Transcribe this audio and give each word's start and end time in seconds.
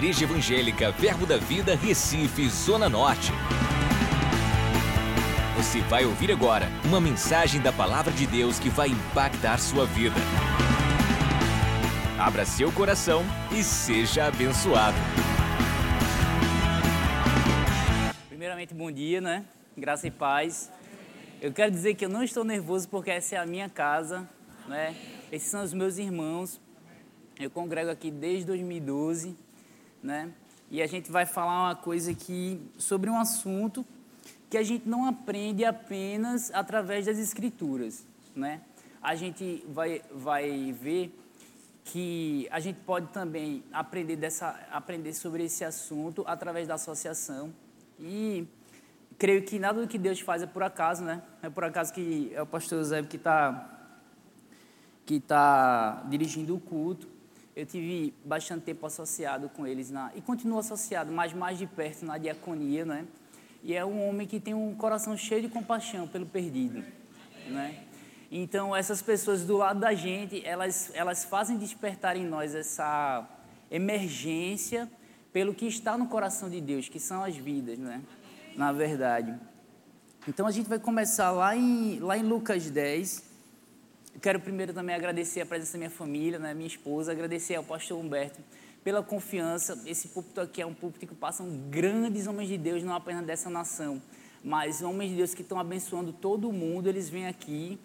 Igreja 0.00 0.24
Evangélica 0.24 0.90
Verbo 0.92 1.26
da 1.26 1.36
Vida, 1.36 1.76
Recife, 1.76 2.48
Zona 2.48 2.88
Norte. 2.88 3.32
Você 5.58 5.82
vai 5.82 6.06
ouvir 6.06 6.32
agora 6.32 6.68
uma 6.86 6.98
mensagem 6.98 7.60
da 7.60 7.70
Palavra 7.70 8.10
de 8.10 8.26
Deus 8.26 8.58
que 8.58 8.70
vai 8.70 8.88
impactar 8.88 9.58
sua 9.58 9.84
vida. 9.84 10.16
Abra 12.18 12.46
seu 12.46 12.72
coração 12.72 13.22
e 13.52 13.62
seja 13.62 14.24
abençoado. 14.24 14.96
Primeiramente, 18.26 18.72
bom 18.72 18.90
dia, 18.90 19.20
né? 19.20 19.44
Graça 19.76 20.06
e 20.06 20.10
paz. 20.10 20.72
Eu 21.42 21.52
quero 21.52 21.70
dizer 21.70 21.94
que 21.94 22.06
eu 22.06 22.08
não 22.08 22.22
estou 22.22 22.42
nervoso 22.42 22.88
porque 22.88 23.10
essa 23.10 23.34
é 23.34 23.38
a 23.38 23.44
minha 23.44 23.68
casa, 23.68 24.26
né? 24.66 24.96
Esses 25.30 25.50
são 25.50 25.62
os 25.62 25.74
meus 25.74 25.98
irmãos. 25.98 26.58
Eu 27.38 27.50
congrego 27.50 27.90
aqui 27.90 28.10
desde 28.10 28.46
2012, 28.46 29.36
né? 30.02 30.32
E 30.70 30.80
a 30.80 30.86
gente 30.86 31.10
vai 31.10 31.26
falar 31.26 31.68
uma 31.68 31.74
coisa 31.74 32.12
aqui 32.12 32.60
sobre 32.78 33.10
um 33.10 33.18
assunto 33.18 33.84
que 34.48 34.56
a 34.56 34.62
gente 34.62 34.88
não 34.88 35.06
aprende 35.06 35.64
apenas 35.64 36.50
através 36.52 37.06
das 37.06 37.18
escrituras, 37.18 38.06
né? 38.34 38.60
A 39.02 39.14
gente 39.14 39.64
vai, 39.68 40.02
vai 40.12 40.72
ver 40.72 41.16
que 41.84 42.46
a 42.50 42.60
gente 42.60 42.78
pode 42.80 43.08
também 43.08 43.64
aprender, 43.72 44.16
dessa, 44.16 44.58
aprender 44.70 45.12
sobre 45.12 45.44
esse 45.44 45.64
assunto 45.64 46.22
através 46.26 46.68
da 46.68 46.74
associação. 46.74 47.52
E 47.98 48.46
creio 49.18 49.42
que 49.42 49.58
nada 49.58 49.80
do 49.80 49.88
que 49.88 49.98
Deus 49.98 50.20
faz 50.20 50.42
é 50.42 50.46
por 50.46 50.62
acaso, 50.62 51.02
né? 51.02 51.22
É 51.42 51.50
por 51.50 51.64
acaso 51.64 51.92
que 51.92 52.30
é 52.34 52.40
o 52.40 52.46
pastor 52.46 52.78
José 52.78 53.02
que 53.02 53.16
está 53.16 53.76
que 55.04 55.18
tá 55.18 56.04
dirigindo 56.08 56.54
o 56.54 56.60
culto. 56.60 57.08
Eu 57.54 57.66
tive 57.66 58.14
bastante 58.24 58.62
tempo 58.62 58.86
associado 58.86 59.48
com 59.48 59.66
eles 59.66 59.90
na, 59.90 60.12
e 60.14 60.20
continuo 60.20 60.58
associado, 60.58 61.12
mas 61.12 61.32
mais 61.32 61.58
de 61.58 61.66
perto 61.66 62.04
na 62.04 62.16
diaconia, 62.16 62.84
né? 62.84 63.06
E 63.62 63.74
é 63.74 63.84
um 63.84 64.08
homem 64.08 64.26
que 64.26 64.40
tem 64.40 64.54
um 64.54 64.74
coração 64.74 65.16
cheio 65.16 65.42
de 65.42 65.48
compaixão 65.48 66.08
pelo 66.08 66.24
perdido, 66.24 66.84
né? 67.48 67.84
Então, 68.32 68.74
essas 68.76 69.02
pessoas 69.02 69.44
do 69.44 69.56
lado 69.56 69.80
da 69.80 69.92
gente, 69.92 70.46
elas, 70.46 70.92
elas 70.94 71.24
fazem 71.24 71.58
despertar 71.58 72.16
em 72.16 72.24
nós 72.24 72.54
essa 72.54 73.28
emergência 73.68 74.88
pelo 75.32 75.52
que 75.52 75.66
está 75.66 75.98
no 75.98 76.06
coração 76.06 76.48
de 76.48 76.60
Deus, 76.60 76.88
que 76.88 77.00
são 77.00 77.24
as 77.24 77.36
vidas, 77.36 77.76
né? 77.76 78.00
Na 78.56 78.70
verdade. 78.72 79.36
Então, 80.28 80.46
a 80.46 80.50
gente 80.52 80.68
vai 80.68 80.78
começar 80.78 81.32
lá 81.32 81.56
em, 81.56 81.98
lá 81.98 82.16
em 82.16 82.22
Lucas 82.22 82.70
10. 82.70 83.29
Eu 84.14 84.20
quero 84.20 84.40
primeiro 84.40 84.72
também 84.72 84.94
agradecer 84.94 85.40
a 85.40 85.46
presença 85.46 85.72
da 85.72 85.78
minha 85.78 85.90
família, 85.90 86.38
né? 86.38 86.54
minha 86.54 86.66
esposa, 86.66 87.12
agradecer 87.12 87.54
ao 87.54 87.64
pastor 87.64 87.98
Humberto 87.98 88.40
pela 88.82 89.02
confiança. 89.02 89.80
Esse 89.86 90.08
púlpito 90.08 90.40
aqui 90.40 90.60
é 90.60 90.66
um 90.66 90.74
púlpito 90.74 91.06
que 91.06 91.14
passam 91.14 91.46
grandes 91.70 92.26
homens 92.26 92.48
de 92.48 92.58
Deus, 92.58 92.82
não 92.82 92.94
apenas 92.94 93.24
dessa 93.24 93.48
nação, 93.48 94.00
mas 94.42 94.82
homens 94.82 95.10
de 95.10 95.16
Deus 95.16 95.34
que 95.34 95.42
estão 95.42 95.58
abençoando 95.58 96.12
todo 96.12 96.52
mundo. 96.52 96.88
Eles 96.88 97.08
vêm 97.08 97.26
aqui 97.26 97.78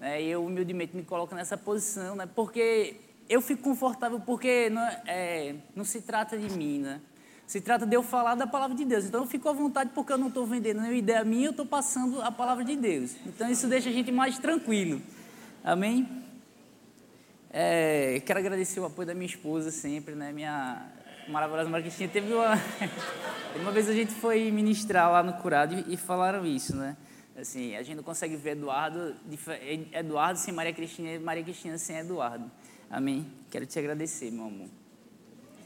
né, 0.00 0.22
eu 0.22 0.44
humildemente 0.44 0.96
me 0.96 1.02
coloco 1.02 1.34
nessa 1.34 1.58
posição, 1.58 2.16
né, 2.16 2.26
porque 2.34 2.96
eu 3.28 3.42
fico 3.42 3.62
confortável 3.62 4.18
porque 4.18 4.70
não, 4.70 4.82
é, 5.06 5.54
não 5.76 5.84
se 5.84 6.00
trata 6.00 6.36
de 6.38 6.50
mim, 6.56 6.78
né? 6.78 7.00
Se 7.46 7.60
trata 7.60 7.84
de 7.84 7.94
eu 7.94 8.02
falar 8.02 8.36
da 8.36 8.46
palavra 8.46 8.76
de 8.76 8.84
Deus. 8.84 9.04
Então 9.04 9.22
eu 9.22 9.26
fico 9.26 9.48
à 9.48 9.52
vontade 9.52 9.90
porque 9.92 10.12
eu 10.12 10.18
não 10.18 10.28
estou 10.28 10.46
vendendo 10.46 10.80
nenhuma 10.80 10.96
ideia 10.96 11.24
minha, 11.24 11.48
eu 11.48 11.50
estou 11.50 11.66
passando 11.66 12.22
a 12.22 12.30
palavra 12.30 12.64
de 12.64 12.76
Deus. 12.76 13.16
Então 13.26 13.50
isso 13.50 13.66
deixa 13.66 13.88
a 13.88 13.92
gente 13.92 14.10
mais 14.12 14.38
tranquilo. 14.38 15.02
Amém? 15.62 16.08
É, 17.52 18.22
quero 18.24 18.38
agradecer 18.38 18.80
o 18.80 18.86
apoio 18.86 19.08
da 19.08 19.14
minha 19.14 19.26
esposa 19.26 19.70
sempre, 19.70 20.14
né? 20.14 20.32
Minha 20.32 20.90
maravilhosa 21.28 21.70
Cristina. 21.82 22.08
Teve 22.10 22.32
uma, 22.32 22.54
uma 23.60 23.70
vez 23.70 23.88
a 23.88 23.92
gente 23.92 24.12
foi 24.12 24.50
ministrar 24.50 25.10
lá 25.10 25.22
no 25.22 25.34
Curado 25.34 25.74
e, 25.74 25.94
e 25.94 25.96
falaram 25.96 26.46
isso, 26.46 26.74
né? 26.74 26.96
Assim, 27.38 27.76
a 27.76 27.82
gente 27.82 27.96
não 27.96 28.02
consegue 28.02 28.36
ver 28.36 28.50
Eduardo, 28.52 29.14
Eduardo 29.92 30.38
sem 30.38 30.52
Maria 30.52 30.72
Cristina 30.72 31.10
e 31.12 31.18
Maria 31.18 31.42
Cristina 31.42 31.76
sem 31.76 31.96
Eduardo. 31.96 32.50
Amém? 32.90 33.26
Quero 33.50 33.66
te 33.66 33.78
agradecer, 33.78 34.30
meu 34.30 34.46
amor. 34.46 34.68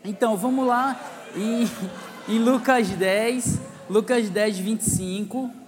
Então, 0.04 0.36
vamos 0.36 0.66
lá 0.66 1.00
em, 1.34 1.64
em 2.34 2.38
Lucas 2.38 2.88
10, 2.90 3.58
Lucas 3.88 4.28
10, 4.28 4.58
25. 4.58 5.63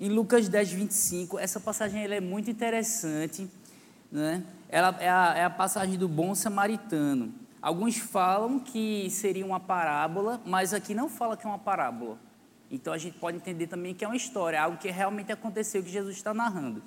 Em 0.00 0.08
Lucas 0.08 0.48
10, 0.48 0.72
25, 0.72 1.38
essa 1.38 1.60
passagem 1.60 2.02
ela 2.02 2.14
é 2.14 2.20
muito 2.20 2.50
interessante, 2.50 3.46
né? 4.10 4.42
Ela 4.66 4.96
é 4.98 5.10
a, 5.10 5.34
é 5.36 5.44
a 5.44 5.50
passagem 5.50 5.98
do 5.98 6.08
bom 6.08 6.34
samaritano. 6.34 7.34
Alguns 7.60 7.98
falam 7.98 8.58
que 8.58 9.10
seria 9.10 9.44
uma 9.44 9.60
parábola, 9.60 10.40
mas 10.46 10.72
aqui 10.72 10.94
não 10.94 11.06
fala 11.06 11.36
que 11.36 11.44
é 11.44 11.50
uma 11.50 11.58
parábola. 11.58 12.18
Então 12.70 12.94
a 12.94 12.96
gente 12.96 13.18
pode 13.18 13.36
entender 13.36 13.66
também 13.66 13.94
que 13.94 14.02
é 14.02 14.08
uma 14.08 14.16
história, 14.16 14.62
algo 14.62 14.78
que 14.78 14.90
realmente 14.90 15.32
aconteceu, 15.32 15.82
que 15.82 15.90
Jesus 15.90 16.16
está 16.16 16.32
narrando. 16.32 16.82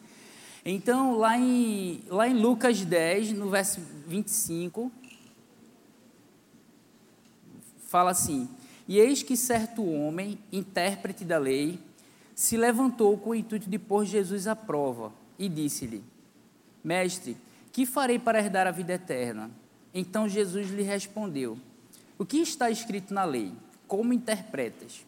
Então, 0.65 1.15
lá 1.15 1.37
em, 1.37 2.03
lá 2.07 2.27
em 2.27 2.33
Lucas 2.33 2.83
10, 2.83 3.33
no 3.33 3.47
verso 3.47 3.79
25, 4.07 4.91
fala 7.85 8.09
assim: 8.09 8.49
E 8.87 8.97
eis 8.97 9.21
que 9.21 9.37
certo 9.37 9.85
homem, 9.85 10.39
intérprete 10.51 11.23
da 11.23 11.37
lei, 11.37 11.79
se 12.35 12.57
levantou 12.57 13.17
com 13.17 13.31
o 13.31 13.35
intuito 13.35 13.69
de 13.69 13.77
pôr 13.77 14.05
Jesus 14.05 14.47
à 14.47 14.55
prova 14.55 15.11
e 15.37 15.47
disse-lhe: 15.47 16.03
Mestre, 16.83 17.37
que 17.71 17.85
farei 17.85 18.19
para 18.19 18.39
herdar 18.39 18.67
a 18.67 18.71
vida 18.71 18.93
eterna? 18.93 19.49
Então 19.93 20.27
Jesus 20.27 20.69
lhe 20.69 20.83
respondeu: 20.83 21.57
O 22.17 22.25
que 22.25 22.37
está 22.37 22.69
escrito 22.69 23.13
na 23.13 23.23
lei? 23.23 23.53
Como 23.87 24.13
interpretas? 24.13 25.05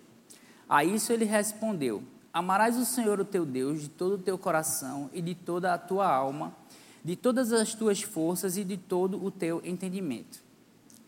A 0.69 0.83
isso 0.83 1.11
ele 1.11 1.25
respondeu: 1.25 2.03
Amarás 2.33 2.77
o 2.77 2.85
Senhor 2.85 3.19
o 3.19 3.25
teu 3.25 3.45
Deus 3.45 3.81
de 3.81 3.89
todo 3.89 4.15
o 4.15 4.17
teu 4.17 4.37
coração 4.37 5.09
e 5.13 5.21
de 5.21 5.33
toda 5.33 5.73
a 5.73 5.77
tua 5.77 6.07
alma, 6.07 6.55
de 7.03 7.15
todas 7.15 7.51
as 7.51 7.73
tuas 7.73 8.01
forças 8.01 8.57
e 8.57 8.63
de 8.63 8.77
todo 8.77 9.23
o 9.23 9.31
teu 9.31 9.61
entendimento. 9.63 10.43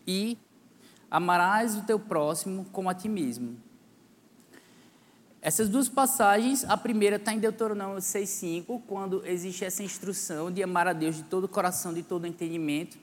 E 0.06 0.38
amarás 1.10 1.76
o 1.76 1.82
teu 1.82 1.98
próximo 1.98 2.66
como 2.72 2.88
a 2.88 2.94
ti 2.94 3.08
mesmo. 3.08 3.56
Essas 5.40 5.68
duas 5.68 5.88
passagens, 5.88 6.64
a 6.64 6.76
primeira 6.76 7.14
está 7.14 7.32
em 7.32 7.38
Deuteronômio 7.38 7.98
6,5, 7.98 8.82
quando 8.88 9.24
existe 9.24 9.64
essa 9.64 9.84
instrução 9.84 10.50
de 10.50 10.62
amar 10.64 10.88
a 10.88 10.92
Deus 10.92 11.16
de 11.16 11.22
todo 11.22 11.44
o 11.44 11.48
coração, 11.48 11.94
de 11.94 12.02
todo 12.02 12.24
o 12.24 12.26
entendimento. 12.26 12.98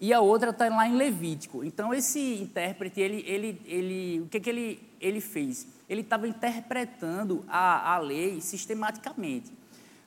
E 0.00 0.12
a 0.12 0.20
outra 0.20 0.48
está 0.50 0.66
lá 0.68 0.88
em 0.88 0.96
Levítico. 0.96 1.62
Então, 1.62 1.92
esse 1.92 2.36
intérprete, 2.36 3.00
ele, 3.00 3.22
ele, 3.26 3.60
ele, 3.66 4.20
o 4.20 4.26
que, 4.28 4.40
que 4.40 4.48
ele, 4.48 4.80
ele 4.98 5.20
fez? 5.20 5.66
Ele 5.88 6.00
estava 6.00 6.26
interpretando 6.26 7.44
a, 7.46 7.94
a 7.94 7.98
lei 7.98 8.40
sistematicamente. 8.40 9.52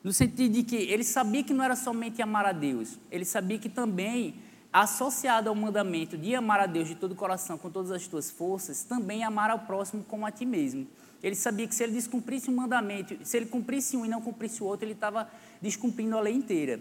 No 0.03 0.11
sentido 0.11 0.53
de 0.53 0.63
que 0.63 0.75
ele 0.75 1.03
sabia 1.03 1.43
que 1.43 1.53
não 1.53 1.63
era 1.63 1.75
somente 1.75 2.21
amar 2.23 2.45
a 2.45 2.51
Deus, 2.51 2.97
ele 3.11 3.25
sabia 3.25 3.59
que 3.59 3.69
também, 3.69 4.35
associado 4.73 5.47
ao 5.47 5.55
mandamento 5.55 6.17
de 6.17 6.35
amar 6.35 6.59
a 6.59 6.65
Deus 6.65 6.87
de 6.87 6.95
todo 6.95 7.11
o 7.11 7.15
coração, 7.15 7.57
com 7.57 7.69
todas 7.69 7.91
as 7.91 8.07
tuas 8.07 8.31
forças, 8.31 8.83
também 8.83 9.23
amar 9.23 9.51
ao 9.51 9.59
próximo 9.59 10.03
como 10.03 10.25
a 10.25 10.31
ti 10.31 10.45
mesmo. 10.45 10.87
Ele 11.21 11.35
sabia 11.35 11.67
que 11.67 11.73
se 11.73 11.83
ele 11.83 11.93
descumprisse 11.93 12.49
um 12.49 12.55
mandamento, 12.55 13.17
se 13.23 13.37
ele 13.37 13.47
cumprisse 13.47 13.97
um 13.97 14.05
e 14.05 14.09
não 14.09 14.21
cumprisse 14.21 14.61
o 14.61 14.65
outro, 14.65 14.85
ele 14.85 14.93
estava 14.93 15.29
descumprindo 15.61 16.17
a 16.17 16.21
lei 16.21 16.33
inteira. 16.33 16.79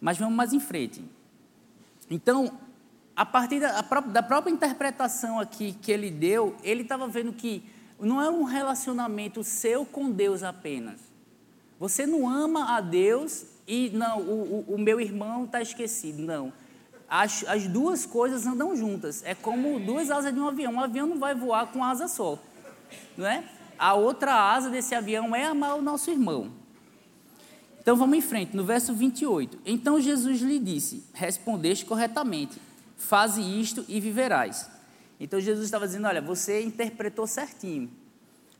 Mas 0.00 0.18
vamos 0.18 0.34
mais 0.34 0.52
em 0.52 0.60
frente. 0.60 1.02
Então, 2.10 2.58
a 3.16 3.26
partir 3.26 3.60
da, 3.60 3.80
da 3.80 4.22
própria 4.22 4.52
interpretação 4.52 5.40
aqui 5.40 5.72
que 5.72 5.90
ele 5.90 6.10
deu, 6.10 6.54
ele 6.62 6.82
estava 6.82 7.08
vendo 7.08 7.32
que 7.32 7.62
não 7.98 8.22
é 8.22 8.30
um 8.30 8.44
relacionamento 8.44 9.42
seu 9.42 9.84
com 9.84 10.10
Deus 10.10 10.42
apenas. 10.42 11.00
Você 11.80 12.06
não 12.06 12.28
ama 12.28 12.76
a 12.76 12.80
Deus 12.80 13.44
e 13.66 13.90
não, 13.90 14.20
o, 14.20 14.64
o, 14.68 14.74
o 14.74 14.78
meu 14.78 15.00
irmão 15.00 15.44
está 15.44 15.60
esquecido. 15.60 16.22
Não. 16.22 16.52
As, 17.08 17.44
as 17.48 17.66
duas 17.66 18.04
coisas 18.04 18.46
andam 18.46 18.76
juntas. 18.76 19.22
É 19.24 19.34
como 19.34 19.80
duas 19.80 20.10
asas 20.10 20.32
de 20.32 20.38
um 20.38 20.46
avião. 20.46 20.74
Um 20.74 20.80
avião 20.80 21.06
não 21.06 21.18
vai 21.18 21.34
voar 21.34 21.66
com 21.66 21.82
asa 21.82 22.06
só. 22.06 22.38
Não 23.16 23.26
é? 23.26 23.44
A 23.78 23.94
outra 23.94 24.34
asa 24.34 24.70
desse 24.70 24.94
avião 24.94 25.34
é 25.34 25.44
amar 25.44 25.76
o 25.76 25.82
nosso 25.82 26.10
irmão. 26.10 26.50
Então 27.80 27.96
vamos 27.96 28.18
em 28.18 28.20
frente, 28.20 28.54
no 28.56 28.64
verso 28.64 28.92
28. 28.92 29.60
Então 29.64 30.00
Jesus 30.00 30.40
lhe 30.40 30.58
disse: 30.58 31.04
Respondeste 31.14 31.84
corretamente, 31.84 32.60
faze 32.96 33.40
isto 33.40 33.84
e 33.88 34.00
viverás. 34.00 34.68
Então 35.18 35.40
Jesus 35.40 35.64
estava 35.64 35.86
dizendo: 35.86 36.06
Olha, 36.06 36.20
você 36.20 36.62
interpretou 36.62 37.26
certinho. 37.26 37.90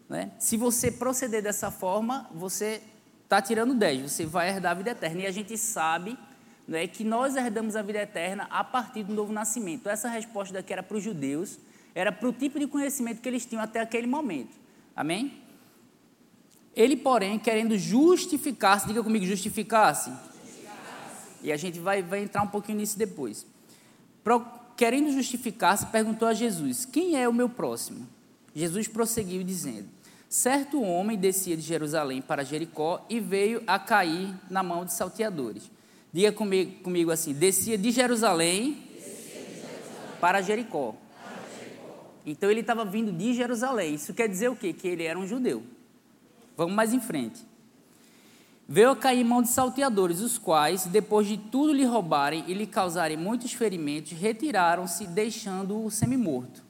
Né? 0.08 0.30
Se 0.38 0.56
você 0.56 0.90
proceder 0.90 1.42
dessa 1.42 1.70
forma, 1.70 2.28
você 2.32 2.80
está 3.24 3.42
tirando 3.42 3.74
10, 3.74 4.10
você 4.10 4.24
vai 4.24 4.48
herdar 4.48 4.72
a 4.72 4.74
vida 4.74 4.90
eterna. 4.90 5.22
E 5.22 5.26
a 5.26 5.30
gente 5.30 5.58
sabe 5.58 6.18
né, 6.66 6.86
que 6.86 7.04
nós 7.04 7.36
herdamos 7.36 7.76
a 7.76 7.82
vida 7.82 7.98
eterna 7.98 8.46
a 8.50 8.64
partir 8.64 9.02
do 9.02 9.12
novo 9.12 9.32
nascimento. 9.32 9.88
Essa 9.88 10.08
resposta 10.08 10.54
daqui 10.54 10.72
era 10.72 10.82
para 10.82 10.96
os 10.96 11.02
judeus, 11.02 11.58
era 11.98 12.12
para 12.12 12.28
o 12.28 12.32
tipo 12.32 12.60
de 12.60 12.68
conhecimento 12.68 13.20
que 13.20 13.28
eles 13.28 13.44
tinham 13.44 13.60
até 13.60 13.80
aquele 13.80 14.06
momento. 14.06 14.56
Amém? 14.94 15.42
Ele, 16.72 16.96
porém, 16.96 17.40
querendo 17.40 17.76
justificar-se, 17.76 18.86
diga 18.86 19.02
comigo, 19.02 19.26
justificar-se. 19.26 20.12
E 21.42 21.50
a 21.50 21.56
gente 21.56 21.80
vai, 21.80 22.00
vai 22.00 22.22
entrar 22.22 22.42
um 22.42 22.46
pouquinho 22.46 22.78
nisso 22.78 22.96
depois. 22.96 23.44
querendo 24.76 25.10
justificar-se, 25.10 25.86
perguntou 25.86 26.28
a 26.28 26.34
Jesus: 26.34 26.84
Quem 26.84 27.20
é 27.20 27.28
o 27.28 27.32
meu 27.32 27.48
próximo? 27.48 28.06
Jesus 28.54 28.86
prosseguiu 28.86 29.42
dizendo: 29.42 29.88
Certo 30.28 30.80
homem 30.80 31.18
descia 31.18 31.56
de 31.56 31.62
Jerusalém 31.62 32.22
para 32.22 32.44
Jericó 32.44 33.04
e 33.10 33.18
veio 33.18 33.60
a 33.66 33.76
cair 33.76 34.32
na 34.48 34.62
mão 34.62 34.84
de 34.84 34.92
salteadores. 34.92 35.68
Diga 36.12 36.30
comigo, 36.30 36.80
comigo 36.80 37.10
assim: 37.10 37.32
descia 37.32 37.76
de 37.76 37.90
Jerusalém, 37.90 38.84
descia 38.94 39.14
de 39.16 39.32
Jerusalém 39.32 40.20
para, 40.20 40.40
Jericó. 40.42 40.94
Então 42.30 42.50
ele 42.50 42.60
estava 42.60 42.84
vindo 42.84 43.10
de 43.10 43.32
Jerusalém. 43.32 43.94
Isso 43.94 44.12
quer 44.12 44.28
dizer 44.28 44.48
o 44.48 44.56
quê? 44.56 44.72
Que 44.72 44.86
ele 44.88 45.04
era 45.04 45.18
um 45.18 45.26
judeu. 45.26 45.62
Vamos 46.56 46.74
mais 46.74 46.92
em 46.92 47.00
frente. 47.00 47.46
Veio 48.68 48.90
a 48.90 48.96
cair 48.96 49.24
mão 49.24 49.40
de 49.40 49.48
salteadores, 49.48 50.20
os 50.20 50.36
quais, 50.36 50.84
depois 50.84 51.26
de 51.26 51.38
tudo 51.38 51.72
lhe 51.72 51.86
roubarem 51.86 52.44
e 52.46 52.52
lhe 52.52 52.66
causarem 52.66 53.16
muitos 53.16 53.54
ferimentos, 53.54 54.12
retiraram-se, 54.12 55.06
deixando-o 55.06 55.90
semi-morto. 55.90 56.62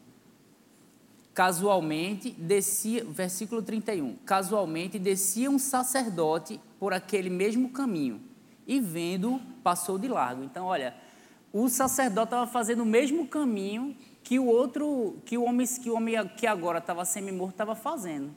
Casualmente 1.34 2.30
descia, 2.30 3.04
versículo 3.04 3.62
31, 3.62 4.14
casualmente 4.24 4.96
descia 4.96 5.50
um 5.50 5.58
sacerdote 5.58 6.60
por 6.78 6.92
aquele 6.92 7.30
mesmo 7.30 7.70
caminho, 7.70 8.20
e 8.64 8.80
vendo, 8.80 9.40
passou 9.64 9.98
de 9.98 10.06
largo. 10.06 10.44
Então, 10.44 10.66
olha, 10.66 10.94
o 11.52 11.68
sacerdote 11.68 12.26
estava 12.26 12.46
fazendo 12.46 12.82
o 12.82 12.86
mesmo 12.86 13.26
caminho 13.26 13.96
que 14.28 14.38
o 14.38 14.44
outro, 14.44 15.16
que 15.24 15.38
o 15.38 15.44
homem 15.44 15.66
que, 15.66 15.88
o 15.88 15.94
homem 15.94 16.14
que 16.36 16.46
agora 16.46 16.80
estava 16.80 17.02
semi-morto 17.06 17.54
estava 17.54 17.74
fazendo. 17.74 18.30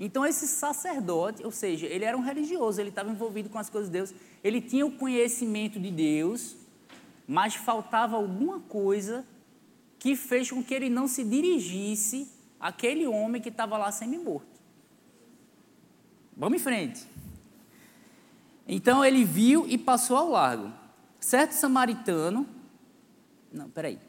Então, 0.00 0.26
esse 0.26 0.48
sacerdote, 0.48 1.44
ou 1.44 1.52
seja, 1.52 1.86
ele 1.86 2.04
era 2.04 2.18
um 2.18 2.20
religioso, 2.20 2.80
ele 2.80 2.88
estava 2.88 3.08
envolvido 3.08 3.48
com 3.48 3.56
as 3.56 3.70
coisas 3.70 3.88
de 3.88 3.92
Deus, 3.92 4.12
ele 4.42 4.60
tinha 4.60 4.84
o 4.84 4.90
conhecimento 4.90 5.78
de 5.78 5.92
Deus, 5.92 6.56
mas 7.24 7.54
faltava 7.54 8.16
alguma 8.16 8.58
coisa 8.58 9.24
que 9.96 10.16
fez 10.16 10.50
com 10.50 10.60
que 10.60 10.74
ele 10.74 10.90
não 10.90 11.06
se 11.06 11.22
dirigisse 11.22 12.28
àquele 12.58 13.06
homem 13.06 13.40
que 13.40 13.48
estava 13.48 13.78
lá 13.78 13.92
semi-morto. 13.92 14.60
Vamos 16.36 16.60
em 16.60 16.64
frente. 16.64 17.06
Então 18.66 19.04
ele 19.04 19.24
viu 19.24 19.68
e 19.68 19.78
passou 19.78 20.16
ao 20.16 20.30
largo. 20.30 20.72
Certo 21.20 21.52
samaritano, 21.52 22.44
não, 23.52 23.70
peraí. 23.70 24.07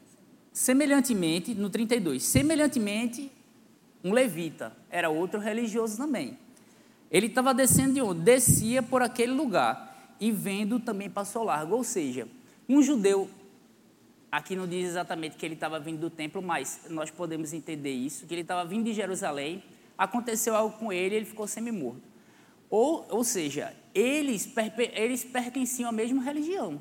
Semelhantemente, 0.52 1.54
no 1.54 1.70
32, 1.70 2.22
semelhantemente, 2.22 3.30
um 4.02 4.12
levita, 4.12 4.72
era 4.90 5.08
outro 5.08 5.38
religioso 5.38 5.96
também. 5.96 6.38
Ele 7.10 7.26
estava 7.26 7.54
descendo 7.54 7.94
de 7.94 8.00
onde? 8.00 8.20
Descia 8.22 8.82
por 8.82 9.02
aquele 9.02 9.32
lugar 9.32 10.16
e 10.20 10.32
vendo 10.32 10.80
também 10.80 11.08
passou 11.08 11.44
largo. 11.44 11.76
Ou 11.76 11.84
seja, 11.84 12.26
um 12.68 12.82
judeu, 12.82 13.28
aqui 14.30 14.56
não 14.56 14.66
diz 14.66 14.88
exatamente 14.88 15.36
que 15.36 15.44
ele 15.44 15.54
estava 15.54 15.78
vindo 15.78 16.00
do 16.00 16.10
templo, 16.10 16.42
mas 16.42 16.80
nós 16.88 17.10
podemos 17.10 17.52
entender 17.52 17.92
isso, 17.92 18.26
que 18.26 18.34
ele 18.34 18.42
estava 18.42 18.68
vindo 18.68 18.84
de 18.84 18.92
Jerusalém, 18.92 19.62
aconteceu 19.96 20.56
algo 20.56 20.78
com 20.78 20.92
ele, 20.92 21.14
ele 21.14 21.26
ficou 21.26 21.46
semi-morto. 21.46 22.02
Ou, 22.68 23.06
ou 23.10 23.24
seja, 23.24 23.74
eles, 23.94 24.48
eles 24.94 25.24
pertenciam 25.24 25.88
à 25.88 25.92
mesma 25.92 26.22
religião. 26.22 26.80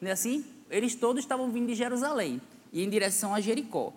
Não 0.00 0.08
é 0.08 0.12
assim? 0.12 0.44
Eles 0.70 0.94
todos 0.94 1.22
estavam 1.22 1.50
vindo 1.50 1.68
de 1.68 1.74
Jerusalém 1.74 2.40
e 2.72 2.82
em 2.82 2.88
direção 2.88 3.34
a 3.34 3.40
Jericó. 3.40 3.92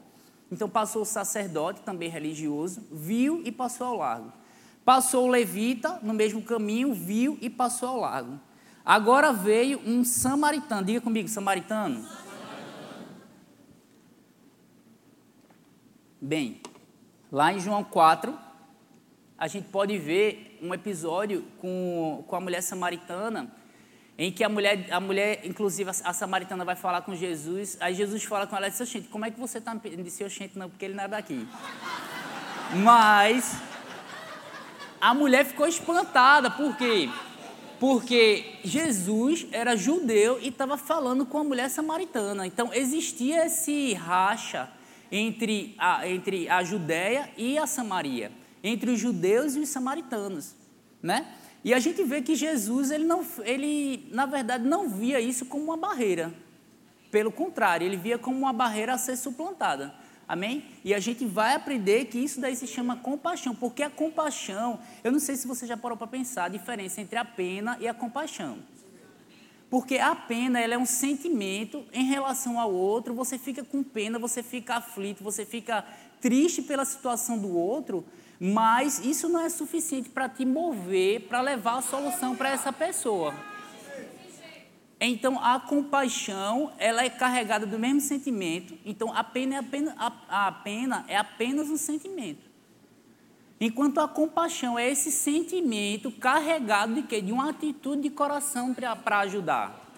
Então 0.52 0.70
passou 0.70 1.02
o 1.02 1.06
sacerdote, 1.06 1.82
também 1.82 2.10
religioso, 2.10 2.84
viu 2.92 3.42
e 3.44 3.52
passou 3.52 3.88
ao 3.88 3.98
largo. 3.98 4.32
Passou 4.86 5.26
o 5.26 5.30
levita 5.30 6.00
no 6.04 6.14
mesmo 6.14 6.42
caminho, 6.42 6.94
viu 6.94 7.38
e 7.42 7.50
passou 7.50 7.90
ao 7.90 8.00
largo. 8.00 8.40
Agora 8.86 9.32
veio 9.32 9.80
um 9.86 10.04
samaritano, 10.04 10.86
diga 10.86 11.02
comigo, 11.02 11.28
samaritano. 11.30 12.06
Bem, 16.20 16.62
lá 17.32 17.54
em 17.54 17.60
João 17.60 17.84
4, 17.84 18.38
a 19.38 19.48
gente 19.48 19.70
pode 19.70 19.98
ver 19.98 20.60
um 20.62 20.74
episódio 20.74 21.44
com, 21.58 22.24
com 22.28 22.36
a 22.36 22.40
mulher 22.40 22.62
samaritana 22.62 23.52
em 24.18 24.32
que 24.32 24.44
a 24.44 24.50
mulher, 24.50 24.88
a 24.92 25.00
mulher, 25.00 25.42
inclusive 25.44 25.90
a, 25.90 26.14
samaritana 26.14 26.64
vai 26.64 26.76
falar 26.76 27.02
com 27.02 27.16
Jesus, 27.16 27.78
aí 27.80 27.96
Jesus 27.96 28.24
fala 28.24 28.46
com 28.46 28.56
ela 28.56 28.68
e 28.68 28.72
diz, 28.72 28.88
gente, 28.88 29.08
como 29.08 29.26
é 29.26 29.32
que 29.32 29.40
você 29.40 29.58
está 29.58 29.74
me 29.74 29.80
pedindo? 29.80 30.04
Disse, 30.04 30.28
gente, 30.30 30.58
não, 30.58 30.70
porque 30.70 30.86
ele 30.86 30.94
não 30.94 31.04
é 31.04 31.08
daqui. 31.08 31.48
Mas 32.76 33.56
a 35.02 35.14
mulher 35.14 35.46
ficou 35.46 35.68
espantada, 35.68 36.52
por 36.52 36.78
quê? 36.78 37.10
Porque 37.80 38.60
Jesus 38.64 39.48
era 39.52 39.76
judeu 39.76 40.40
e 40.40 40.50
estava 40.50 40.78
falando 40.78 41.26
com 41.26 41.40
a 41.40 41.44
mulher 41.44 41.70
samaritana. 41.70 42.46
Então 42.46 42.74
existia 42.74 43.48
esse 43.48 43.94
racha 43.94 44.70
entre 45.12 45.76
a, 45.78 46.08
entre 46.08 46.48
a 46.50 46.64
Judéia 46.64 47.30
e 47.36 47.58
a 47.58 47.68
Samaria, 47.68 48.32
entre 48.64 48.92
os 48.92 49.00
judeus 49.00 49.56
e 49.56 49.60
os 49.60 49.70
samaritanos, 49.70 50.56
né? 51.02 51.28
E 51.64 51.74
a 51.74 51.80
gente 51.80 52.04
vê 52.04 52.22
que 52.22 52.36
Jesus, 52.36 52.92
ele, 52.92 53.06
não, 53.06 53.26
ele 53.44 54.08
na 54.12 54.26
verdade, 54.26 54.68
não 54.68 54.90
via 54.90 55.20
isso 55.22 55.46
como 55.46 55.64
uma 55.64 55.78
barreira. 55.78 56.34
Pelo 57.10 57.32
contrário, 57.32 57.86
ele 57.86 57.96
via 57.96 58.18
como 58.18 58.38
uma 58.38 58.52
barreira 58.52 58.94
a 58.94 58.98
ser 58.98 59.16
suplantada. 59.16 59.94
Amém? 60.28 60.66
E 60.84 60.94
a 60.94 61.00
gente 61.00 61.26
vai 61.26 61.54
aprender 61.54 62.06
que 62.06 62.18
isso 62.18 62.42
daí 62.42 62.56
se 62.56 62.66
chama 62.66 62.98
compaixão, 62.98 63.54
porque 63.54 63.84
a 63.84 63.90
compaixão, 63.90 64.80
eu 65.04 65.12
não 65.12 65.20
sei 65.20 65.36
se 65.36 65.48
você 65.48 65.68
já 65.68 65.78
parou 65.78 65.98
para 65.98 66.08
pensar 66.08 66.46
a 66.46 66.50
diferença 66.50 67.02
entre 67.02 67.18
a 67.18 67.26
pena 67.26 67.78
e 67.80 67.88
a 67.88 67.94
compaixão. 67.94 68.58
Porque 69.70 69.98
a 69.98 70.16
pena 70.16 70.60
ela 70.60 70.76
é 70.76 70.78
um 70.78 70.86
sentimento 70.86 71.84
em 71.92 72.06
relação 72.06 72.60
ao 72.60 72.74
outro, 72.74 73.14
você 73.14 73.38
fica 73.38 73.64
com 73.64 73.84
pena, 73.84 74.18
você 74.18 74.42
fica 74.42 74.76
aflito, 74.76 75.24
você 75.24 75.46
fica 75.46 75.86
triste 76.22 76.62
pela 76.62 76.86
situação 76.86 77.38
do 77.38 77.56
outro, 77.56 78.06
mas 78.46 79.00
isso 79.00 79.30
não 79.30 79.40
é 79.40 79.48
suficiente 79.48 80.10
para 80.10 80.28
te 80.28 80.46
mover, 80.46 81.22
para 81.30 81.40
levar 81.40 81.78
a 81.78 81.82
solução 81.82 82.36
para 82.36 82.50
essa 82.50 82.74
pessoa. 82.74 83.34
Então, 85.00 85.40
a 85.42 85.62
compaixão, 85.62 86.70
ela 86.78 87.06
é 87.06 87.10
carregada 87.10 87.66
do 87.66 87.80
mesmo 87.80 88.02
sentimento. 88.02 88.78
Então, 88.86 89.16
a 89.16 89.24
pena 89.24 89.56
é 89.56 89.58
apenas, 89.60 89.96
a, 89.98 90.48
a 90.48 90.52
pena 90.52 91.06
é 91.08 91.16
apenas 91.16 91.70
um 91.70 91.78
sentimento. 91.78 92.42
Enquanto 93.62 94.02
a 94.02 94.10
compaixão 94.10 94.78
é 94.78 94.92
esse 94.92 95.10
sentimento 95.10 96.12
carregado 96.12 96.96
de 96.96 97.04
quê? 97.04 97.22
De 97.22 97.32
uma 97.32 97.50
atitude 97.50 98.02
de 98.02 98.10
coração 98.10 98.76
para 99.06 99.20
ajudar. 99.20 99.90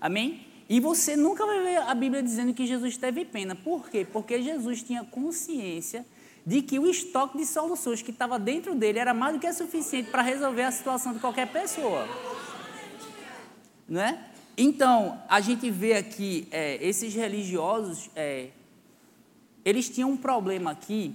Amém? 0.00 0.48
E 0.68 0.80
você 0.80 1.14
nunca 1.14 1.46
vai 1.46 1.62
ver 1.62 1.76
a 1.76 1.94
Bíblia 1.94 2.24
dizendo 2.24 2.52
que 2.52 2.66
Jesus 2.66 2.96
teve 2.96 3.24
pena. 3.24 3.54
Por 3.54 3.88
quê? 3.88 4.04
Porque 4.04 4.42
Jesus 4.42 4.82
tinha 4.82 5.04
consciência 5.04 6.04
de 6.50 6.62
que 6.62 6.80
o 6.80 6.90
estoque 6.90 7.38
de 7.38 7.46
soluções 7.46 8.02
que 8.02 8.10
estava 8.10 8.36
dentro 8.36 8.74
dele 8.74 8.98
era 8.98 9.14
mais 9.14 9.34
do 9.34 9.38
que 9.38 9.52
suficiente 9.52 10.10
para 10.10 10.20
resolver 10.20 10.64
a 10.64 10.72
situação 10.72 11.12
de 11.12 11.20
qualquer 11.20 11.46
pessoa. 11.46 12.08
Não 13.88 14.00
é? 14.00 14.18
Então, 14.58 15.22
a 15.28 15.40
gente 15.40 15.70
vê 15.70 15.92
aqui, 15.92 16.48
é, 16.50 16.76
esses 16.84 17.14
religiosos, 17.14 18.10
é, 18.16 18.48
eles 19.64 19.88
tinham 19.88 20.10
um 20.10 20.16
problema 20.16 20.72
aqui, 20.72 21.14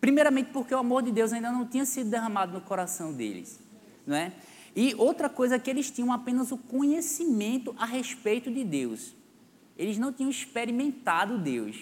primeiramente 0.00 0.50
porque 0.52 0.72
o 0.72 0.78
amor 0.78 1.02
de 1.02 1.10
Deus 1.10 1.32
ainda 1.32 1.50
não 1.50 1.66
tinha 1.66 1.84
sido 1.84 2.08
derramado 2.08 2.52
no 2.52 2.60
coração 2.60 3.12
deles. 3.12 3.58
Não 4.06 4.14
é? 4.14 4.32
E 4.76 4.94
outra 4.94 5.28
coisa 5.28 5.56
é 5.56 5.58
que 5.58 5.68
eles 5.68 5.90
tinham 5.90 6.12
apenas 6.12 6.52
o 6.52 6.56
conhecimento 6.56 7.74
a 7.76 7.86
respeito 7.86 8.52
de 8.52 8.62
Deus. 8.62 9.16
Eles 9.76 9.98
não 9.98 10.12
tinham 10.12 10.30
experimentado 10.30 11.38
Deus. 11.38 11.76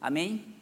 Amém? 0.00 0.53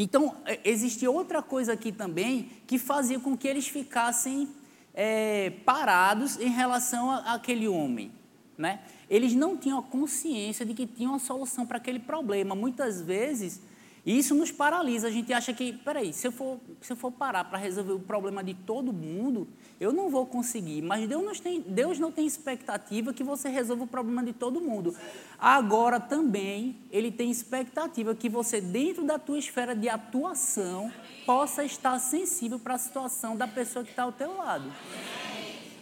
Então, 0.00 0.36
é, 0.46 0.60
existia 0.64 1.10
outra 1.10 1.42
coisa 1.42 1.72
aqui 1.72 1.90
também 1.90 2.52
que 2.68 2.78
fazia 2.78 3.18
com 3.18 3.36
que 3.36 3.48
eles 3.48 3.66
ficassem 3.66 4.48
é, 4.94 5.50
parados 5.64 6.38
em 6.38 6.48
relação 6.48 7.10
àquele 7.10 7.66
homem. 7.66 8.12
Né? 8.56 8.80
Eles 9.10 9.34
não 9.34 9.56
tinham 9.56 9.80
a 9.80 9.82
consciência 9.82 10.64
de 10.64 10.72
que 10.72 10.86
tinham 10.86 11.16
a 11.16 11.18
solução 11.18 11.66
para 11.66 11.78
aquele 11.78 11.98
problema. 11.98 12.54
Muitas 12.54 13.02
vezes, 13.02 13.60
isso 14.04 14.34
nos 14.34 14.50
paralisa. 14.50 15.08
A 15.08 15.10
gente 15.10 15.32
acha 15.32 15.52
que, 15.52 15.72
peraí, 15.72 16.12
se 16.12 16.26
eu 16.26 16.32
for, 16.32 16.58
se 16.80 16.92
eu 16.92 16.96
for 16.96 17.12
parar 17.12 17.44
para 17.44 17.58
resolver 17.58 17.92
o 17.92 18.00
problema 18.00 18.42
de 18.42 18.54
todo 18.54 18.92
mundo, 18.92 19.48
eu 19.80 19.92
não 19.92 20.08
vou 20.08 20.26
conseguir. 20.26 20.82
Mas 20.82 21.08
Deus 21.08 21.24
não, 21.24 21.32
tem, 21.34 21.60
Deus 21.60 21.98
não 21.98 22.10
tem 22.10 22.26
expectativa 22.26 23.12
que 23.12 23.22
você 23.22 23.48
resolva 23.48 23.84
o 23.84 23.86
problema 23.86 24.22
de 24.22 24.32
todo 24.32 24.60
mundo. 24.60 24.94
Agora 25.38 26.00
também, 26.00 26.76
Ele 26.90 27.10
tem 27.10 27.30
expectativa 27.30 28.14
que 28.14 28.28
você, 28.28 28.60
dentro 28.60 29.04
da 29.04 29.18
tua 29.18 29.38
esfera 29.38 29.74
de 29.74 29.88
atuação, 29.88 30.92
possa 31.26 31.64
estar 31.64 31.98
sensível 31.98 32.58
para 32.58 32.74
a 32.74 32.78
situação 32.78 33.36
da 33.36 33.46
pessoa 33.46 33.84
que 33.84 33.90
está 33.90 34.04
ao 34.04 34.12
teu 34.12 34.36
lado. 34.36 34.72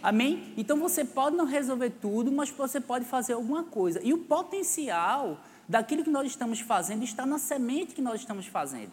Amém? 0.01 0.53
Então 0.55 0.77
você 0.77 1.03
pode 1.03 1.35
não 1.35 1.45
resolver 1.45 1.89
tudo, 1.89 2.31
mas 2.31 2.49
você 2.49 2.79
pode 2.79 3.05
fazer 3.05 3.33
alguma 3.33 3.63
coisa. 3.63 3.99
E 4.03 4.13
o 4.13 4.19
potencial 4.19 5.39
daquilo 5.67 6.03
que 6.03 6.09
nós 6.09 6.27
estamos 6.27 6.59
fazendo 6.59 7.03
está 7.03 7.25
na 7.25 7.37
semente 7.37 7.93
que 7.93 8.01
nós 8.01 8.21
estamos 8.21 8.45
fazendo. 8.47 8.91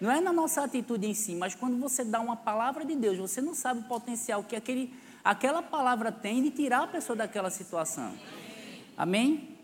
Não 0.00 0.10
é 0.10 0.20
na 0.20 0.32
nossa 0.32 0.62
atitude 0.62 1.06
em 1.06 1.14
si, 1.14 1.34
mas 1.34 1.54
quando 1.54 1.78
você 1.78 2.04
dá 2.04 2.20
uma 2.20 2.36
palavra 2.36 2.84
de 2.84 2.94
Deus, 2.94 3.18
você 3.18 3.40
não 3.40 3.54
sabe 3.54 3.80
o 3.80 3.84
potencial 3.84 4.42
que 4.44 4.54
aquele, 4.54 4.92
aquela 5.24 5.62
palavra 5.62 6.12
tem 6.12 6.42
de 6.42 6.50
tirar 6.50 6.84
a 6.84 6.86
pessoa 6.86 7.16
daquela 7.16 7.50
situação. 7.50 8.12
Amém? 8.96 9.56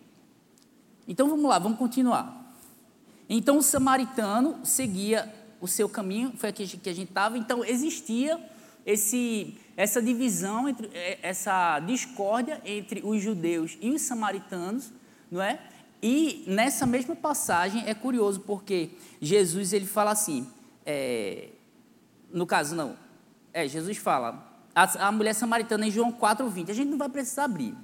Então 1.06 1.28
vamos 1.28 1.44
lá, 1.44 1.58
vamos 1.58 1.78
continuar. 1.78 2.54
Então 3.28 3.58
o 3.58 3.62
samaritano 3.62 4.64
seguia 4.64 5.32
o 5.60 5.68
seu 5.68 5.88
caminho, 5.88 6.32
foi 6.36 6.48
aqui 6.48 6.66
que 6.66 6.88
a 6.88 6.94
gente 6.94 7.08
estava, 7.08 7.38
então 7.38 7.64
existia 7.64 8.38
esse, 8.84 9.56
essa 9.76 10.02
divisão, 10.02 10.68
entre, 10.68 10.90
é, 10.92 11.18
essa 11.22 11.78
discórdia 11.80 12.60
entre 12.64 13.00
os 13.04 13.22
judeus 13.22 13.78
e 13.80 13.90
os 13.90 14.02
samaritanos, 14.02 14.90
não 15.30 15.40
é? 15.40 15.60
E 16.02 16.44
nessa 16.46 16.84
mesma 16.84 17.14
passagem 17.14 17.84
é 17.86 17.94
curioso 17.94 18.40
porque 18.40 18.90
Jesus 19.20 19.72
ele 19.72 19.86
fala 19.86 20.10
assim, 20.10 20.46
é, 20.84 21.50
no 22.32 22.44
caso 22.44 22.74
não, 22.74 22.96
é 23.52 23.68
Jesus 23.68 23.98
fala 23.98 24.52
a, 24.74 25.08
a 25.08 25.12
mulher 25.12 25.34
samaritana 25.34 25.86
em 25.86 25.90
João 25.90 26.12
4:20, 26.12 26.70
a 26.70 26.74
gente 26.74 26.88
não 26.88 26.98
vai 26.98 27.08
precisar 27.08 27.44
abrir. 27.44 27.74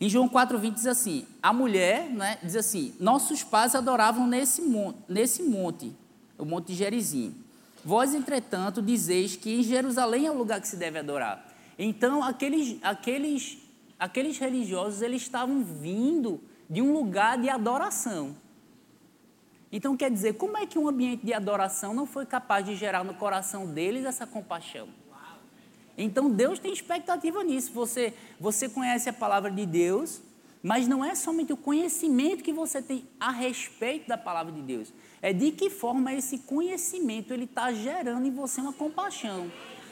Em 0.00 0.08
João 0.08 0.28
4:20 0.28 0.74
diz 0.74 0.86
assim, 0.86 1.26
a 1.42 1.52
mulher, 1.52 2.08
né, 2.08 2.38
diz 2.42 2.56
assim, 2.56 2.94
nossos 2.98 3.42
pais 3.44 3.74
adoravam 3.74 4.26
nesse 4.26 4.62
monte, 4.62 4.98
nesse 5.08 5.42
monte, 5.42 5.92
o 6.38 6.44
monte 6.44 6.68
de 6.68 6.74
Gerizim. 6.74 7.34
Vós, 7.84 8.14
entretanto, 8.14 8.82
dizeis 8.82 9.36
que 9.36 9.54
em 9.54 9.62
Jerusalém 9.62 10.26
é 10.26 10.30
o 10.30 10.36
lugar 10.36 10.60
que 10.60 10.68
se 10.68 10.76
deve 10.76 10.98
adorar. 10.98 11.46
Então, 11.78 12.22
aqueles, 12.22 12.78
aqueles, 12.82 13.58
aqueles 13.98 14.38
religiosos, 14.38 15.00
eles 15.00 15.22
estavam 15.22 15.62
vindo 15.64 16.40
de 16.70 16.80
um 16.80 16.92
lugar 16.92 17.36
de 17.36 17.48
adoração. 17.48 18.36
Então, 19.72 19.96
quer 19.96 20.10
dizer, 20.10 20.34
como 20.34 20.56
é 20.56 20.64
que 20.64 20.78
um 20.78 20.88
ambiente 20.88 21.26
de 21.26 21.34
adoração 21.34 21.92
não 21.92 22.06
foi 22.06 22.24
capaz 22.24 22.64
de 22.64 22.76
gerar 22.76 23.02
no 23.02 23.14
coração 23.14 23.66
deles 23.66 24.04
essa 24.04 24.26
compaixão? 24.26 24.88
Então, 25.98 26.30
Deus 26.30 26.58
tem 26.58 26.72
expectativa 26.72 27.42
nisso. 27.42 27.72
Você, 27.72 28.14
você 28.38 28.68
conhece 28.68 29.08
a 29.08 29.12
palavra 29.12 29.50
de 29.50 29.66
Deus, 29.66 30.22
mas 30.62 30.86
não 30.88 31.04
é 31.04 31.14
somente 31.14 31.52
o 31.52 31.56
conhecimento 31.56 32.42
que 32.42 32.52
você 32.52 32.80
tem 32.80 33.04
a 33.18 33.30
respeito 33.30 34.08
da 34.08 34.16
palavra 34.16 34.52
de 34.52 34.62
Deus. 34.62 34.92
É 35.20 35.32
de 35.32 35.50
que 35.50 35.68
forma 35.68 36.14
esse 36.14 36.38
conhecimento 36.38 37.34
ele 37.34 37.44
está 37.44 37.72
gerando 37.72 38.26
em 38.26 38.30
você 38.30 38.60
uma 38.60 38.72
compaixão. 38.72 39.50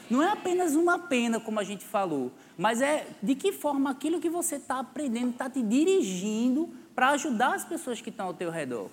Não 0.09 0.23
é 0.23 0.29
apenas 0.29 0.75
uma 0.75 0.97
pena, 0.97 1.39
como 1.39 1.59
a 1.59 1.63
gente 1.63 1.85
falou, 1.85 2.31
mas 2.57 2.81
é 2.81 3.07
de 3.21 3.35
que 3.35 3.51
forma 3.51 3.91
aquilo 3.91 4.19
que 4.19 4.29
você 4.29 4.55
está 4.55 4.79
aprendendo 4.79 5.29
está 5.29 5.49
te 5.49 5.61
dirigindo 5.61 6.69
para 6.95 7.09
ajudar 7.09 7.53
as 7.53 7.63
pessoas 7.63 8.01
que 8.01 8.09
estão 8.09 8.27
ao 8.27 8.33
teu 8.33 8.49
redor. 8.49 8.89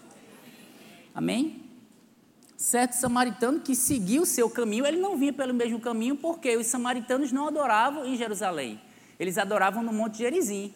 Amém? 1.14 1.62
Certo 2.56 2.92
samaritano 2.92 3.60
que 3.60 3.74
seguiu 3.74 4.22
o 4.22 4.26
seu 4.26 4.48
caminho, 4.48 4.86
ele 4.86 4.98
não 4.98 5.16
vinha 5.16 5.32
pelo 5.32 5.52
mesmo 5.54 5.80
caminho 5.80 6.16
porque 6.16 6.56
os 6.56 6.66
samaritanos 6.66 7.32
não 7.32 7.48
adoravam 7.48 8.06
em 8.06 8.16
Jerusalém. 8.16 8.80
Eles 9.18 9.38
adoravam 9.38 9.82
no 9.82 9.92
Monte 9.92 10.18
Gerizim. 10.18 10.74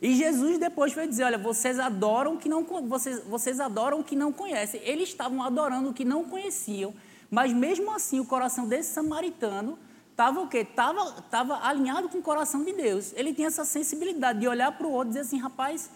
E 0.00 0.14
Jesus 0.14 0.58
depois 0.58 0.92
foi 0.92 1.06
dizer: 1.06 1.24
Olha, 1.24 1.38
vocês 1.38 1.78
adoram 1.78 2.36
que 2.36 2.48
não, 2.48 2.64
vocês, 2.86 3.22
vocês 3.24 3.60
adoram 3.60 4.00
o 4.00 4.04
que 4.04 4.14
não 4.14 4.32
conhecem. 4.32 4.80
Eles 4.84 5.08
estavam 5.08 5.42
adorando 5.42 5.90
o 5.90 5.94
que 5.94 6.04
não 6.04 6.24
conheciam, 6.24 6.94
mas 7.30 7.52
mesmo 7.52 7.90
assim 7.92 8.20
o 8.20 8.24
coração 8.24 8.66
desse 8.66 8.92
samaritano 8.92 9.78
estava 10.10 10.40
o 10.40 10.48
quê? 10.48 10.58
Estava 10.58 11.22
tava 11.22 11.66
alinhado 11.66 12.08
com 12.08 12.18
o 12.18 12.22
coração 12.22 12.64
de 12.64 12.72
Deus. 12.72 13.12
Ele 13.14 13.34
tinha 13.34 13.48
essa 13.48 13.64
sensibilidade 13.64 14.40
de 14.40 14.48
olhar 14.48 14.72
para 14.72 14.86
o 14.86 14.90
outro 14.90 15.08
e 15.08 15.10
dizer 15.10 15.20
assim: 15.20 15.38
Rapaz, 15.38 15.90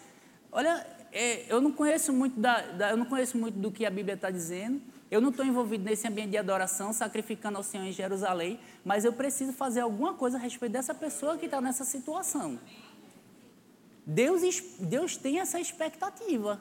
olha, 0.52 0.86
é, 1.12 1.44
eu 1.48 1.60
não 1.60 1.72
conheço 1.72 2.12
muito 2.12 2.38
da, 2.38 2.60
da, 2.72 2.90
eu 2.90 2.96
não 2.96 3.06
conheço 3.06 3.38
muito 3.38 3.58
do 3.58 3.70
que 3.70 3.86
a 3.86 3.90
Bíblia 3.90 4.14
está 4.14 4.30
dizendo. 4.30 4.80
Eu 5.10 5.20
não 5.20 5.30
estou 5.30 5.44
envolvido 5.44 5.82
nesse 5.82 6.06
ambiente 6.06 6.30
de 6.30 6.36
adoração, 6.36 6.92
sacrificando 6.92 7.56
ao 7.56 7.64
Senhor 7.64 7.84
em 7.84 7.90
Jerusalém, 7.90 8.60
mas 8.84 9.04
eu 9.04 9.12
preciso 9.12 9.52
fazer 9.52 9.80
alguma 9.80 10.14
coisa 10.14 10.36
a 10.36 10.40
respeito 10.40 10.70
dessa 10.70 10.94
pessoa 10.94 11.36
que 11.36 11.46
está 11.46 11.60
nessa 11.60 11.84
situação. 11.84 12.60
Deus, 14.06 14.42
Deus 14.78 15.16
tem 15.16 15.40
essa 15.40 15.58
expectativa. 15.58 16.60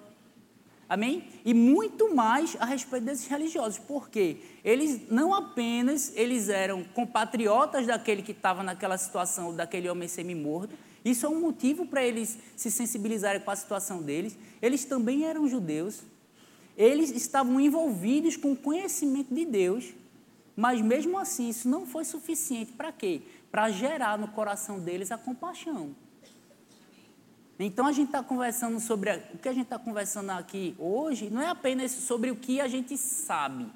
Amém? 0.89 1.23
E 1.45 1.53
muito 1.53 2.15
mais 2.15 2.57
a 2.59 2.65
respeito 2.65 3.05
desses 3.05 3.27
religiosos, 3.27 3.77
porque 3.77 4.37
eles 4.65 5.07
não 5.07 5.35
apenas 5.35 6.11
eles 6.15 6.49
eram 6.49 6.83
compatriotas 6.83 7.85
daquele 7.85 8.23
que 8.23 8.31
estava 8.31 8.63
naquela 8.63 8.97
situação, 8.97 9.55
daquele 9.55 9.87
homem 9.87 10.07
semi-morto, 10.07 10.75
isso 11.05 11.27
é 11.27 11.29
um 11.29 11.39
motivo 11.39 11.85
para 11.85 12.03
eles 12.03 12.39
se 12.55 12.71
sensibilizarem 12.71 13.39
com 13.39 13.51
a 13.51 13.55
situação 13.55 14.01
deles. 14.01 14.35
Eles 14.61 14.83
também 14.83 15.25
eram 15.25 15.47
judeus, 15.47 16.01
eles 16.75 17.11
estavam 17.11 17.59
envolvidos 17.59 18.35
com 18.35 18.53
o 18.53 18.57
conhecimento 18.57 19.33
de 19.33 19.45
Deus, 19.45 19.93
mas 20.55 20.81
mesmo 20.81 21.19
assim 21.19 21.49
isso 21.49 21.69
não 21.69 21.85
foi 21.85 22.03
suficiente 22.03 22.73
para 22.73 22.91
quê? 22.91 23.21
Para 23.51 23.69
gerar 23.69 24.17
no 24.17 24.27
coração 24.29 24.79
deles 24.79 25.11
a 25.11 25.17
compaixão. 25.17 25.95
Então 27.59 27.85
a 27.85 27.91
gente 27.91 28.07
está 28.07 28.23
conversando 28.23 28.79
sobre 28.79 29.11
o 29.33 29.37
que 29.37 29.49
a 29.49 29.53
gente 29.53 29.65
está 29.65 29.77
conversando 29.77 30.29
aqui 30.29 30.73
hoje, 30.79 31.29
não 31.29 31.41
é 31.41 31.49
apenas 31.49 31.91
sobre 31.91 32.31
o 32.31 32.35
que 32.37 32.61
a 32.61 32.69
gente 32.69 32.97
sabe, 32.97 33.67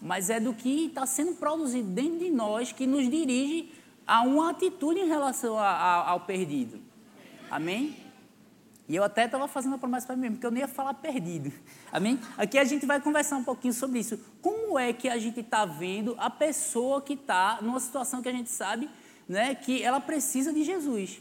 mas 0.00 0.30
é 0.30 0.38
do 0.38 0.54
que 0.54 0.86
está 0.86 1.04
sendo 1.04 1.34
produzido 1.34 1.90
dentro 1.90 2.20
de 2.20 2.30
nós 2.30 2.70
que 2.70 2.86
nos 2.86 3.10
dirige 3.10 3.72
a 4.06 4.22
uma 4.22 4.50
atitude 4.50 5.00
em 5.00 5.08
relação 5.08 5.58
a, 5.58 5.68
a, 5.68 6.10
ao 6.10 6.20
perdido. 6.20 6.80
Amém? 7.50 7.96
E 8.88 8.94
eu 8.94 9.02
até 9.02 9.24
estava 9.24 9.48
fazendo 9.48 9.74
a 9.74 9.78
promessa 9.78 10.06
para 10.06 10.14
mim 10.14 10.22
mesmo, 10.22 10.36
porque 10.36 10.46
eu 10.46 10.50
não 10.52 10.58
ia 10.58 10.68
falar 10.68 10.94
perdido. 10.94 11.52
Amém? 11.90 12.18
Aqui 12.38 12.58
a 12.58 12.64
gente 12.64 12.86
vai 12.86 13.00
conversar 13.00 13.36
um 13.36 13.44
pouquinho 13.44 13.74
sobre 13.74 13.98
isso. 13.98 14.18
Como 14.40 14.78
é 14.78 14.92
que 14.92 15.08
a 15.08 15.18
gente 15.18 15.40
está 15.40 15.66
vendo 15.66 16.14
a 16.16 16.30
pessoa 16.30 17.02
que 17.02 17.14
está 17.14 17.58
numa 17.60 17.80
situação 17.80 18.22
que 18.22 18.28
a 18.28 18.32
gente 18.32 18.48
sabe 18.48 18.88
né, 19.28 19.54
que 19.56 19.82
ela 19.82 20.00
precisa 20.00 20.52
de 20.52 20.62
Jesus? 20.62 21.20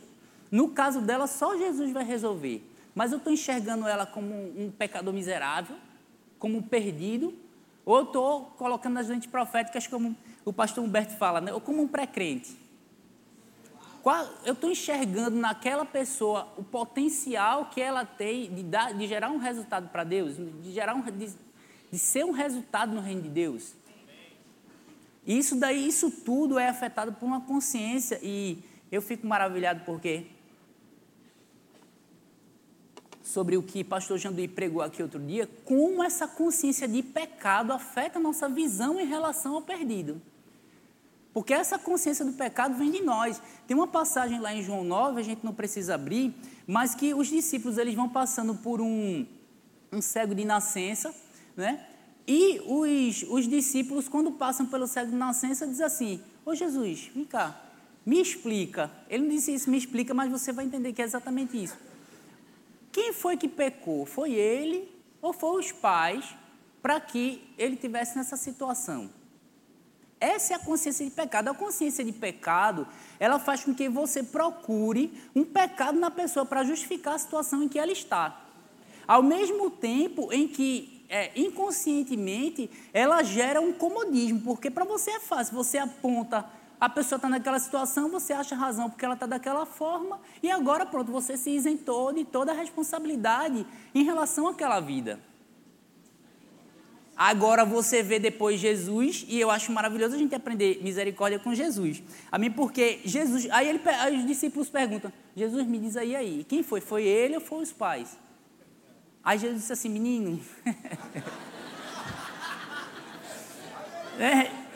No 0.51 0.69
caso 0.69 1.01
dela, 1.01 1.27
só 1.27 1.57
Jesus 1.57 1.91
vai 1.91 2.03
resolver. 2.03 2.63
Mas 2.95 3.11
eu 3.11 3.17
estou 3.17 3.31
enxergando 3.31 3.87
ela 3.87 4.05
como 4.05 4.33
um 4.33 4.71
pecador 4.71 5.13
miserável, 5.13 5.75
como 6.39 6.57
um 6.57 6.61
perdido, 6.61 7.33
ou 7.85 8.03
estou 8.03 8.45
colocando 8.57 8.93
nas 8.93 9.07
lentes 9.07 9.29
proféticas, 9.29 9.87
como 9.87 10.15
o 10.43 10.51
pastor 10.51 10.83
Humberto 10.83 11.15
fala, 11.17 11.39
né? 11.39 11.53
ou 11.53 11.61
como 11.61 11.81
um 11.81 11.87
pré-crente. 11.87 12.57
Eu 14.45 14.53
estou 14.53 14.71
enxergando 14.71 15.35
naquela 15.35 15.85
pessoa 15.85 16.47
o 16.57 16.63
potencial 16.63 17.65
que 17.65 17.81
ela 17.81 18.05
tem 18.05 18.49
de, 18.53 18.63
dar, 18.63 18.93
de 18.93 19.05
gerar 19.05 19.29
um 19.29 19.37
resultado 19.37 19.89
para 19.89 20.05
Deus, 20.05 20.37
de, 20.37 20.71
gerar 20.71 20.95
um, 20.95 21.01
de, 21.01 21.29
de 21.91 21.99
ser 21.99 22.23
um 22.23 22.31
resultado 22.31 22.95
no 22.95 23.01
reino 23.01 23.21
de 23.21 23.29
Deus. 23.29 23.73
E 25.25 25.37
isso 25.37 25.59
daí, 25.59 25.85
isso 25.85 26.09
tudo 26.09 26.57
é 26.57 26.69
afetado 26.69 27.11
por 27.11 27.25
uma 27.25 27.41
consciência 27.41 28.17
e 28.23 28.59
eu 28.89 29.01
fico 29.01 29.27
maravilhado 29.27 29.81
porque 29.85 30.27
sobre 33.27 33.57
o 33.57 33.63
que 33.63 33.83
pastor 33.83 34.17
Janduí 34.17 34.47
pregou 34.47 34.81
aqui 34.81 35.03
outro 35.03 35.19
dia, 35.19 35.49
como 35.65 36.01
essa 36.01 36.27
consciência 36.27 36.87
de 36.87 37.03
pecado 37.03 37.73
afeta 37.73 38.17
a 38.17 38.21
nossa 38.21 38.47
visão 38.47 38.99
em 38.99 39.05
relação 39.05 39.55
ao 39.55 39.61
perdido. 39.61 40.21
Porque 41.33 41.53
essa 41.53 41.77
consciência 41.77 42.23
do 42.23 42.33
pecado 42.33 42.75
vem 42.75 42.89
de 42.89 43.01
nós. 43.01 43.41
Tem 43.67 43.75
uma 43.75 43.85
passagem 43.85 44.39
lá 44.39 44.53
em 44.53 44.63
João 44.63 44.83
9, 44.83 45.19
a 45.19 45.23
gente 45.23 45.45
não 45.45 45.53
precisa 45.53 45.95
abrir, 45.95 46.33
mas 46.65 46.95
que 46.95 47.13
os 47.13 47.27
discípulos 47.27 47.77
eles 47.77 47.93
vão 47.93 48.07
passando 48.07 48.55
por 48.55 48.79
um, 48.79 49.25
um 49.91 50.01
cego 50.01 50.33
de 50.33 50.45
nascença, 50.45 51.13
né? 51.55 51.85
E 52.25 52.61
os, 52.65 53.23
os 53.29 53.47
discípulos, 53.47 54.07
quando 54.07 54.31
passam 54.31 54.65
pelo 54.65 54.87
cego 54.87 55.11
de 55.11 55.17
nascença, 55.17 55.67
dizem 55.67 55.85
assim: 55.85 56.21
Ô 56.45 56.55
Jesus, 56.55 57.11
vem 57.13 57.25
cá, 57.25 57.61
me 58.05 58.21
explica. 58.21 58.89
Ele 59.09 59.23
não 59.23 59.29
disse 59.29 59.53
isso, 59.53 59.69
me 59.69 59.77
explica, 59.77 60.13
mas 60.13 60.31
você 60.31 60.51
vai 60.51 60.65
entender 60.65 60.93
que 60.93 61.01
é 61.01 61.05
exatamente 61.05 61.61
isso. 61.61 61.86
Quem 62.97 63.13
foi 63.13 63.37
que 63.37 63.47
pecou? 63.47 64.07
Foi 64.07 64.33
ele 64.33 64.91
ou 65.21 65.31
foi 65.31 65.59
os 65.59 65.71
pais 65.71 66.35
para 66.81 66.99
que 66.99 67.47
ele 67.55 67.75
tivesse 67.75 68.17
nessa 68.17 68.35
situação? 68.35 69.11
Essa 70.19 70.53
é 70.53 70.55
a 70.55 70.59
consciência 70.59 71.05
de 71.05 71.11
pecado. 71.11 71.47
A 71.47 71.53
consciência 71.53 72.03
de 72.03 72.11
pecado, 72.11 72.87
ela 73.19 73.37
faz 73.37 73.63
com 73.63 73.71
que 73.71 73.87
você 73.87 74.23
procure 74.23 75.13
um 75.35 75.43
pecado 75.43 75.99
na 75.99 76.09
pessoa 76.09 76.43
para 76.43 76.63
justificar 76.63 77.13
a 77.13 77.19
situação 77.19 77.61
em 77.61 77.69
que 77.69 77.77
ela 77.77 77.91
está. 77.91 78.43
Ao 79.07 79.21
mesmo 79.21 79.69
tempo 79.69 80.33
em 80.33 80.47
que, 80.47 81.05
é, 81.07 81.39
inconscientemente, 81.39 82.67
ela 82.91 83.21
gera 83.21 83.61
um 83.61 83.73
comodismo, 83.73 84.41
porque 84.41 84.71
para 84.71 84.85
você 84.85 85.11
é 85.11 85.19
fácil, 85.19 85.53
você 85.53 85.77
aponta 85.77 86.49
a 86.79 86.87
pessoa 86.87 87.17
está 87.17 87.27
naquela 87.27 87.59
situação, 87.59 88.09
você 88.09 88.33
acha 88.33 88.55
razão 88.55 88.89
porque 88.89 89.03
ela 89.03 89.15
está 89.15 89.25
daquela 89.25 89.65
forma, 89.65 90.19
e 90.43 90.51
agora 90.51 90.85
pronto, 90.85 91.11
você 91.11 91.35
se 91.35 91.49
isentou 91.49 92.13
de 92.13 92.23
toda 92.23 92.51
a 92.51 92.55
responsabilidade 92.55 93.65
em 93.95 94.03
relação 94.03 94.47
àquela 94.47 94.79
vida. 94.79 95.19
Agora 97.17 97.65
você 97.65 98.03
vê 98.03 98.19
depois 98.19 98.59
Jesus, 98.59 99.25
e 99.27 99.39
eu 99.39 99.49
acho 99.49 99.71
maravilhoso 99.71 100.13
a 100.13 100.19
gente 100.19 100.35
aprender 100.35 100.83
misericórdia 100.83 101.39
com 101.39 101.51
Jesus. 101.51 102.03
Amém? 102.31 102.51
Porque 102.51 102.99
Jesus. 103.03 103.47
Aí, 103.49 103.67
ele, 103.67 103.81
aí 103.89 104.19
os 104.19 104.27
discípulos 104.27 104.69
perguntam: 104.69 105.11
Jesus, 105.35 105.65
me 105.65 105.79
diz 105.79 105.97
aí, 105.97 106.15
aí, 106.15 106.45
quem 106.47 106.61
foi? 106.61 106.79
Foi 106.79 107.03
ele 107.03 107.33
ou 107.33 107.41
foi 107.41 107.63
os 107.63 107.73
pais? 107.73 108.15
Aí 109.23 109.39
Jesus 109.39 109.61
disse 109.61 109.73
assim: 109.73 109.89
menino. 109.89 110.39
é, 114.19 114.66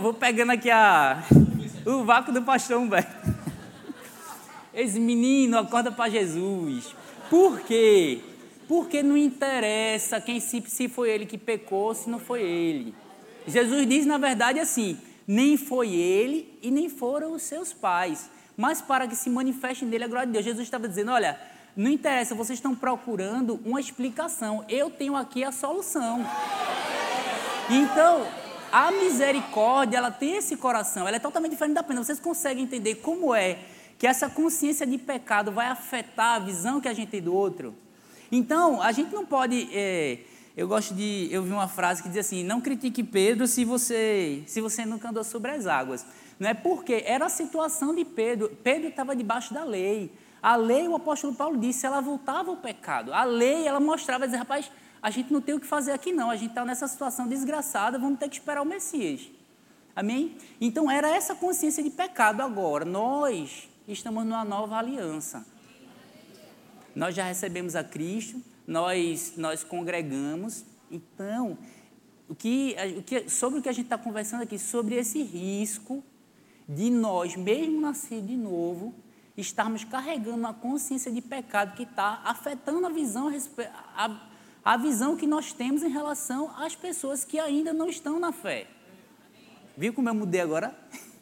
vou, 0.00 0.14
pegando 0.14 0.50
aqui 0.50 0.70
a, 0.70 1.22
o 1.86 2.04
vácuo 2.04 2.32
do 2.32 2.42
pastor 2.42 2.78
Humberto. 2.78 3.32
Esse 4.74 4.98
menino 4.98 5.58
acorda 5.58 5.92
para 5.92 6.10
Jesus. 6.10 6.94
Por 7.30 7.60
quê? 7.60 8.20
Porque 8.66 9.02
não 9.02 9.16
interessa 9.16 10.20
quem 10.20 10.40
se, 10.40 10.62
se 10.66 10.88
foi 10.88 11.10
ele 11.10 11.26
que 11.26 11.38
pecou, 11.38 11.94
se 11.94 12.10
não 12.10 12.18
foi 12.18 12.42
ele. 12.42 12.94
Jesus 13.46 13.86
diz, 13.86 14.06
na 14.06 14.18
verdade, 14.18 14.58
assim: 14.58 14.98
nem 15.26 15.56
foi 15.56 15.94
ele 15.94 16.58
e 16.62 16.70
nem 16.70 16.88
foram 16.88 17.32
os 17.32 17.42
seus 17.42 17.72
pais, 17.72 18.30
mas 18.56 18.80
para 18.80 19.06
que 19.06 19.14
se 19.14 19.30
manifeste 19.30 19.84
nele 19.84 20.04
a 20.04 20.08
glória 20.08 20.26
de 20.26 20.32
Deus. 20.32 20.44
Jesus 20.44 20.66
estava 20.66 20.88
dizendo: 20.88 21.12
olha, 21.12 21.38
não 21.76 21.90
interessa, 21.90 22.34
vocês 22.34 22.58
estão 22.58 22.74
procurando 22.74 23.60
uma 23.64 23.80
explicação, 23.80 24.64
eu 24.68 24.90
tenho 24.90 25.14
aqui 25.14 25.44
a 25.44 25.52
solução. 25.52 26.26
Então, 27.70 28.26
a 28.72 28.90
misericórdia, 28.90 29.98
ela 29.98 30.10
tem 30.10 30.36
esse 30.36 30.56
coração, 30.56 31.06
ela 31.06 31.18
é 31.18 31.20
totalmente 31.20 31.52
diferente 31.52 31.74
da 31.74 31.82
pena. 31.82 32.02
Vocês 32.02 32.18
conseguem 32.18 32.64
entender 32.64 32.96
como 32.96 33.34
é 33.34 33.58
que 33.98 34.06
essa 34.06 34.30
consciência 34.30 34.86
de 34.86 34.96
pecado 34.96 35.52
vai 35.52 35.66
afetar 35.66 36.36
a 36.36 36.38
visão 36.38 36.80
que 36.80 36.88
a 36.88 36.94
gente 36.94 37.10
tem 37.10 37.20
do 37.20 37.34
outro? 37.34 37.74
Então, 38.30 38.80
a 38.80 38.90
gente 38.90 39.12
não 39.12 39.26
pode. 39.26 39.68
É, 39.72 40.20
eu 40.56 40.66
gosto 40.66 40.94
de. 40.94 41.28
Eu 41.30 41.42
vi 41.42 41.52
uma 41.52 41.68
frase 41.68 42.02
que 42.02 42.08
diz 42.08 42.18
assim: 42.18 42.42
não 42.42 42.62
critique 42.62 43.02
Pedro 43.02 43.46
se 43.46 43.62
você, 43.62 44.42
se 44.46 44.60
você 44.62 44.86
nunca 44.86 45.10
andou 45.10 45.22
sobre 45.22 45.50
as 45.50 45.66
águas. 45.66 46.06
Não 46.40 46.48
é 46.48 46.54
porque 46.54 47.04
era 47.06 47.26
a 47.26 47.28
situação 47.28 47.94
de 47.94 48.06
Pedro. 48.06 48.50
Pedro 48.64 48.88
estava 48.88 49.14
debaixo 49.14 49.52
da 49.52 49.62
lei. 49.62 50.10
A 50.42 50.56
lei, 50.56 50.88
o 50.88 50.96
apóstolo 50.96 51.34
Paulo 51.34 51.56
disse, 51.56 51.86
ela 51.86 52.00
voltava 52.00 52.50
ao 52.50 52.56
pecado. 52.56 53.12
A 53.12 53.22
lei, 53.22 53.64
ela 53.68 53.78
mostrava, 53.78 54.24
dizia, 54.24 54.40
rapaz, 54.40 54.68
a 55.02 55.10
gente 55.10 55.32
não 55.32 55.40
tem 55.40 55.54
o 55.54 55.60
que 55.60 55.66
fazer 55.66 55.90
aqui 55.90 56.12
não, 56.12 56.30
a 56.30 56.36
gente 56.36 56.50
está 56.50 56.64
nessa 56.64 56.86
situação 56.86 57.26
desgraçada, 57.26 57.98
vamos 57.98 58.20
ter 58.20 58.28
que 58.28 58.36
esperar 58.36 58.62
o 58.62 58.64
Messias. 58.64 59.28
Amém? 59.94 60.36
Então 60.60 60.90
era 60.90 61.10
essa 61.10 61.34
consciência 61.34 61.82
de 61.82 61.90
pecado 61.90 62.40
agora. 62.40 62.84
Nós 62.84 63.68
estamos 63.86 64.24
numa 64.24 64.44
nova 64.44 64.76
aliança. 64.76 65.44
Nós 66.94 67.14
já 67.14 67.24
recebemos 67.24 67.74
a 67.74 67.82
Cristo, 67.82 68.40
nós, 68.66 69.34
nós 69.36 69.64
congregamos. 69.64 70.64
Então, 70.90 71.58
o 72.28 72.34
que, 72.34 72.76
o 72.98 73.02
que, 73.02 73.28
sobre 73.28 73.58
o 73.58 73.62
que 73.62 73.68
a 73.68 73.72
gente 73.72 73.86
está 73.86 73.98
conversando 73.98 74.42
aqui, 74.42 74.58
sobre 74.58 74.94
esse 74.94 75.22
risco 75.22 76.02
de 76.68 76.90
nós, 76.90 77.34
mesmo 77.34 77.80
nascidos 77.80 78.28
de 78.28 78.36
novo, 78.36 78.94
estarmos 79.36 79.84
carregando 79.84 80.38
uma 80.38 80.54
consciência 80.54 81.10
de 81.10 81.20
pecado 81.20 81.74
que 81.74 81.82
está 81.82 82.22
afetando 82.24 82.86
a 82.86 82.90
visão, 82.90 83.30
a, 83.96 84.31
a 84.64 84.76
visão 84.76 85.16
que 85.16 85.26
nós 85.26 85.52
temos 85.52 85.82
em 85.82 85.88
relação 85.88 86.50
às 86.56 86.74
pessoas 86.74 87.24
que 87.24 87.38
ainda 87.38 87.72
não 87.72 87.88
estão 87.88 88.18
na 88.18 88.32
fé. 88.32 88.66
Viu 89.76 89.92
como 89.92 90.08
eu 90.08 90.14
mudei 90.14 90.40
agora? 90.40 90.76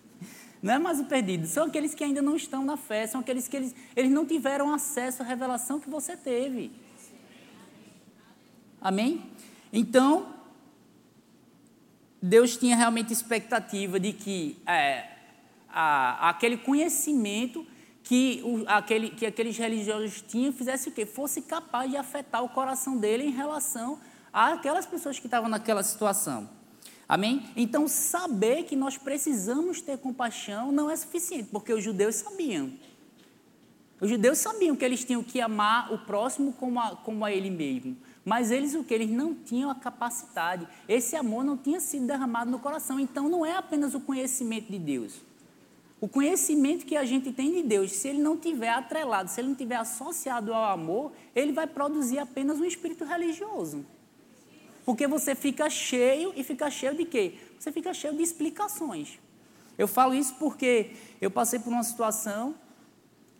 Não 0.63 0.75
é 0.75 0.79
mais 0.79 1.01
o 1.01 1.05
perdido, 1.05 1.47
são 1.47 1.69
aqueles 1.69 1.95
que 1.95 2.05
ainda 2.05 2.21
não 2.21 2.37
estão 2.37 2.63
na 2.63 2.77
fé, 2.77 3.07
são 3.07 3.23
aqueles 3.23 3.49
que 3.49 3.57
eles, 3.57 3.75
eles 3.97 4.11
não 4.11 4.27
tiveram 4.27 4.75
acesso 4.75 5.23
à 5.23 5.25
revelação 5.25 5.81
que 5.81 5.89
você 5.89 6.15
teve. 6.19 6.71
Amém? 8.79 9.25
Então, 9.73 10.35
Deus 12.21 12.59
tinha 12.59 12.77
realmente 12.77 13.11
expectativa 13.11 13.99
de 13.99 14.13
que 14.13 14.59
é, 14.67 15.09
a, 15.67 16.29
aquele 16.29 16.59
conhecimento 16.59 17.67
que, 18.03 18.41
o, 18.45 18.65
aquele, 18.67 19.11
que 19.11 19.27
aqueles 19.27 19.57
religiosos 19.57 20.23
tinham 20.23 20.53
fizesse 20.53 20.89
o 20.89 20.93
quê? 20.93 21.07
Fosse 21.07 21.43
capaz 21.43 21.91
de 21.91 21.97
afetar 21.97 22.43
o 22.43 22.49
coração 22.49 22.97
dele 22.97 23.25
em 23.25 23.31
relação 23.31 23.99
àquelas 24.33 24.87
pessoas 24.87 25.19
que 25.19 25.27
estavam 25.27 25.49
naquela 25.49 25.83
situação. 25.83 26.49
Amém? 27.09 27.45
Então, 27.57 27.89
saber 27.89 28.63
que 28.65 28.77
nós 28.77 28.97
precisamos 28.97 29.81
ter 29.81 29.99
compaixão 29.99 30.71
não 30.71 30.89
é 30.89 30.95
suficiente, 30.95 31.49
porque 31.51 31.73
os 31.73 31.83
judeus 31.83 32.15
sabiam. 32.17 32.73
Os 34.01 34.09
judeus 34.09 34.39
sabiam 34.39 34.75
que 34.75 34.85
eles 34.85 35.05
tinham 35.05 35.23
que 35.23 35.41
amar 35.41 35.93
o 35.93 35.99
próximo 35.99 36.53
como 36.53 36.81
a, 36.81 36.97
como 36.97 37.25
a 37.25 37.33
ele 37.33 37.51
mesmo. 37.51 37.97
Mas 38.25 38.51
eles 38.51 38.75
o 38.75 38.85
que? 38.85 38.95
Eles 38.95 39.11
não 39.11 39.35
tinham 39.35 39.71
a 39.71 39.75
capacidade. 39.75 40.67
Esse 40.89 41.17
amor 41.17 41.45
não 41.45 41.57
tinha 41.57 41.81
sido 41.81 42.07
derramado 42.07 42.51
no 42.51 42.59
coração. 42.59 42.99
Então, 42.99 43.29
não 43.29 43.45
é 43.45 43.57
apenas 43.57 43.95
o 43.95 44.01
conhecimento 44.01 44.71
de 44.71 44.79
Deus. 44.79 45.21
O 46.01 46.09
conhecimento 46.09 46.87
que 46.87 46.97
a 46.97 47.05
gente 47.05 47.31
tem 47.31 47.53
de 47.53 47.63
Deus, 47.63 47.93
se 47.93 48.09
ele 48.09 48.23
não 48.23 48.37
tiver 48.37 48.71
atrelado, 48.71 49.29
se 49.29 49.39
ele 49.39 49.49
não 49.49 49.55
tiver 49.55 49.77
associado 49.77 50.55
ao 50.55 50.65
amor, 50.65 51.13
ele 51.35 51.53
vai 51.53 51.67
produzir 51.67 52.19
apenas 52.19 52.59
um 52.59 52.65
espírito 52.65 53.05
religioso. 53.05 53.85
Porque 54.83 55.07
você 55.07 55.35
fica 55.35 55.69
cheio 55.69 56.33
e 56.35 56.43
fica 56.43 56.71
cheio 56.71 56.95
de 56.95 57.05
quê? 57.05 57.35
Você 57.59 57.71
fica 57.71 57.93
cheio 57.93 58.15
de 58.17 58.23
explicações. 58.23 59.19
Eu 59.77 59.87
falo 59.87 60.15
isso 60.15 60.35
porque 60.37 60.93
eu 61.21 61.31
passei 61.31 61.59
por 61.59 61.71
uma 61.71 61.85
situação, 61.85 62.55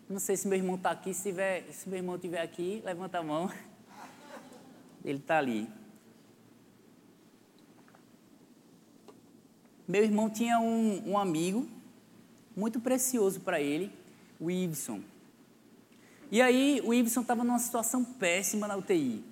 não 0.07 0.19
sei 0.19 0.37
se 0.37 0.47
meu 0.47 0.57
irmão 0.57 0.75
está 0.75 0.91
aqui, 0.91 1.15
se, 1.15 1.23
tiver, 1.23 1.63
se 1.71 1.89
meu 1.89 1.97
irmão 1.97 2.15
estiver 2.15 2.41
aqui, 2.41 2.81
levanta 2.85 3.17
a 3.17 3.23
mão. 3.23 3.51
Ele 5.03 5.17
está 5.17 5.39
ali. 5.39 5.67
Meu 9.87 10.03
irmão 10.03 10.29
tinha 10.29 10.59
um, 10.59 11.11
um 11.11 11.17
amigo 11.17 11.67
muito 12.55 12.79
precioso 12.79 13.39
para 13.41 13.61
ele, 13.61 13.91
o 14.39 14.49
Iveson. 14.49 15.01
E 16.31 16.41
aí 16.41 16.81
o 16.83 16.93
Iveson 16.93 17.21
estava 17.21 17.43
numa 17.43 17.59
situação 17.59 18.03
péssima 18.03 18.67
na 18.67 18.77
UTI. 18.77 19.23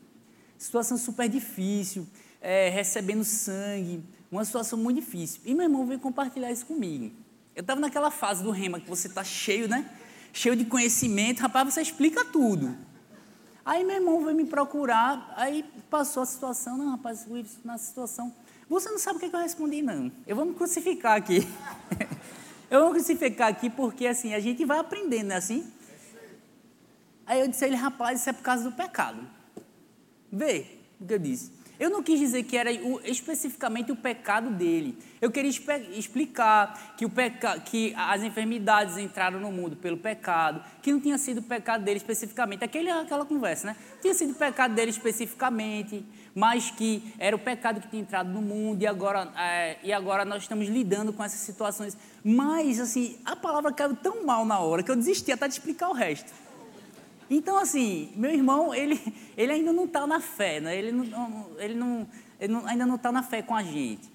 Situação 0.57 0.97
super 0.97 1.29
difícil, 1.29 2.05
é, 2.41 2.69
recebendo 2.69 3.23
sangue, 3.23 4.03
uma 4.31 4.43
situação 4.43 4.77
muito 4.77 4.99
difícil. 4.99 5.41
E 5.45 5.53
meu 5.53 5.63
irmão 5.63 5.85
veio 5.85 5.99
compartilhar 5.99 6.51
isso 6.51 6.65
comigo. 6.65 7.11
Eu 7.55 7.61
estava 7.61 7.79
naquela 7.79 8.11
fase 8.11 8.43
do 8.43 8.51
rema 8.51 8.79
que 8.79 8.89
você 8.89 9.07
está 9.07 9.23
cheio, 9.23 9.67
né? 9.67 9.89
Cheio 10.31 10.55
de 10.55 10.65
conhecimento, 10.65 11.39
rapaz, 11.39 11.73
você 11.73 11.81
explica 11.81 12.23
tudo. 12.25 12.77
Aí 13.65 13.83
meu 13.83 13.95
irmão 13.95 14.23
veio 14.23 14.35
me 14.35 14.45
procurar, 14.45 15.33
aí 15.35 15.63
passou 15.89 16.23
a 16.23 16.25
situação, 16.25 16.77
não, 16.77 16.91
rapaz, 16.91 17.25
o 17.27 17.37
Iveson 17.37 17.59
na 17.63 17.77
situação. 17.77 18.33
Você 18.69 18.89
não 18.89 18.99
sabe 18.99 19.17
o 19.17 19.19
que, 19.19 19.25
é 19.25 19.29
que 19.29 19.35
eu 19.35 19.39
respondi, 19.39 19.81
não. 19.81 20.11
Eu 20.27 20.35
vou 20.35 20.45
me 20.45 20.53
crucificar 20.53 21.17
aqui. 21.17 21.47
Eu 22.69 22.81
vou 22.81 22.91
crucificar 22.91 23.47
aqui 23.47 23.69
porque 23.69 24.05
assim, 24.05 24.33
a 24.33 24.39
gente 24.39 24.63
vai 24.65 24.79
aprendendo, 24.79 25.27
né 25.27 25.35
assim? 25.35 25.71
Aí 27.25 27.39
eu 27.41 27.47
disse 27.47 27.63
a 27.63 27.67
ele, 27.67 27.75
rapaz, 27.75 28.19
isso 28.19 28.29
é 28.29 28.33
por 28.33 28.43
causa 28.43 28.63
do 28.63 28.71
pecado. 28.71 29.21
Vê 30.31 30.65
o 30.99 31.05
que 31.05 31.13
eu 31.13 31.19
disse. 31.19 31.59
Eu 31.79 31.89
não 31.89 32.03
quis 32.03 32.19
dizer 32.19 32.43
que 32.43 32.57
era 32.57 32.69
o, 32.73 32.99
especificamente 33.05 33.89
o 33.89 33.95
pecado 33.95 34.49
dele. 34.49 34.97
Eu 35.21 35.31
queria 35.31 35.49
explicar 35.49 36.95
que, 36.97 37.05
o 37.05 37.09
peca, 37.09 37.57
que 37.61 37.93
as 37.95 38.21
enfermidades 38.21 38.97
entraram 38.97 39.39
no 39.39 39.49
mundo 39.49 39.77
pelo 39.77 39.95
pecado, 39.95 40.61
que 40.81 40.91
não 40.91 40.99
tinha 40.99 41.17
sido 41.17 41.37
o 41.37 41.43
pecado 41.43 41.85
dele 41.85 41.95
especificamente. 41.95 42.65
Aquele, 42.65 42.89
aquela 42.89 43.25
conversa, 43.25 43.67
né? 43.67 43.75
Tinha 44.01 44.13
sido 44.13 44.31
o 44.31 44.35
pecado 44.35 44.75
dele 44.75 44.91
especificamente, 44.91 46.05
mas 46.35 46.69
que 46.69 47.13
era 47.17 47.33
o 47.33 47.39
pecado 47.39 47.79
que 47.79 47.87
tinha 47.87 48.01
entrado 48.01 48.29
no 48.29 48.41
mundo 48.41 48.81
e 48.81 48.87
agora, 48.87 49.31
é, 49.37 49.77
e 49.81 49.93
agora 49.93 50.25
nós 50.25 50.41
estamos 50.41 50.67
lidando 50.67 51.13
com 51.13 51.23
essas 51.23 51.39
situações. 51.39 51.97
Mas, 52.23 52.79
assim, 52.79 53.17
a 53.25 53.35
palavra 53.35 53.71
caiu 53.71 53.95
tão 53.95 54.25
mal 54.25 54.45
na 54.45 54.59
hora 54.59 54.83
que 54.83 54.91
eu 54.91 54.95
desisti 54.95 55.31
até 55.31 55.47
de 55.47 55.53
explicar 55.53 55.89
o 55.89 55.93
resto. 55.93 56.31
Então, 57.29 57.57
assim, 57.57 58.11
meu 58.15 58.31
irmão, 58.31 58.73
ele, 58.73 58.99
ele 59.37 59.51
ainda 59.51 59.71
não 59.71 59.85
está 59.85 60.05
na 60.07 60.19
fé, 60.19 60.59
né? 60.59 60.75
ele, 60.75 60.91
não, 60.91 61.47
ele, 61.57 61.75
não, 61.75 62.07
ele 62.39 62.53
não, 62.53 62.67
ainda 62.67 62.85
não 62.85 62.95
está 62.95 63.11
na 63.11 63.23
fé 63.23 63.41
com 63.41 63.55
a 63.55 63.63
gente. 63.63 64.09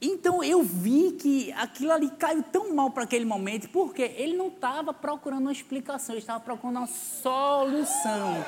Então 0.00 0.44
eu 0.44 0.62
vi 0.62 1.12
que 1.12 1.52
aquilo 1.54 1.90
ali 1.90 2.08
caiu 2.10 2.40
tão 2.40 2.72
mal 2.72 2.90
para 2.90 3.02
aquele 3.02 3.24
momento, 3.24 3.68
porque 3.70 4.02
ele 4.16 4.36
não 4.36 4.46
estava 4.46 4.94
procurando 4.94 5.42
uma 5.42 5.52
explicação, 5.52 6.14
ele 6.14 6.20
estava 6.20 6.38
procurando 6.38 6.76
uma 6.76 6.86
solução. 6.86 8.44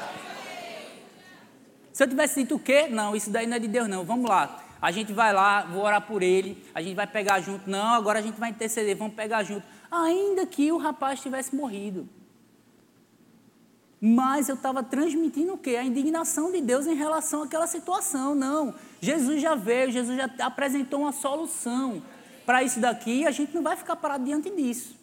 Se 1.92 2.04
eu 2.04 2.08
tivesse 2.08 2.40
dito 2.42 2.54
o 2.54 2.58
quê? 2.58 2.86
Não, 2.88 3.16
isso 3.16 3.30
daí 3.30 3.48
não 3.48 3.56
é 3.56 3.58
de 3.58 3.66
Deus, 3.66 3.88
não. 3.88 4.04
Vamos 4.04 4.30
lá. 4.30 4.62
A 4.80 4.90
gente 4.90 5.12
vai 5.12 5.32
lá, 5.32 5.62
vou 5.62 5.82
orar 5.82 6.00
por 6.00 6.22
ele, 6.22 6.62
a 6.74 6.80
gente 6.80 6.94
vai 6.94 7.06
pegar 7.06 7.40
junto. 7.40 7.68
Não, 7.68 7.94
agora 7.94 8.18
a 8.18 8.22
gente 8.22 8.40
vai 8.40 8.50
interceder, 8.50 8.96
vamos 8.96 9.14
pegar 9.14 9.42
junto. 9.42 9.66
Ainda 9.90 10.46
que 10.46 10.72
o 10.72 10.78
rapaz 10.78 11.20
tivesse 11.20 11.54
morrido. 11.54 12.08
Mas 14.00 14.48
eu 14.48 14.54
estava 14.54 14.82
transmitindo 14.82 15.52
o 15.52 15.58
quê? 15.58 15.76
A 15.76 15.84
indignação 15.84 16.50
de 16.50 16.62
Deus 16.62 16.86
em 16.86 16.94
relação 16.94 17.42
àquela 17.42 17.66
situação. 17.66 18.34
Não. 18.34 18.74
Jesus 19.00 19.42
já 19.42 19.54
veio, 19.54 19.90
Jesus 19.90 20.16
já 20.16 20.30
apresentou 20.46 21.00
uma 21.00 21.12
solução 21.12 22.02
para 22.46 22.62
isso 22.62 22.80
daqui 22.80 23.20
e 23.20 23.26
a 23.26 23.30
gente 23.30 23.54
não 23.54 23.62
vai 23.62 23.76
ficar 23.76 23.96
parado 23.96 24.24
diante 24.24 24.48
disso. 24.48 24.96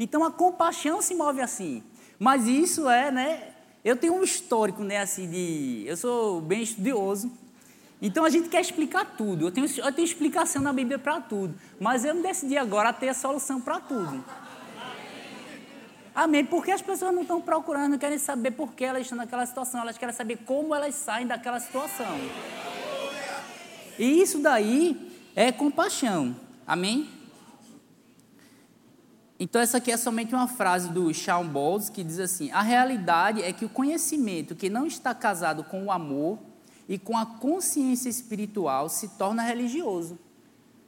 Então 0.00 0.24
a 0.24 0.32
compaixão 0.32 1.00
se 1.00 1.14
move 1.14 1.40
assim. 1.40 1.84
Mas 2.18 2.48
isso 2.48 2.88
é, 2.88 3.12
né? 3.12 3.54
Eu 3.84 3.96
tenho 3.96 4.14
um 4.14 4.22
histórico, 4.24 4.82
né, 4.82 4.98
assim, 4.98 5.28
de. 5.28 5.84
Eu 5.86 5.96
sou 5.96 6.40
bem 6.40 6.62
estudioso. 6.62 7.30
Então 8.06 8.22
a 8.22 8.28
gente 8.28 8.50
quer 8.50 8.60
explicar 8.60 9.16
tudo. 9.16 9.46
Eu 9.46 9.50
tenho, 9.50 9.66
eu 9.66 9.90
tenho 9.90 10.04
explicação 10.04 10.60
na 10.60 10.74
Bíblia 10.74 10.98
para 10.98 11.22
tudo. 11.22 11.54
Mas 11.80 12.04
eu 12.04 12.12
não 12.12 12.20
decidi 12.20 12.54
agora 12.54 12.92
ter 12.92 13.08
a 13.08 13.14
solução 13.14 13.58
para 13.58 13.80
tudo. 13.80 14.22
Amém. 16.14 16.44
Porque 16.44 16.70
as 16.70 16.82
pessoas 16.82 17.14
não 17.14 17.22
estão 17.22 17.40
procurando, 17.40 17.92
não 17.92 17.98
querem 17.98 18.18
saber 18.18 18.50
por 18.50 18.74
que 18.74 18.84
elas 18.84 19.04
estão 19.04 19.16
naquela 19.16 19.46
situação, 19.46 19.80
elas 19.80 19.96
querem 19.96 20.14
saber 20.14 20.36
como 20.44 20.74
elas 20.74 20.94
saem 20.94 21.26
daquela 21.26 21.58
situação. 21.58 22.14
E 23.98 24.20
isso 24.20 24.38
daí 24.38 25.10
é 25.34 25.50
compaixão. 25.50 26.36
Amém? 26.66 27.08
Então, 29.40 29.62
essa 29.62 29.78
aqui 29.78 29.90
é 29.90 29.96
somente 29.96 30.34
uma 30.34 30.46
frase 30.46 30.90
do 30.90 31.12
Shawn 31.14 31.48
Bowles 31.48 31.88
que 31.88 32.04
diz 32.04 32.18
assim: 32.18 32.50
A 32.50 32.60
realidade 32.60 33.42
é 33.42 33.50
que 33.50 33.64
o 33.64 33.68
conhecimento 33.70 34.54
que 34.54 34.68
não 34.68 34.86
está 34.86 35.14
casado 35.14 35.64
com 35.64 35.86
o 35.86 35.90
amor 35.90 36.38
e 36.88 36.98
com 36.98 37.16
a 37.16 37.24
consciência 37.24 38.08
espiritual 38.08 38.88
se 38.88 39.08
torna 39.16 39.42
religioso. 39.42 40.18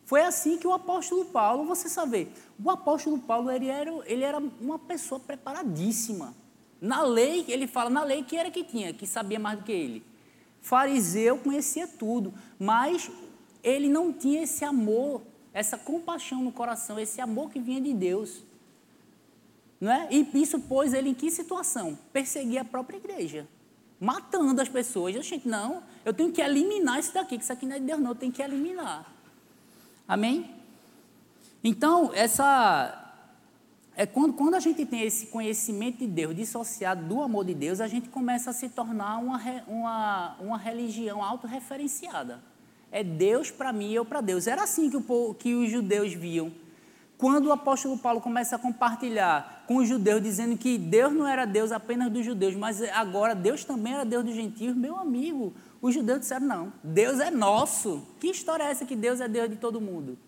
Foi 0.04 0.22
assim 0.22 0.56
que 0.56 0.66
o 0.66 0.72
apóstolo 0.72 1.24
Paulo, 1.26 1.64
você 1.64 1.88
sabe, 1.88 2.28
o 2.62 2.70
apóstolo 2.70 3.18
Paulo 3.18 3.50
ele 3.50 3.66
era, 3.66 3.90
ele 4.06 4.22
era 4.22 4.38
uma 4.61 4.78
pessoa 4.78 5.18
preparadíssima. 5.18 6.32
Na 6.80 7.02
lei, 7.02 7.44
ele 7.48 7.66
fala 7.66 7.90
na 7.90 8.04
lei 8.04 8.22
que 8.22 8.37
era 8.37 8.50
que 8.50 8.62
tinha, 8.62 8.92
que 8.92 9.06
sabia 9.06 9.38
mais 9.38 9.59
do 9.59 9.64
que 9.64 9.72
ele. 9.72 10.04
Fariseu 10.61 11.38
conhecia 11.38 11.88
tudo, 11.88 12.32
mas 12.59 13.11
ele 13.62 13.88
não 13.88 14.12
tinha 14.12 14.42
esse 14.42 14.64
amor, 14.64 15.22
essa 15.52 15.76
compaixão 15.76 16.42
no 16.42 16.52
coração, 16.52 16.98
esse 17.00 17.20
amor 17.20 17.50
que 17.50 17.59
vinha 17.59 17.80
de 17.80 17.92
Deus. 17.92 18.42
Não 19.80 19.90
é? 19.90 20.09
E 20.11 20.28
isso 20.35 20.61
pôs 20.61 20.94
ele 20.94 21.11
em 21.11 21.14
que 21.14 21.30
situação? 21.30 21.98
Perseguir 22.12 22.59
a 22.59 22.64
própria 22.64 22.96
igreja, 22.96 23.48
matando 24.00 24.61
as 24.61 24.68
pessoas. 24.68 25.14
Eu, 25.14 25.22
gente, 25.22 25.48
não, 25.48 25.82
eu 26.04 26.12
tenho 26.12 26.32
que 26.32 26.40
eliminar 26.40 26.98
isso 26.98 27.12
daqui, 27.12 27.37
que 27.37 27.44
isso 27.44 27.52
aqui 27.52 27.66
não 27.66 27.76
é 27.76 27.78
de 27.78 27.87
Deus, 27.87 28.00
não, 28.00 28.11
eu 28.11 28.14
tenho 28.14 28.32
que 28.32 28.42
eliminar. 28.42 29.06
Amém? 30.06 30.54
Então, 31.62 32.12
essa 32.14 33.06
é 33.96 34.04
quando, 34.04 34.35
quando 34.35 34.54
a 34.54 34.61
gente 34.61 34.85
tem 34.85 35.00
esse 35.00 35.28
conhecimento 35.28 35.98
de 35.98 36.06
Deus 36.06 36.37
dissociado 36.37 37.02
do 37.06 37.22
amor 37.22 37.46
de 37.46 37.54
Deus, 37.54 37.80
a 37.80 37.88
gente 37.88 38.11
começa 38.11 38.50
a 38.50 38.52
se 38.52 38.68
tornar 38.68 39.16
uma, 39.16 39.40
uma, 39.66 40.37
uma 40.38 40.59
religião 40.59 41.24
autorreferenciada. 41.24 42.42
É 42.92 43.02
Deus 43.02 43.50
para 43.50 43.72
mim 43.72 43.92
eu 43.92 44.04
para 44.04 44.20
Deus. 44.20 44.46
Era 44.46 44.64
assim 44.64 44.90
que, 44.90 44.96
o, 44.96 45.35
que 45.35 45.54
os 45.54 45.70
judeus 45.70 46.12
viam. 46.12 46.52
Quando 47.18 47.46
o 47.46 47.52
apóstolo 47.52 47.96
Paulo 47.96 48.20
começa 48.20 48.57
a 48.57 48.59
compartilhar 48.59 49.64
com 49.66 49.76
os 49.76 49.88
judeus, 49.88 50.22
dizendo 50.22 50.57
que 50.57 50.76
Deus 50.76 51.12
não 51.14 51.26
era 51.26 51.46
Deus 51.46 51.72
apenas 51.72 52.11
dos 52.11 52.24
judeus, 52.24 52.55
mas 52.55 52.83
agora 52.83 53.35
Deus 53.35 53.64
também 53.64 53.94
era 53.94 54.05
Deus 54.05 54.24
dos 54.24 54.35
gentios, 54.35 54.76
meu 54.76 54.96
amigo, 54.96 55.55
os 55.81 55.94
judeus 55.94 56.20
disseram: 56.20 56.46
não, 56.46 56.72
Deus 56.85 57.18
é 57.18 57.31
nosso. 57.31 58.02
Que 58.20 58.29
história 58.29 58.64
é 58.64 58.70
essa 58.70 58.85
que 58.85 58.94
Deus 58.94 59.20
é 59.20 59.29
Deus 59.29 59.48
de 59.48 59.57
todo 59.57 59.81
mundo? 59.81 60.18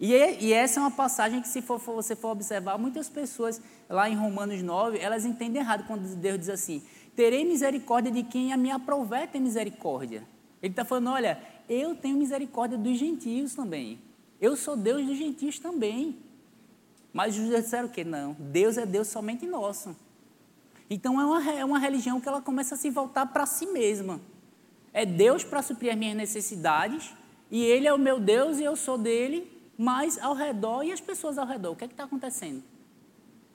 E, 0.00 0.12
e, 0.12 0.52
essa 0.52 0.80
é 0.80 0.82
uma 0.82 0.90
passagem 0.90 1.42
que, 1.42 1.48
se 1.48 1.60
for, 1.60 1.78
for, 1.78 1.94
você 1.94 2.16
for 2.16 2.30
observar, 2.30 2.78
muitas 2.78 3.08
pessoas 3.08 3.60
lá 3.86 4.08
em 4.08 4.16
Romanos 4.16 4.62
9, 4.62 4.98
elas 4.98 5.26
entendem 5.26 5.60
errado 5.60 5.84
quando 5.86 6.16
Deus 6.16 6.40
diz 6.40 6.48
assim: 6.48 6.82
terei 7.14 7.44
misericórdia 7.44 8.10
de 8.10 8.24
quem 8.24 8.52
a 8.52 8.56
me 8.56 8.72
aproveta 8.72 9.34
ter 9.34 9.40
misericórdia. 9.40 10.24
Ele 10.60 10.72
está 10.72 10.84
falando: 10.84 11.10
olha, 11.10 11.38
eu 11.68 11.94
tenho 11.94 12.16
misericórdia 12.16 12.76
dos 12.76 12.98
gentios 12.98 13.54
também. 13.54 14.00
Eu 14.40 14.56
sou 14.56 14.76
Deus 14.76 15.04
dos 15.04 15.16
gentios 15.16 15.58
também. 15.58 16.18
Mas 17.12 17.34
os 17.36 17.42
judeus 17.42 17.64
disseram 17.64 17.88
o 17.88 17.90
quê? 17.90 18.04
Não, 18.04 18.36
Deus 18.38 18.78
é 18.78 18.86
Deus 18.86 19.08
somente 19.08 19.46
nosso. 19.46 19.96
Então 20.88 21.20
é 21.20 21.24
uma, 21.24 21.52
é 21.52 21.64
uma 21.64 21.78
religião 21.78 22.20
que 22.20 22.28
ela 22.28 22.40
começa 22.40 22.74
a 22.74 22.78
se 22.78 22.90
voltar 22.90 23.26
para 23.26 23.46
si 23.46 23.66
mesma. 23.66 24.20
É 24.92 25.04
Deus 25.04 25.44
para 25.44 25.62
suprir 25.62 25.92
as 25.92 25.98
minhas 25.98 26.16
necessidades, 26.16 27.12
e 27.50 27.62
Ele 27.62 27.86
é 27.86 27.92
o 27.92 27.98
meu 27.98 28.18
Deus 28.18 28.58
e 28.58 28.64
eu 28.64 28.74
sou 28.76 28.98
dele, 28.98 29.50
mas 29.78 30.18
ao 30.18 30.34
redor 30.34 30.82
e 30.82 30.92
as 30.92 31.00
pessoas 31.00 31.38
ao 31.38 31.46
redor, 31.46 31.72
o 31.72 31.76
que 31.76 31.84
é 31.84 31.88
que 31.88 31.94
está 31.94 32.04
acontecendo? 32.04 32.62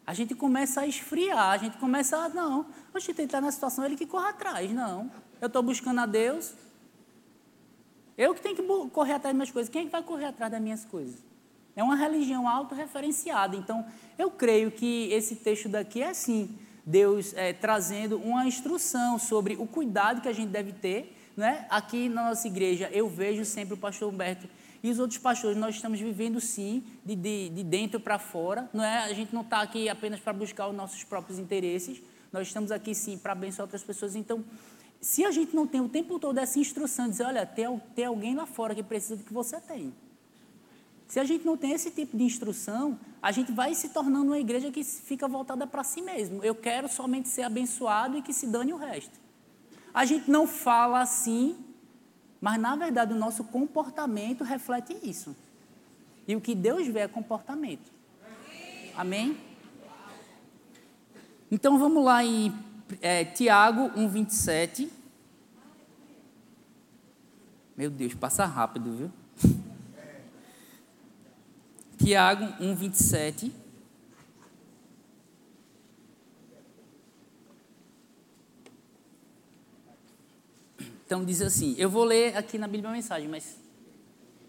A 0.07 0.13
gente 0.13 0.35
começa 0.35 0.81
a 0.81 0.87
esfriar, 0.87 1.51
a 1.51 1.57
gente 1.57 1.77
começa 1.77 2.17
a, 2.17 2.29
não, 2.29 2.65
a 2.93 2.99
gente 2.99 3.21
está 3.21 3.41
na 3.41 3.51
situação, 3.51 3.85
ele 3.85 3.95
que 3.95 4.05
corre 4.05 4.29
atrás, 4.29 4.71
não. 4.71 5.11
Eu 5.41 5.47
estou 5.47 5.63
buscando 5.63 5.99
a 5.99 6.05
Deus, 6.05 6.53
eu 8.17 8.33
que 8.33 8.41
tenho 8.41 8.55
que 8.55 8.89
correr 8.89 9.13
atrás 9.13 9.23
das 9.23 9.33
minhas 9.33 9.51
coisas, 9.51 9.69
quem 9.69 9.83
é 9.83 9.85
que 9.85 9.91
vai 9.91 10.03
correr 10.03 10.25
atrás 10.25 10.51
das 10.51 10.61
minhas 10.61 10.85
coisas? 10.85 11.23
É 11.75 11.83
uma 11.83 11.95
religião 11.95 12.47
autorreferenciada, 12.47 13.55
então 13.55 13.85
eu 14.17 14.31
creio 14.31 14.71
que 14.71 15.11
esse 15.11 15.35
texto 15.35 15.67
daqui 15.67 16.01
é 16.01 16.09
assim, 16.09 16.57
Deus 16.85 17.33
é, 17.35 17.51
trazendo 17.51 18.17
uma 18.17 18.45
instrução 18.45 19.19
sobre 19.19 19.55
o 19.55 19.65
cuidado 19.67 20.21
que 20.21 20.29
a 20.29 20.33
gente 20.33 20.49
deve 20.49 20.71
ter, 20.71 21.15
né? 21.35 21.65
Aqui 21.69 22.07
na 22.07 22.29
nossa 22.29 22.47
igreja 22.47 22.89
eu 22.93 23.09
vejo 23.09 23.43
sempre 23.43 23.73
o 23.73 23.77
pastor 23.77 24.13
Humberto 24.13 24.47
e 24.85 24.89
os 24.91 24.99
outros 24.99 25.17
pastores, 25.17 25.57
nós 25.57 25.73
estamos 25.73 25.99
vivendo 25.99 26.39
sim, 26.39 26.83
de, 27.03 27.15
de, 27.15 27.49
de 27.49 27.63
dentro 27.63 27.99
para 27.99 28.19
fora. 28.19 28.69
Não 28.71 28.83
é? 28.83 28.99
A 28.99 29.13
gente 29.13 29.33
não 29.33 29.41
está 29.41 29.61
aqui 29.61 29.89
apenas 29.89 30.19
para 30.19 30.31
buscar 30.31 30.67
os 30.67 30.75
nossos 30.75 31.03
próprios 31.03 31.39
interesses, 31.39 32.01
nós 32.31 32.47
estamos 32.47 32.71
aqui 32.71 32.93
sim 32.93 33.17
para 33.17 33.31
abençoar 33.31 33.65
outras 33.65 33.83
pessoas. 33.83 34.15
Então, 34.15 34.45
se 35.05 35.23
a 35.23 35.29
gente 35.29 35.55
não 35.55 35.67
tem 35.67 35.81
o 35.81 35.89
tempo 35.89 36.17
todo 36.17 36.37
essa 36.37 36.57
instrução, 36.57 37.05
de 37.05 37.11
dizer, 37.11 37.25
olha, 37.25 37.45
tem, 37.45 37.65
tem 37.93 38.05
alguém 38.05 38.33
lá 38.33 38.45
fora 38.45 38.73
que 38.73 38.81
precisa 38.81 39.17
do 39.17 39.23
que 39.23 39.33
você 39.33 39.59
tem. 39.61 39.93
Se 41.07 41.19
a 41.19 41.23
gente 41.23 41.45
não 41.45 41.55
tem 41.55 41.73
esse 41.73 41.91
tipo 41.91 42.17
de 42.17 42.23
instrução, 42.23 42.99
a 43.21 43.31
gente 43.31 43.51
vai 43.51 43.75
se 43.75 43.89
tornando 43.89 44.25
uma 44.25 44.39
igreja 44.39 44.71
que 44.71 44.83
fica 44.83 45.27
voltada 45.27 45.67
para 45.67 45.83
si 45.83 46.01
mesmo. 46.01 46.43
Eu 46.43 46.55
quero 46.55 46.87
somente 46.87 47.29
ser 47.29 47.43
abençoado 47.43 48.17
e 48.17 48.21
que 48.21 48.33
se 48.33 48.47
dane 48.47 48.73
o 48.73 48.77
resto. 48.77 49.19
A 49.93 50.05
gente 50.05 50.29
não 50.29 50.47
fala 50.47 51.01
assim 51.01 51.55
mas, 52.45 52.59
na 52.59 52.75
verdade, 52.75 53.11
o 53.11 53.17
nosso 53.17 53.43
comportamento 53.43 54.43
reflete 54.43 54.95
isso. 55.01 55.35
E 56.27 56.35
o 56.35 56.41
que 56.41 56.53
Deus 56.53 56.85
vê 56.85 56.99
é 56.99 57.07
comportamento. 57.07 57.91
Amém? 58.95 59.35
Então, 61.49 61.79
vamos 61.79 62.03
lá 62.03 62.23
em 62.23 62.53
é, 63.01 63.25
Tiago 63.25 63.89
1,27. 63.91 64.89
Meu 67.75 67.89
Deus, 67.89 68.13
passa 68.13 68.45
rápido, 68.45 68.95
viu? 68.95 69.11
Tiago 71.97 72.45
1,27. 72.63 73.51
Então 81.05 81.23
diz 81.23 81.41
assim, 81.41 81.75
eu 81.77 81.89
vou 81.89 82.03
ler 82.03 82.35
aqui 82.35 82.57
na 82.57 82.67
Bíblia 82.67 82.89
a 82.89 82.93
mensagem, 82.93 83.27
mas 83.27 83.59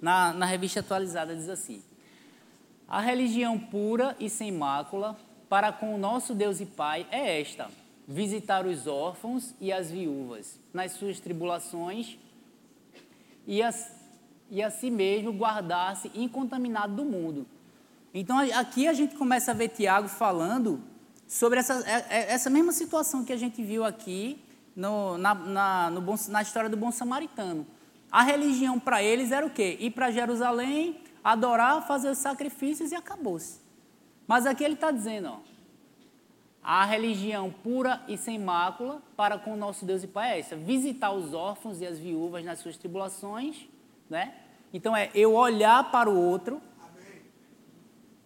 na, 0.00 0.32
na 0.32 0.46
revista 0.46 0.80
atualizada 0.80 1.34
diz 1.34 1.48
assim: 1.48 1.82
A 2.88 3.00
religião 3.00 3.58
pura 3.58 4.16
e 4.18 4.30
sem 4.30 4.50
mácula 4.50 5.18
para 5.48 5.72
com 5.72 5.94
o 5.94 5.98
nosso 5.98 6.34
Deus 6.34 6.60
e 6.60 6.66
Pai 6.66 7.06
é 7.10 7.40
esta: 7.40 7.70
visitar 8.06 8.66
os 8.66 8.86
órfãos 8.86 9.54
e 9.60 9.72
as 9.72 9.90
viúvas 9.90 10.60
nas 10.72 10.92
suas 10.92 11.18
tribulações 11.18 12.18
e, 13.46 13.62
as, 13.62 13.92
e 14.50 14.62
a 14.62 14.70
si 14.70 14.90
mesmo 14.90 15.32
guardar-se 15.32 16.10
incontaminado 16.14 16.94
do 16.94 17.04
mundo. 17.04 17.46
Então 18.14 18.38
aqui 18.38 18.86
a 18.86 18.92
gente 18.92 19.16
começa 19.16 19.50
a 19.50 19.54
ver 19.54 19.68
Tiago 19.68 20.08
falando 20.08 20.80
sobre 21.26 21.58
essa, 21.58 21.84
é, 21.88 22.06
é, 22.08 22.32
essa 22.32 22.48
mesma 22.48 22.72
situação 22.72 23.24
que 23.24 23.32
a 23.32 23.36
gente 23.36 23.62
viu 23.62 23.84
aqui 23.84 24.38
no, 24.74 25.18
na, 25.18 25.34
na, 25.34 25.90
no 25.90 26.00
bom, 26.00 26.14
na 26.28 26.42
história 26.42 26.70
do 26.70 26.76
bom 26.76 26.92
samaritano. 26.92 27.66
A 28.10 28.22
religião 28.22 28.78
para 28.78 29.02
eles 29.02 29.32
era 29.32 29.44
o 29.44 29.50
quê? 29.50 29.76
Ir 29.80 29.90
para 29.90 30.10
Jerusalém, 30.10 31.00
adorar, 31.24 31.86
fazer 31.86 32.08
os 32.08 32.18
sacrifícios 32.18 32.92
e 32.92 32.94
acabou-se. 32.94 33.60
Mas 34.26 34.46
aqui 34.46 34.62
ele 34.62 34.74
está 34.74 34.90
dizendo, 34.90 35.28
ó, 35.28 35.38
a 36.66 36.84
religião 36.84 37.54
pura 37.62 38.02
e 38.08 38.18
sem 38.18 38.40
mácula 38.40 39.00
para 39.16 39.38
com 39.38 39.52
o 39.52 39.56
nosso 39.56 39.84
Deus 39.84 40.02
e 40.02 40.08
Pai 40.08 40.32
é 40.32 40.40
essa: 40.40 40.56
visitar 40.56 41.12
os 41.12 41.32
órfãos 41.32 41.80
e 41.80 41.86
as 41.86 41.96
viúvas 41.96 42.44
nas 42.44 42.58
suas 42.58 42.76
tribulações, 42.76 43.68
né? 44.10 44.34
Então 44.74 44.94
é 44.94 45.08
eu 45.14 45.32
olhar 45.36 45.92
para 45.92 46.10
o 46.10 46.20
outro, 46.20 46.60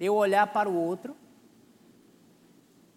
eu 0.00 0.14
olhar 0.14 0.46
para 0.46 0.70
o 0.70 0.74
outro 0.74 1.14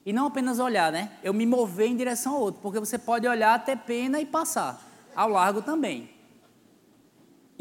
e 0.05 0.13
não 0.13 0.27
apenas 0.27 0.59
olhar, 0.59 0.93
né? 0.93 1.11
Eu 1.21 1.33
me 1.33 1.45
mover 1.45 1.87
em 1.87 1.97
direção 1.97 2.35
ao 2.35 2.41
outro, 2.41 2.61
porque 2.61 2.79
você 2.79 2.97
pode 2.97 3.27
olhar, 3.27 3.63
ter 3.65 3.77
pena 3.77 4.21
e 4.21 4.25
passar. 4.25 4.81
Ao 5.13 5.27
largo 5.27 5.61
também. 5.61 6.09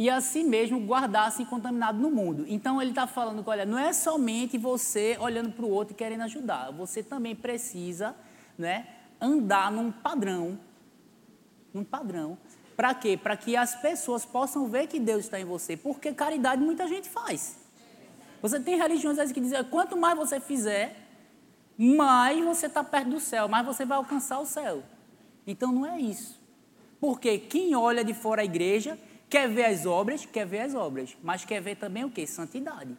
E 0.03 0.11
assim 0.11 0.43
mesmo 0.43 0.81
guardar-se 0.81 1.45
contaminado 1.45 1.97
no 1.97 2.11
mundo. 2.11 2.45
Então 2.49 2.83
ele 2.83 2.91
está 2.91 3.07
falando 3.07 3.41
que, 3.41 3.49
olha, 3.49 3.65
não 3.65 3.79
é 3.79 3.93
somente 3.93 4.59
você 4.59 5.17
olhando 5.21 5.53
para 5.53 5.65
o 5.65 5.71
outro 5.71 5.95
e 5.95 5.97
querendo 5.97 6.23
ajudar. 6.23 6.73
Você 6.73 7.05
também 7.05 7.37
precisa 7.37 8.13
né, 8.59 8.89
andar 9.21 9.71
num 9.71 9.93
padrão. 9.93 10.59
Num 11.73 11.85
padrão. 11.85 12.37
Para 12.75 12.93
quê? 12.95 13.17
Para 13.17 13.37
que 13.37 13.57
as 13.57 13.77
pessoas 13.77 14.25
possam 14.25 14.67
ver 14.67 14.89
que 14.89 14.99
Deus 14.99 15.21
está 15.21 15.39
em 15.39 15.45
você. 15.45 15.77
Porque 15.77 16.13
caridade 16.13 16.61
muita 16.61 16.89
gente 16.89 17.09
faz. 17.09 17.61
Você 18.41 18.59
tem 18.59 18.77
religiões 18.77 19.31
que 19.31 19.41
dizem, 19.41 19.63
quanto 19.63 19.97
mais 19.97 20.19
você 20.19 20.41
fizer, 20.41 20.97
mais 21.79 22.45
você 22.45 22.67
está 22.67 22.83
perto 22.83 23.11
do 23.11 23.21
céu, 23.21 23.47
mais 23.47 23.65
você 23.65 23.85
vai 23.85 23.99
alcançar 23.99 24.41
o 24.41 24.47
céu. 24.47 24.83
Então 25.47 25.71
não 25.71 25.87
é 25.87 26.01
isso. 26.01 26.43
Porque 27.01 27.39
quem 27.39 27.77
olha 27.77 28.03
de 28.03 28.13
fora 28.13 28.43
a 28.43 28.45
igreja 28.45 28.99
quer 29.33 29.49
ver 29.49 29.65
as 29.65 29.87
obras, 29.87 30.27
quer 30.27 30.45
ver 30.45 30.61
as 30.61 30.75
obras, 30.75 31.17
mas 31.23 31.43
quer 31.43 31.63
ver 31.63 31.77
também 31.77 32.05
o 32.05 32.11
que? 32.11 32.27
Santidade. 32.27 32.95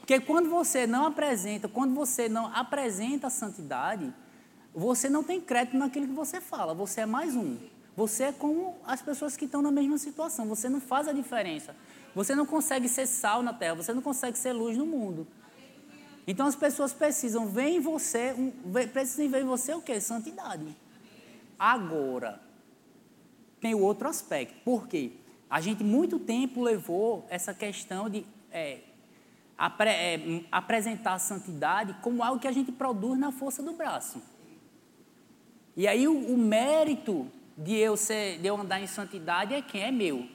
Porque 0.00 0.18
quando 0.18 0.50
você 0.50 0.88
não 0.88 1.06
apresenta, 1.06 1.68
quando 1.68 1.94
você 1.94 2.28
não 2.28 2.46
apresenta 2.52 3.28
a 3.28 3.30
santidade, 3.30 4.12
você 4.74 5.08
não 5.08 5.22
tem 5.22 5.40
crédito 5.40 5.76
naquilo 5.76 6.08
que 6.08 6.12
você 6.12 6.40
fala, 6.40 6.74
você 6.74 7.02
é 7.02 7.06
mais 7.06 7.36
um. 7.36 7.56
Você 7.96 8.24
é 8.24 8.32
como 8.32 8.74
as 8.84 9.00
pessoas 9.00 9.36
que 9.36 9.44
estão 9.44 9.62
na 9.62 9.70
mesma 9.70 9.98
situação, 9.98 10.46
você 10.46 10.68
não 10.68 10.80
faz 10.80 11.06
a 11.06 11.12
diferença. 11.12 11.76
Você 12.12 12.34
não 12.34 12.44
consegue 12.44 12.88
ser 12.88 13.06
sal 13.06 13.40
na 13.40 13.54
terra, 13.54 13.76
você 13.76 13.94
não 13.94 14.02
consegue 14.02 14.36
ser 14.36 14.52
luz 14.52 14.76
no 14.76 14.84
mundo. 14.84 15.28
Então 16.26 16.44
as 16.48 16.56
pessoas 16.56 16.92
precisam 16.92 17.46
ver 17.46 17.68
em 17.68 17.78
você, 17.78 18.34
precisam 18.92 19.30
ver 19.30 19.42
em 19.42 19.46
você 19.46 19.72
o 19.74 19.80
que? 19.80 20.00
Santidade. 20.00 20.76
Agora, 21.56 22.40
tem 23.60 23.76
o 23.76 23.78
outro 23.80 24.08
aspecto. 24.08 24.56
Por 24.64 24.88
quê? 24.88 25.21
A 25.52 25.60
gente 25.60 25.84
muito 25.84 26.18
tempo 26.18 26.62
levou 26.62 27.26
essa 27.28 27.52
questão 27.52 28.08
de 28.08 28.24
é, 28.50 28.78
apre, 29.58 29.90
é, 29.90 30.44
apresentar 30.50 31.12
a 31.12 31.18
santidade 31.18 31.94
como 32.00 32.22
algo 32.22 32.40
que 32.40 32.48
a 32.48 32.52
gente 32.52 32.72
produz 32.72 33.18
na 33.18 33.30
força 33.30 33.62
do 33.62 33.74
braço. 33.74 34.22
E 35.76 35.86
aí 35.86 36.08
o, 36.08 36.32
o 36.32 36.38
mérito 36.38 37.30
de 37.54 37.74
eu, 37.74 37.98
ser, 37.98 38.38
de 38.38 38.46
eu 38.46 38.58
andar 38.58 38.80
em 38.80 38.86
santidade 38.86 39.52
é 39.52 39.60
quem? 39.60 39.82
É 39.82 39.90
meu. 39.90 40.26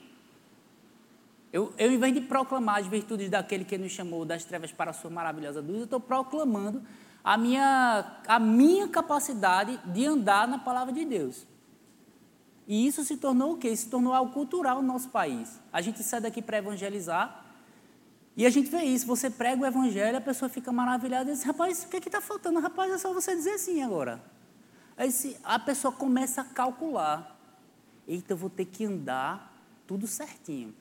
Eu, 1.51 1.73
eu, 1.79 1.91
em 1.91 1.97
vez 1.97 2.13
de 2.13 2.21
proclamar 2.21 2.77
as 2.77 2.85
virtudes 2.85 3.27
daquele 3.27 3.65
que 3.65 3.75
nos 3.75 3.91
chamou 3.91 4.23
das 4.23 4.45
trevas 4.45 4.71
para 4.71 4.91
a 4.91 4.93
sua 4.93 5.09
maravilhosa 5.09 5.61
luz, 5.61 5.79
eu 5.79 5.83
estou 5.85 5.99
proclamando 5.99 6.83
a 7.23 7.35
minha, 7.35 8.19
a 8.27 8.37
minha 8.37 8.87
capacidade 8.87 9.79
de 9.83 10.05
andar 10.05 10.47
na 10.47 10.59
palavra 10.59 10.93
de 10.93 11.03
Deus. 11.03 11.47
E 12.67 12.85
isso 12.85 13.03
se 13.05 13.15
tornou 13.15 13.53
o 13.53 13.57
quê? 13.57 13.73
Se 13.75 13.87
tornou 13.87 14.13
algo 14.13 14.33
cultural 14.33 14.81
no 14.81 14.87
nosso 14.87 15.09
país. 15.09 15.59
A 15.71 15.81
gente 15.81 16.03
sai 16.03 16.19
daqui 16.19 16.41
para 16.41 16.57
evangelizar 16.57 17.45
e 18.35 18.45
a 18.45 18.49
gente 18.49 18.69
vê 18.69 18.83
isso. 18.83 19.07
Você 19.07 19.29
prega 19.31 19.63
o 19.63 19.65
evangelho, 19.65 20.17
a 20.17 20.21
pessoa 20.21 20.47
fica 20.47 20.71
maravilhada 20.71 21.31
e 21.31 21.33
diz: 21.33 21.43
Rapaz, 21.43 21.83
o 21.83 21.87
que 21.87 21.95
é 21.95 21.99
está 21.99 22.21
faltando? 22.21 22.59
Rapaz, 22.59 22.91
é 22.91 22.97
só 22.97 23.13
você 23.13 23.35
dizer 23.35 23.57
sim 23.57 23.81
agora. 23.81 24.21
Aí 24.95 25.09
a 25.43 25.57
pessoa 25.57 25.91
começa 25.91 26.41
a 26.41 26.43
calcular: 26.43 27.35
Eita, 28.07 28.33
eu 28.33 28.37
vou 28.37 28.49
ter 28.49 28.65
que 28.65 28.85
andar 28.85 29.53
tudo 29.87 30.05
certinho. 30.05 30.75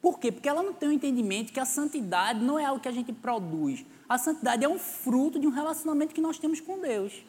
Por 0.00 0.18
quê? 0.18 0.30
Porque 0.30 0.48
ela 0.48 0.62
não 0.62 0.72
tem 0.72 0.88
o 0.88 0.92
entendimento 0.92 1.52
que 1.52 1.60
a 1.60 1.64
santidade 1.64 2.42
não 2.42 2.58
é 2.58 2.64
algo 2.64 2.80
que 2.80 2.88
a 2.88 2.92
gente 2.92 3.12
produz. 3.12 3.84
A 4.08 4.16
santidade 4.16 4.64
é 4.64 4.68
um 4.68 4.78
fruto 4.78 5.38
de 5.38 5.46
um 5.46 5.50
relacionamento 5.50 6.14
que 6.14 6.20
nós 6.20 6.38
temos 6.38 6.60
com 6.60 6.80
Deus. 6.80 7.24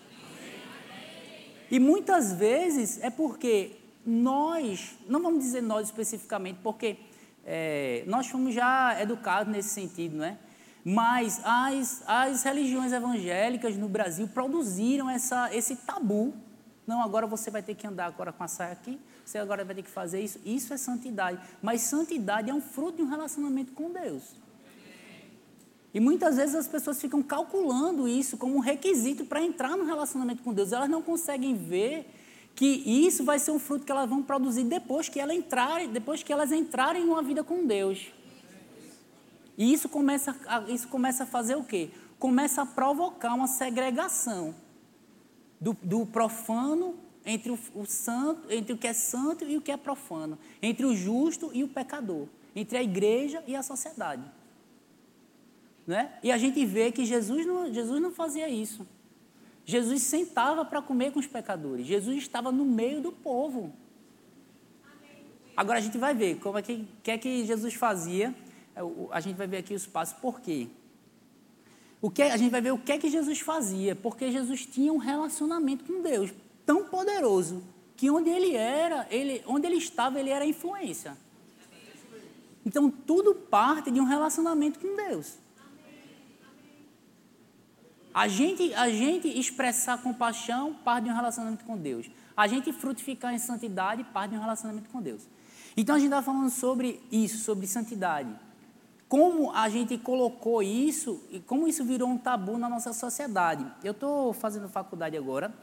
E 1.71 1.79
muitas 1.79 2.34
vezes 2.34 3.01
é 3.01 3.10
porque 3.10 3.77
nós, 4.05 4.93
não 5.07 5.21
vamos 5.21 5.39
dizer 5.39 5.62
nós 5.62 5.88
especificamente, 5.88 6.60
porque 6.62 6.97
é, 7.45 8.03
nós 8.07 8.27
fomos 8.27 8.53
já 8.53 9.01
educados 9.01 9.51
nesse 9.51 9.69
sentido, 9.69 10.17
não 10.17 10.25
é? 10.25 10.38
Mas 10.84 11.39
as, 11.45 12.03
as 12.05 12.43
religiões 12.43 12.91
evangélicas 12.91 13.77
no 13.77 13.88
Brasil 13.88 14.27
produziram 14.27 15.10
essa, 15.10 15.55
esse 15.55 15.77
tabu. 15.77 16.34
Não, 16.86 17.01
agora 17.01 17.25
você 17.25 17.49
vai 17.49 17.63
ter 17.63 17.75
que 17.75 17.88
andar 17.88 18.07
agora 18.07 18.34
com 18.34 18.43
a 18.43 18.47
saia 18.47 18.73
aqui, 18.73 18.99
você 19.23 19.38
agora 19.38 19.63
vai 19.63 19.75
ter 19.75 19.84
que 19.84 19.89
fazer 19.89 20.19
isso. 20.19 20.41
Isso 20.43 20.73
é 20.73 20.77
santidade. 20.77 21.39
Mas 21.62 21.81
santidade 21.81 22.49
é 22.49 22.53
um 22.53 22.62
fruto 22.62 22.97
de 22.97 23.03
um 23.03 23.07
relacionamento 23.07 23.71
com 23.71 23.91
Deus. 23.91 24.36
E 25.93 25.99
muitas 25.99 26.38
vezes 26.38 26.56
as 26.56 26.67
pessoas 26.67 27.01
ficam 27.01 27.21
calculando 27.21 28.08
isso 28.08 28.38
como 28.38 28.56
um 28.56 28.60
requisito 28.60 29.25
para 29.25 29.41
entrar 29.41 29.75
no 29.75 29.86
relacionamento 29.86 30.41
com 30.41 30.54
Deus. 30.54 30.71
Elas 30.71 30.89
não 30.89 31.01
conseguem 31.01 31.54
ver 31.56 32.08
que 32.56 32.65
isso 32.65 33.23
vai 33.23 33.39
ser 33.39 33.51
um 33.51 33.60
fruto 33.60 33.86
que 33.86 33.91
elas 33.91 34.10
vão 34.10 34.23
produzir 34.23 34.63
depois 34.63 35.10
que, 35.10 35.19
ela 35.19 35.34
entrar, 35.34 35.86
depois 35.88 36.23
que 36.23 36.32
elas 36.32 36.51
entrarem 36.51 37.04
em 37.04 37.08
uma 37.08 37.21
vida 37.21 37.43
com 37.43 37.65
Deus. 37.65 38.12
E 39.58 39.73
isso 39.73 39.89
começa, 39.89 40.36
a, 40.47 40.62
isso 40.69 40.88
começa 40.88 41.23
a 41.23 41.27
fazer 41.27 41.56
o 41.56 41.63
quê? 41.63 41.89
Começa 42.17 42.62
a 42.62 42.65
provocar 42.65 43.34
uma 43.34 43.47
segregação 43.47 44.56
do, 45.60 45.75
do 45.84 46.06
profano 46.06 46.95
entre 47.25 47.51
o, 47.51 47.60
o, 47.75 47.86
santo, 47.86 48.51
entre 48.51 48.73
o 48.73 48.77
que 48.77 48.88
é 48.88 48.93
santo 48.93 49.43
e 49.43 49.58
o 49.58 49.62
que 49.62 49.71
é 49.71 49.77
profano, 49.77 50.38
entre 50.62 50.86
o 50.86 50.95
justo 50.95 51.51
e 51.54 51.63
o 51.63 51.67
pecador, 51.67 52.27
entre 52.56 52.77
a 52.77 52.84
igreja 52.84 53.43
e 53.45 53.56
a 53.56 53.62
sociedade. 53.62 54.23
Né? 55.86 56.12
E 56.22 56.32
a 56.32 56.38
gente 56.38 56.65
vê 56.65 56.91
que 56.91 57.06
Jesus 57.06 57.46
não, 57.46 57.74
Jesus 57.74 58.02
não 58.02 58.12
fazia 58.12 58.48
isso. 58.50 58.88
Jesus 59.65 60.02
sentava 60.02 60.65
para 60.65 60.82
comer 60.82 61.12
com 61.12 61.20
os 61.20 61.28
pecadores. 61.28 61.86
Jesus 61.86 62.17
estava 62.17 62.52
no 62.52 62.65
meio 62.65 63.02
do 63.02 63.12
povo. 63.12 63.74
Agora 65.56 65.80
a 65.80 65.82
gente 65.82 65.98
vai 65.98 66.13
ver 66.13 66.39
como 66.39 66.58
é 66.58 66.62
que, 66.62 66.88
que 67.04 67.12
é 67.12 67.17
que 67.17 67.46
Jesus 67.46 67.74
fazia. 67.74 68.34
É, 68.76 68.82
a 69.12 69.20
gente 69.20 69.36
vai 69.36 69.48
ver 69.48 69.58
aqui 69.58 69.74
os 69.74 69.86
passos. 69.86 70.17
Por 70.20 70.39
quê? 70.39 70.67
O 72.02 72.10
que, 72.10 72.24
a 72.24 72.38
gente 72.38 72.50
vai 72.50 72.62
ver 72.62 72.72
o 72.72 72.78
que 72.78 72.91
é 72.91 72.98
que 72.98 73.10
Jesus 73.10 73.39
fazia. 73.39 73.96
Porque 73.96 74.32
Jesus 74.32 74.65
tinha 74.65 74.91
um 74.91 74.98
relacionamento 74.98 75.86
com 75.86 76.02
Deus 76.02 76.34
tão 76.65 76.86
poderoso 76.86 77.63
que 77.96 78.10
onde 78.10 78.30
ele 78.30 78.56
era, 78.56 79.08
ele, 79.12 79.44
onde 79.46 79.67
ele 79.67 79.76
estava, 79.76 80.20
ele 80.20 80.32
era 80.32 80.46
influência. 80.46 81.15
Então 82.65 82.89
tudo 82.89 83.36
parte 83.36 83.91
de 83.91 84.00
um 84.00 84.06
relacionamento 84.06 84.80
com 84.80 84.96
Deus. 84.96 85.40
A 88.13 88.28
gente, 88.28 88.74
a 88.74 88.89
gente 88.89 89.28
expressar 89.28 90.02
compaixão 90.02 90.74
parte 90.74 91.06
de 91.06 91.10
um 91.10 91.15
relacionamento 91.15 91.63
com 91.63 91.78
Deus. 91.78 92.10
A 92.36 92.45
gente 92.45 92.74
frutificar 92.74 93.34
em 93.34 93.38
santidade 93.38 94.04
parte 94.04 94.32
de 94.32 94.38
um 94.38 94.41
relacionamento 94.41 94.89
com 94.89 95.02
Deus. 95.02 95.28
Então 95.78 95.95
a 95.95 96.00
gente 96.00 96.10
está 96.10 96.21
falando 96.21 96.50
sobre 96.50 97.02
isso, 97.12 97.38
sobre 97.38 97.65
santidade. 97.67 98.30
Como 99.08 99.52
a 99.52 99.69
gente 99.69 99.97
colocou 99.97 100.62
isso 100.62 101.21
e 101.32 101.39
como 101.39 101.67
isso 101.67 101.84
virou 101.86 102.10
um 102.10 102.17
tabu 102.17 102.58
na 102.58 102.67
nossa 102.67 102.91
sociedade. 102.91 103.65
Eu 103.84 103.91
estou 103.91 104.34
fazendo 104.34 104.67
faculdade 104.67 105.15
agora 105.15 105.54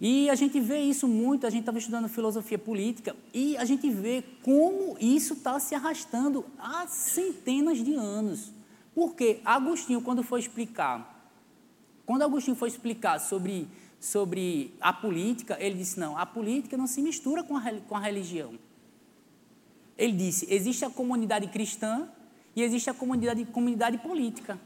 e 0.00 0.28
a 0.30 0.34
gente 0.34 0.58
vê 0.58 0.80
isso 0.80 1.06
muito. 1.06 1.46
A 1.46 1.50
gente 1.50 1.60
estava 1.60 1.78
estudando 1.78 2.08
filosofia 2.08 2.58
política 2.58 3.14
e 3.32 3.56
a 3.56 3.64
gente 3.64 3.88
vê 3.88 4.24
como 4.42 4.96
isso 5.00 5.34
está 5.34 5.60
se 5.60 5.76
arrastando 5.76 6.44
há 6.58 6.88
centenas 6.88 7.78
de 7.78 7.94
anos. 7.94 8.52
Porque 8.94 9.40
Agostinho, 9.44 10.02
quando 10.02 10.24
foi 10.24 10.40
explicar 10.40 11.11
quando 12.12 12.24
Agostinho 12.24 12.54
foi 12.54 12.68
explicar 12.68 13.18
sobre, 13.18 13.66
sobre 13.98 14.74
a 14.82 14.92
política, 14.92 15.56
ele 15.58 15.76
disse: 15.76 15.98
não, 15.98 16.18
a 16.18 16.26
política 16.26 16.76
não 16.76 16.86
se 16.86 17.00
mistura 17.00 17.42
com 17.42 17.56
a, 17.56 17.62
com 17.88 17.96
a 17.96 18.00
religião. 18.00 18.52
Ele 19.96 20.12
disse: 20.12 20.46
existe 20.52 20.84
a 20.84 20.90
comunidade 20.90 21.46
cristã 21.46 22.06
e 22.54 22.62
existe 22.62 22.90
a 22.90 22.92
comunidade, 22.92 23.46
comunidade 23.46 23.96
política. 23.96 24.58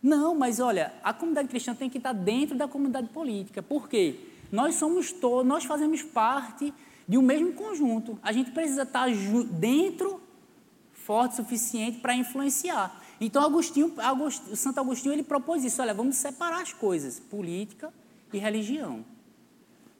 Não, 0.00 0.36
mas 0.36 0.60
olha, 0.60 0.94
a 1.02 1.12
comunidade 1.12 1.48
cristã 1.48 1.74
tem 1.74 1.90
que 1.90 1.98
estar 1.98 2.12
dentro 2.12 2.56
da 2.56 2.68
comunidade 2.68 3.08
política. 3.08 3.60
Por 3.60 3.88
quê? 3.88 4.20
Nós 4.52 4.76
somos 4.76 5.10
todos, 5.10 5.44
nós 5.44 5.64
fazemos 5.64 6.00
parte 6.00 6.72
de 7.08 7.18
um 7.18 7.22
mesmo 7.22 7.54
conjunto. 7.54 8.16
A 8.22 8.30
gente 8.30 8.52
precisa 8.52 8.84
estar 8.84 9.08
dentro, 9.50 10.20
forte 10.92 11.32
o 11.32 11.36
suficiente 11.38 11.98
para 11.98 12.14
influenciar. 12.14 13.01
Então, 13.20 13.42
Agostinho, 13.42 13.92
Agostinho, 13.98 14.56
Santo 14.56 14.80
Agostinho 14.80 15.12
ele 15.12 15.22
propôs 15.22 15.64
isso: 15.64 15.80
olha, 15.80 15.94
vamos 15.94 16.16
separar 16.16 16.62
as 16.62 16.72
coisas, 16.72 17.20
política 17.20 17.92
e 18.32 18.38
religião. 18.38 19.04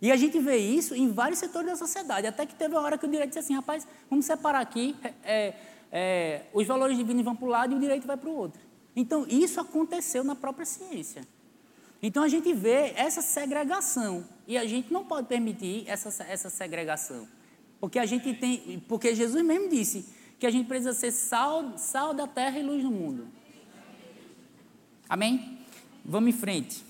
E 0.01 0.11
a 0.11 0.16
gente 0.16 0.38
vê 0.40 0.57
isso 0.57 0.96
em 0.96 1.12
vários 1.12 1.38
setores 1.38 1.70
da 1.70 1.77
sociedade, 1.77 2.27
até 2.27 2.44
que 2.44 2.57
teve 2.57 2.75
uma 2.75 2.83
hora 2.83 2.98
que 2.98 3.07
o 3.07 3.09
direito 3.09 3.29
disse 3.29 3.38
assim: 3.38 3.55
rapaz, 3.55 3.87
vamos 4.11 4.25
separar 4.25 4.61
aqui, 4.61 4.96
é, 5.22 5.55
é, 5.92 6.42
os 6.53 6.66
valores 6.66 6.96
divinos 6.96 7.22
vão 7.22 7.37
para 7.37 7.46
um 7.46 7.51
lado 7.51 7.72
e 7.72 7.77
o 7.77 7.81
direito 7.81 8.07
vai 8.07 8.16
para 8.16 8.29
o 8.29 8.35
outro. 8.35 8.61
Então, 8.96 9.25
isso 9.29 9.61
aconteceu 9.61 10.25
na 10.25 10.35
própria 10.35 10.66
ciência. 10.66 11.22
Então, 12.03 12.25
a 12.25 12.29
gente 12.29 12.53
vê 12.53 12.92
essa 12.96 13.22
segregação, 13.22 14.25
e 14.46 14.59
a 14.59 14.66
gente 14.66 14.92
não 14.92 15.05
pode 15.05 15.29
permitir 15.29 15.85
essa, 15.87 16.25
essa 16.25 16.51
segregação, 16.51 17.29
porque 17.81 17.98
a 17.98 18.05
gente 18.05 18.35
tem, 18.35 18.83
porque 18.88 19.14
Jesus 19.14 19.44
mesmo 19.44 19.68
disse 19.68 20.05
que 20.42 20.46
a 20.48 20.50
gente 20.50 20.66
precisa 20.66 20.92
ser 20.92 21.12
sal, 21.12 21.78
sal 21.78 22.12
da 22.12 22.26
terra 22.26 22.59
e 22.59 22.64
luz 22.64 22.83
do 22.83 22.90
mundo. 22.90 23.28
Amém? 25.09 25.61
Vamos 26.05 26.31
em 26.31 26.37
frente. 26.37 26.85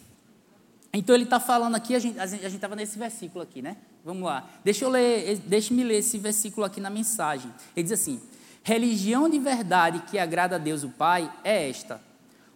Então 0.90 1.14
ele 1.14 1.24
está 1.24 1.38
falando 1.38 1.74
aqui, 1.74 1.94
a 1.94 1.98
gente 1.98 2.18
a 2.18 2.24
estava 2.24 2.74
nesse 2.74 2.98
versículo 2.98 3.42
aqui, 3.42 3.60
né? 3.60 3.76
Vamos 4.02 4.22
lá. 4.22 4.48
Deixa 4.64 4.86
eu 4.86 4.88
ler, 4.88 5.36
deixe-me 5.40 5.84
ler 5.84 5.98
esse 5.98 6.16
versículo 6.16 6.64
aqui 6.64 6.80
na 6.80 6.88
mensagem. 6.88 7.52
Ele 7.76 7.82
diz 7.82 7.92
assim: 7.92 8.22
Religião 8.62 9.28
de 9.28 9.38
verdade 9.38 10.02
que 10.10 10.18
agrada 10.18 10.56
a 10.56 10.58
Deus 10.58 10.82
o 10.82 10.88
Pai 10.88 11.30
é 11.44 11.68
esta: 11.68 12.00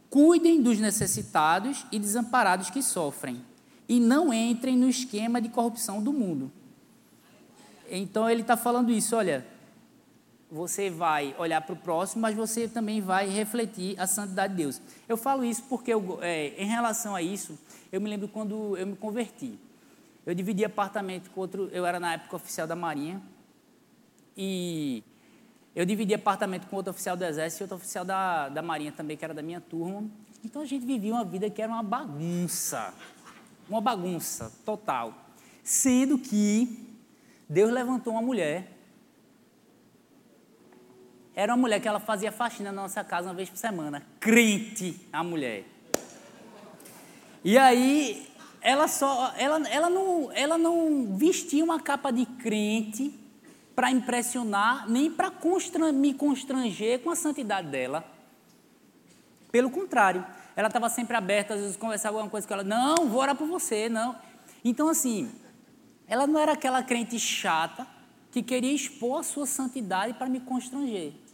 cuidem 0.08 0.62
dos 0.62 0.78
necessitados 0.78 1.84
e 1.92 1.98
desamparados 1.98 2.70
que 2.70 2.82
sofrem, 2.82 3.44
e 3.86 4.00
não 4.00 4.32
entrem 4.32 4.78
no 4.78 4.88
esquema 4.88 5.42
de 5.42 5.50
corrupção 5.50 6.02
do 6.02 6.10
mundo. 6.10 6.50
Então 7.90 8.30
ele 8.30 8.40
está 8.40 8.56
falando 8.56 8.90
isso, 8.90 9.14
olha, 9.14 9.46
você 10.56 10.88
vai 10.88 11.36
olhar 11.38 11.60
para 11.60 11.74
o 11.74 11.76
próximo, 11.76 12.22
mas 12.22 12.34
você 12.34 12.66
também 12.66 13.00
vai 13.00 13.28
refletir 13.28 13.98
a 14.00 14.06
santidade 14.06 14.54
de 14.54 14.62
Deus. 14.62 14.80
Eu 15.06 15.16
falo 15.16 15.44
isso 15.44 15.62
porque, 15.68 15.92
eu, 15.92 16.18
é, 16.22 16.54
em 16.56 16.66
relação 16.66 17.14
a 17.14 17.20
isso, 17.20 17.58
eu 17.92 18.00
me 18.00 18.08
lembro 18.08 18.26
quando 18.26 18.76
eu 18.76 18.86
me 18.86 18.96
converti. 18.96 19.58
Eu 20.24 20.34
dividi 20.34 20.64
apartamento 20.64 21.30
com 21.30 21.40
outro, 21.42 21.68
eu 21.72 21.84
era 21.84 22.00
na 22.00 22.14
época 22.14 22.36
oficial 22.36 22.66
da 22.66 22.74
Marinha, 22.74 23.22
e 24.36 25.04
eu 25.74 25.84
dividi 25.84 26.14
apartamento 26.14 26.66
com 26.66 26.76
outro 26.76 26.90
oficial 26.90 27.16
do 27.16 27.24
Exército 27.24 27.62
e 27.62 27.64
outro 27.64 27.76
oficial 27.76 28.04
da, 28.04 28.48
da 28.48 28.62
Marinha 28.62 28.92
também, 28.92 29.16
que 29.16 29.24
era 29.24 29.34
da 29.34 29.42
minha 29.42 29.60
turma. 29.60 30.08
Então 30.42 30.62
a 30.62 30.64
gente 30.64 30.86
vivia 30.86 31.12
uma 31.12 31.24
vida 31.24 31.50
que 31.50 31.60
era 31.60 31.70
uma 31.70 31.82
bagunça, 31.82 32.94
uma 33.68 33.80
bagunça 33.80 34.50
total. 34.64 35.14
Sendo 35.62 36.18
que 36.18 36.86
Deus 37.48 37.70
levantou 37.70 38.14
uma 38.14 38.22
mulher 38.22 38.75
era 41.36 41.52
uma 41.52 41.60
mulher 41.60 41.80
que 41.80 41.86
ela 41.86 42.00
fazia 42.00 42.32
faxina 42.32 42.72
na 42.72 42.80
nossa 42.80 43.04
casa 43.04 43.28
uma 43.28 43.34
vez 43.34 43.50
por 43.50 43.58
semana. 43.58 44.02
Crente, 44.18 44.98
a 45.12 45.22
mulher. 45.22 45.64
E 47.44 47.58
aí, 47.58 48.26
ela 48.62 48.88
só, 48.88 49.34
ela, 49.36 49.68
ela, 49.68 49.90
não, 49.90 50.32
ela 50.32 50.56
não 50.56 51.14
vestia 51.14 51.62
uma 51.62 51.78
capa 51.78 52.10
de 52.10 52.24
crente 52.24 53.12
para 53.74 53.90
impressionar, 53.90 54.88
nem 54.88 55.10
para 55.10 55.30
constran, 55.30 55.92
me 55.92 56.14
constranger 56.14 57.00
com 57.00 57.10
a 57.10 57.14
santidade 57.14 57.68
dela. 57.68 58.02
Pelo 59.52 59.68
contrário, 59.68 60.24
ela 60.56 60.68
estava 60.68 60.88
sempre 60.88 61.18
aberta, 61.18 61.52
às 61.52 61.60
vezes 61.60 61.76
conversava 61.76 62.16
alguma 62.16 62.30
coisa 62.30 62.48
com 62.48 62.54
ela, 62.54 62.64
não, 62.64 63.08
vou 63.08 63.20
orar 63.20 63.36
por 63.36 63.46
você, 63.46 63.90
não. 63.90 64.16
Então, 64.64 64.88
assim, 64.88 65.30
ela 66.08 66.26
não 66.26 66.40
era 66.40 66.52
aquela 66.52 66.82
crente 66.82 67.18
chata 67.18 67.86
que 68.30 68.42
queria 68.42 68.72
expor 68.72 69.20
a 69.20 69.22
sua 69.22 69.44
santidade 69.44 70.14
para 70.14 70.28
me 70.28 70.40
constranger. 70.40 71.25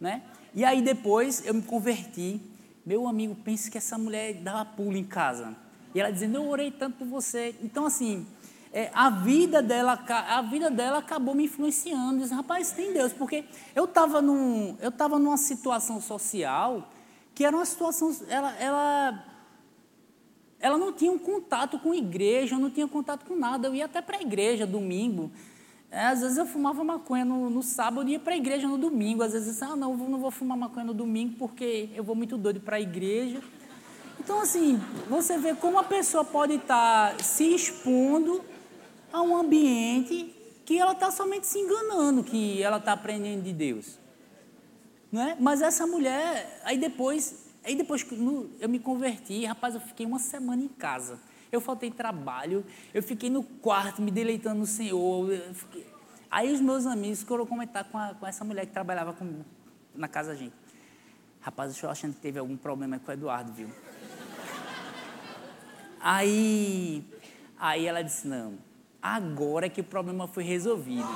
Né? 0.00 0.22
E 0.54 0.64
aí 0.64 0.82
depois 0.82 1.44
eu 1.46 1.54
me 1.54 1.62
converti. 1.62 2.40
Meu 2.84 3.06
amigo, 3.06 3.34
pense 3.34 3.70
que 3.70 3.78
essa 3.78 3.98
mulher 3.98 4.34
dava 4.34 4.64
pulo 4.64 4.96
em 4.96 5.04
casa. 5.04 5.56
E 5.94 6.00
ela 6.00 6.10
dizendo, 6.10 6.36
eu 6.36 6.48
orei 6.48 6.70
tanto 6.70 6.98
por 6.98 7.06
você. 7.06 7.54
Então, 7.62 7.86
assim, 7.86 8.26
é, 8.72 8.90
a 8.94 9.10
vida 9.10 9.62
dela 9.62 9.98
a 10.08 10.42
vida 10.42 10.70
dela 10.70 10.98
acabou 10.98 11.34
me 11.34 11.44
influenciando. 11.44 12.20
Diz, 12.20 12.30
rapaz, 12.30 12.70
tem 12.72 12.92
Deus. 12.92 13.12
Porque 13.12 13.44
eu 13.74 13.84
estava 13.84 14.22
num, 14.22 14.76
eu 14.80 15.18
numa 15.18 15.36
situação 15.36 16.00
social 16.00 16.88
que 17.34 17.44
era 17.44 17.54
uma 17.54 17.64
situação, 17.64 18.12
ela, 18.28 18.52
ela, 18.58 19.24
ela 20.58 20.76
não 20.76 20.92
tinha 20.92 21.12
um 21.12 21.18
contato 21.18 21.78
com 21.78 21.94
igreja, 21.94 22.58
não 22.58 22.68
tinha 22.68 22.88
contato 22.88 23.24
com 23.24 23.36
nada. 23.36 23.68
Eu 23.68 23.76
ia 23.76 23.84
até 23.84 24.02
para 24.02 24.16
a 24.16 24.20
igreja 24.20 24.66
domingo. 24.66 25.30
É, 25.90 26.06
às 26.06 26.20
vezes 26.20 26.36
eu 26.36 26.44
fumava 26.44 26.84
maconha 26.84 27.24
no, 27.24 27.48
no 27.48 27.62
sábado 27.62 28.08
e 28.08 28.12
ia 28.12 28.20
para 28.20 28.34
a 28.34 28.36
igreja 28.36 28.68
no 28.68 28.76
domingo. 28.76 29.22
Às 29.22 29.32
vezes, 29.32 29.62
ah, 29.62 29.74
não, 29.74 29.96
não 29.96 30.18
vou 30.18 30.30
fumar 30.30 30.56
maconha 30.56 30.84
no 30.84 30.94
domingo 30.94 31.36
porque 31.38 31.88
eu 31.94 32.04
vou 32.04 32.14
muito 32.14 32.36
doido 32.36 32.60
para 32.60 32.76
a 32.76 32.80
igreja. 32.80 33.42
Então, 34.20 34.40
assim, 34.40 34.78
você 35.08 35.38
vê 35.38 35.54
como 35.54 35.78
a 35.78 35.84
pessoa 35.84 36.24
pode 36.24 36.54
estar 36.54 37.16
tá 37.16 37.22
se 37.22 37.54
expondo 37.54 38.44
a 39.12 39.22
um 39.22 39.36
ambiente 39.36 40.34
que 40.66 40.78
ela 40.78 40.92
está 40.92 41.10
somente 41.10 41.46
se 41.46 41.58
enganando 41.58 42.22
que 42.22 42.62
ela 42.62 42.76
está 42.76 42.92
aprendendo 42.92 43.42
de 43.42 43.54
Deus. 43.54 43.98
Não 45.10 45.22
é? 45.22 45.36
Mas 45.40 45.62
essa 45.62 45.86
mulher, 45.86 46.60
aí 46.62 46.76
depois, 46.76 47.46
aí 47.64 47.74
depois 47.74 48.06
eu 48.60 48.68
me 48.68 48.78
converti, 48.78 49.46
rapaz, 49.46 49.74
eu 49.74 49.80
fiquei 49.80 50.04
uma 50.04 50.18
semana 50.18 50.62
em 50.62 50.68
casa. 50.68 51.18
Eu 51.50 51.60
faltei 51.60 51.90
trabalho, 51.90 52.64
eu 52.92 53.02
fiquei 53.02 53.30
no 53.30 53.42
quarto 53.42 54.02
me 54.02 54.10
deleitando 54.10 54.60
no 54.60 54.66
Senhor. 54.66 55.30
Aí 56.30 56.52
os 56.52 56.60
meus 56.60 56.84
amigos 56.84 57.22
foram 57.22 57.46
comentar 57.46 57.84
com, 57.84 57.96
a, 57.96 58.14
com 58.14 58.26
essa 58.26 58.44
mulher 58.44 58.66
que 58.66 58.72
trabalhava 58.72 59.12
com, 59.14 59.42
na 59.94 60.08
casa 60.08 60.30
da 60.30 60.36
gente. 60.36 60.54
Rapaz, 61.40 61.70
eu 61.70 61.74
estou 61.74 61.90
achando 61.90 62.14
que 62.14 62.20
teve 62.20 62.38
algum 62.38 62.56
problema 62.56 62.98
com 62.98 63.10
o 63.10 63.14
Eduardo, 63.14 63.52
viu? 63.52 63.68
Aí, 66.00 67.04
aí 67.58 67.86
ela 67.86 68.02
disse, 68.02 68.28
não, 68.28 68.58
agora 69.00 69.66
é 69.66 69.68
que 69.68 69.80
o 69.80 69.84
problema 69.84 70.28
foi 70.28 70.44
resolvido. 70.44 71.08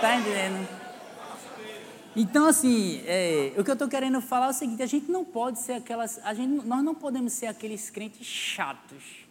Tá 0.00 0.16
entendendo? 0.16 0.77
Então, 2.20 2.46
assim, 2.46 3.00
é, 3.06 3.52
o 3.56 3.62
que 3.62 3.70
eu 3.70 3.74
estou 3.74 3.86
querendo 3.86 4.20
falar 4.20 4.46
é 4.46 4.50
o 4.50 4.52
seguinte: 4.52 4.82
a 4.82 4.86
gente 4.86 5.08
não 5.08 5.24
pode 5.24 5.60
ser 5.60 5.74
aquelas. 5.74 6.18
A 6.24 6.34
gente, 6.34 6.66
nós 6.66 6.82
não 6.82 6.92
podemos 6.92 7.32
ser 7.32 7.46
aqueles 7.46 7.90
crentes 7.90 8.26
chatos. 8.26 9.24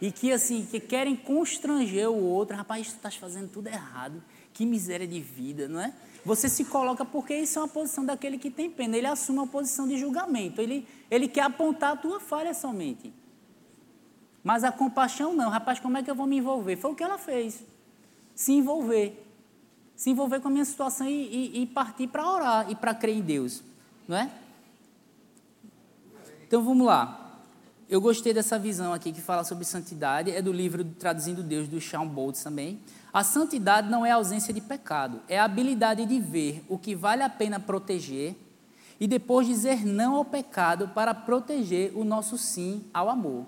E 0.00 0.12
que, 0.12 0.30
assim, 0.30 0.64
que 0.70 0.78
querem 0.78 1.16
constranger 1.16 2.08
o 2.08 2.22
outro. 2.22 2.56
Rapaz, 2.56 2.86
tu 2.86 2.94
estás 2.94 3.16
fazendo 3.16 3.48
tudo 3.48 3.66
errado. 3.66 4.22
Que 4.52 4.64
miséria 4.64 5.06
de 5.06 5.20
vida, 5.20 5.66
não 5.66 5.80
é? 5.80 5.92
Você 6.24 6.48
se 6.48 6.66
coloca 6.66 7.04
porque 7.04 7.34
isso 7.34 7.58
é 7.58 7.62
uma 7.62 7.68
posição 7.68 8.04
daquele 8.04 8.38
que 8.38 8.52
tem 8.52 8.70
pena. 8.70 8.96
Ele 8.96 9.08
assume 9.08 9.40
uma 9.40 9.48
posição 9.48 9.88
de 9.88 9.98
julgamento. 9.98 10.60
Ele, 10.60 10.86
ele 11.10 11.26
quer 11.26 11.42
apontar 11.42 11.94
a 11.94 11.96
tua 11.96 12.20
falha 12.20 12.54
somente. 12.54 13.12
Mas 14.44 14.62
a 14.62 14.70
compaixão 14.70 15.34
não. 15.34 15.50
Rapaz, 15.50 15.80
como 15.80 15.98
é 15.98 16.04
que 16.04 16.10
eu 16.10 16.14
vou 16.14 16.28
me 16.28 16.36
envolver? 16.36 16.76
Foi 16.76 16.92
o 16.92 16.94
que 16.94 17.02
ela 17.02 17.18
fez. 17.18 17.64
Se 18.32 18.52
envolver 18.52 19.25
se 19.96 20.10
envolver 20.10 20.40
com 20.40 20.48
a 20.48 20.50
minha 20.50 20.64
situação 20.64 21.08
e, 21.08 21.12
e, 21.12 21.62
e 21.62 21.66
partir 21.66 22.06
para 22.06 22.30
orar 22.30 22.70
e 22.70 22.74
para 22.74 22.94
crer 22.94 23.16
em 23.16 23.22
Deus, 23.22 23.62
não 24.06 24.16
é? 24.16 24.30
Então 26.46 26.62
vamos 26.62 26.86
lá. 26.86 27.22
Eu 27.88 28.00
gostei 28.00 28.34
dessa 28.34 28.58
visão 28.58 28.92
aqui 28.92 29.12
que 29.12 29.20
fala 29.20 29.44
sobre 29.44 29.64
santidade, 29.64 30.30
é 30.30 30.42
do 30.42 30.52
livro 30.52 30.84
Traduzindo 30.84 31.42
Deus 31.42 31.68
do 31.68 31.80
Sean 31.80 32.06
Boltz 32.06 32.42
também. 32.42 32.80
A 33.12 33.24
santidade 33.24 33.88
não 33.88 34.04
é 34.04 34.10
ausência 34.10 34.52
de 34.52 34.60
pecado, 34.60 35.22
é 35.28 35.38
a 35.38 35.44
habilidade 35.44 36.04
de 36.04 36.20
ver 36.20 36.64
o 36.68 36.76
que 36.76 36.94
vale 36.94 37.22
a 37.22 37.28
pena 37.28 37.58
proteger 37.58 38.36
e 38.98 39.06
depois 39.06 39.46
dizer 39.46 39.86
não 39.86 40.16
ao 40.16 40.24
pecado 40.24 40.88
para 40.88 41.14
proteger 41.14 41.92
o 41.94 42.04
nosso 42.04 42.36
sim 42.36 42.84
ao 42.92 43.08
amor. 43.08 43.46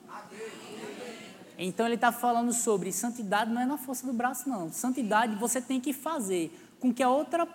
Então 1.59 1.85
ele 1.85 1.97
está 1.97 2.13
falando 2.13 2.53
sobre 2.53 2.93
santidade 2.93 3.51
não 3.51 3.61
é 3.61 3.67
na 3.67 3.77
força 3.77 4.07
do 4.07 4.13
braço, 4.13 4.49
não. 4.49 4.71
Santidade 4.71 5.35
você 5.35 5.61
tem 5.61 5.81
que 5.81 5.93
fazer 5.93 6.57
com 6.79 6.95
que 6.95 7.03
a 7.03 7.11
outra, 7.11 7.47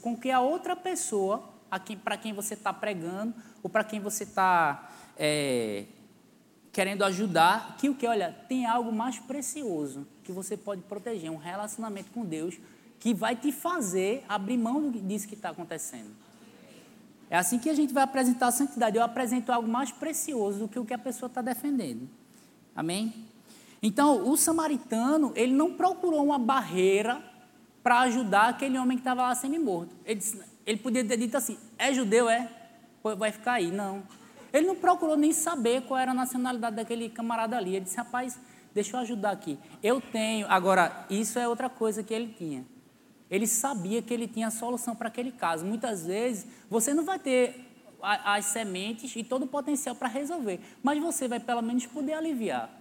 com 0.00 0.16
que 0.16 0.30
a 0.30 0.40
outra 0.40 0.74
pessoa, 0.74 1.44
para 2.02 2.16
quem 2.16 2.32
você 2.32 2.54
está 2.54 2.72
pregando, 2.72 3.34
ou 3.62 3.68
para 3.68 3.84
quem 3.84 4.00
você 4.00 4.24
está 4.24 4.90
é, 5.18 5.84
querendo 6.72 7.04
ajudar, 7.04 7.76
que 7.76 7.90
o 7.90 7.94
que? 7.94 8.06
Olha, 8.06 8.34
tem 8.48 8.64
algo 8.64 8.90
mais 8.90 9.18
precioso 9.18 10.06
que 10.24 10.32
você 10.32 10.56
pode 10.56 10.80
proteger, 10.82 11.30
um 11.30 11.36
relacionamento 11.36 12.10
com 12.12 12.24
Deus 12.24 12.58
que 12.98 13.12
vai 13.12 13.36
te 13.36 13.52
fazer 13.52 14.24
abrir 14.28 14.56
mão 14.56 14.90
disso 14.90 15.28
que 15.28 15.34
está 15.34 15.50
acontecendo. 15.50 16.10
É 17.28 17.36
assim 17.36 17.58
que 17.58 17.70
a 17.70 17.74
gente 17.74 17.94
vai 17.94 18.02
apresentar 18.02 18.48
a 18.48 18.52
santidade. 18.52 18.96
Eu 18.96 19.04
apresento 19.04 19.52
algo 19.52 19.68
mais 19.68 19.92
precioso 19.92 20.60
do 20.60 20.68
que 20.68 20.78
o 20.78 20.84
que 20.84 20.92
a 20.92 20.98
pessoa 20.98 21.28
está 21.28 21.40
defendendo. 21.40 22.08
Amém? 22.74 23.29
Então, 23.82 24.28
o 24.28 24.36
samaritano, 24.36 25.32
ele 25.34 25.52
não 25.52 25.72
procurou 25.72 26.24
uma 26.24 26.38
barreira 26.38 27.22
para 27.82 28.00
ajudar 28.00 28.48
aquele 28.48 28.78
homem 28.78 28.96
que 28.96 29.00
estava 29.00 29.22
lá 29.22 29.34
semi-morto. 29.34 29.94
Ele, 30.04 30.20
ele 30.66 30.78
podia 30.78 31.04
ter 31.04 31.16
dito 31.16 31.36
assim: 31.36 31.58
é 31.78 31.92
judeu, 31.92 32.28
é? 32.28 32.50
Vai 33.16 33.32
ficar 33.32 33.54
aí. 33.54 33.70
Não. 33.70 34.02
Ele 34.52 34.66
não 34.66 34.76
procurou 34.76 35.16
nem 35.16 35.32
saber 35.32 35.82
qual 35.82 35.98
era 35.98 36.10
a 36.10 36.14
nacionalidade 36.14 36.76
daquele 36.76 37.08
camarada 37.08 37.56
ali. 37.56 37.76
Ele 37.76 37.84
disse: 37.84 37.96
rapaz, 37.96 38.38
deixa 38.74 38.96
eu 38.96 39.00
ajudar 39.00 39.30
aqui. 39.30 39.58
Eu 39.82 40.00
tenho. 40.00 40.46
Agora, 40.48 41.06
isso 41.08 41.38
é 41.38 41.48
outra 41.48 41.70
coisa 41.70 42.02
que 42.02 42.12
ele 42.12 42.34
tinha. 42.36 42.66
Ele 43.30 43.46
sabia 43.46 44.02
que 44.02 44.12
ele 44.12 44.26
tinha 44.26 44.48
a 44.48 44.50
solução 44.50 44.94
para 44.94 45.08
aquele 45.08 45.30
caso. 45.30 45.64
Muitas 45.64 46.04
vezes, 46.04 46.46
você 46.68 46.92
não 46.92 47.04
vai 47.04 47.18
ter 47.18 47.66
as 48.02 48.46
sementes 48.46 49.14
e 49.14 49.22
todo 49.22 49.44
o 49.44 49.46
potencial 49.46 49.94
para 49.94 50.08
resolver, 50.08 50.58
mas 50.82 51.00
você 51.00 51.28
vai 51.28 51.38
pelo 51.38 51.62
menos 51.62 51.86
poder 51.86 52.14
aliviar. 52.14 52.79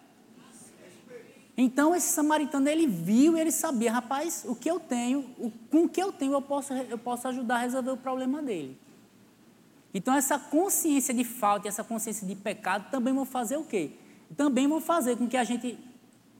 Então 1.61 1.93
esse 1.93 2.07
samaritano 2.13 2.69
ele 2.69 2.87
viu 2.87 3.35
e 3.35 3.41
ele 3.41 3.51
sabia, 3.51 3.91
rapaz, 3.91 4.45
o 4.47 4.55
que 4.55 4.71
eu 4.71 4.79
tenho, 4.79 5.29
o, 5.37 5.51
com 5.69 5.83
o 5.83 5.89
que 5.89 6.01
eu 6.01 6.09
tenho 6.09 6.31
eu 6.31 6.41
posso, 6.41 6.71
eu 6.71 6.97
posso 6.97 7.27
ajudar 7.27 7.55
a 7.55 7.59
resolver 7.59 7.91
o 7.91 7.97
problema 7.97 8.41
dele. 8.41 8.79
Então 9.93 10.13
essa 10.13 10.39
consciência 10.39 11.13
de 11.13 11.25
falta 11.25 11.67
e 11.67 11.69
essa 11.69 11.83
consciência 11.83 12.25
de 12.25 12.33
pecado 12.33 12.89
também 12.89 13.13
vão 13.13 13.25
fazer 13.25 13.57
o 13.57 13.65
quê? 13.65 13.91
Também 14.37 14.69
vão 14.69 14.79
fazer 14.79 15.17
com 15.17 15.27
que 15.27 15.35
a 15.35 15.43
gente 15.43 15.77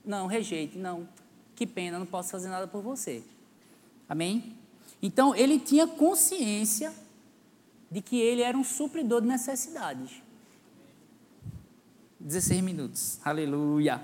não 0.02 0.26
rejeite, 0.26 0.78
não, 0.78 1.06
que 1.54 1.66
pena, 1.66 1.98
não 1.98 2.06
posso 2.06 2.30
fazer 2.30 2.48
nada 2.48 2.66
por 2.66 2.80
você. 2.80 3.22
Amém? 4.08 4.56
Então 5.02 5.34
ele 5.34 5.58
tinha 5.58 5.86
consciência 5.86 6.94
de 7.90 8.00
que 8.00 8.18
ele 8.18 8.40
era 8.40 8.56
um 8.56 8.64
supridor 8.64 9.20
de 9.20 9.28
necessidades. 9.28 10.22
16 12.18 12.62
minutos. 12.62 13.20
Aleluia. 13.22 14.00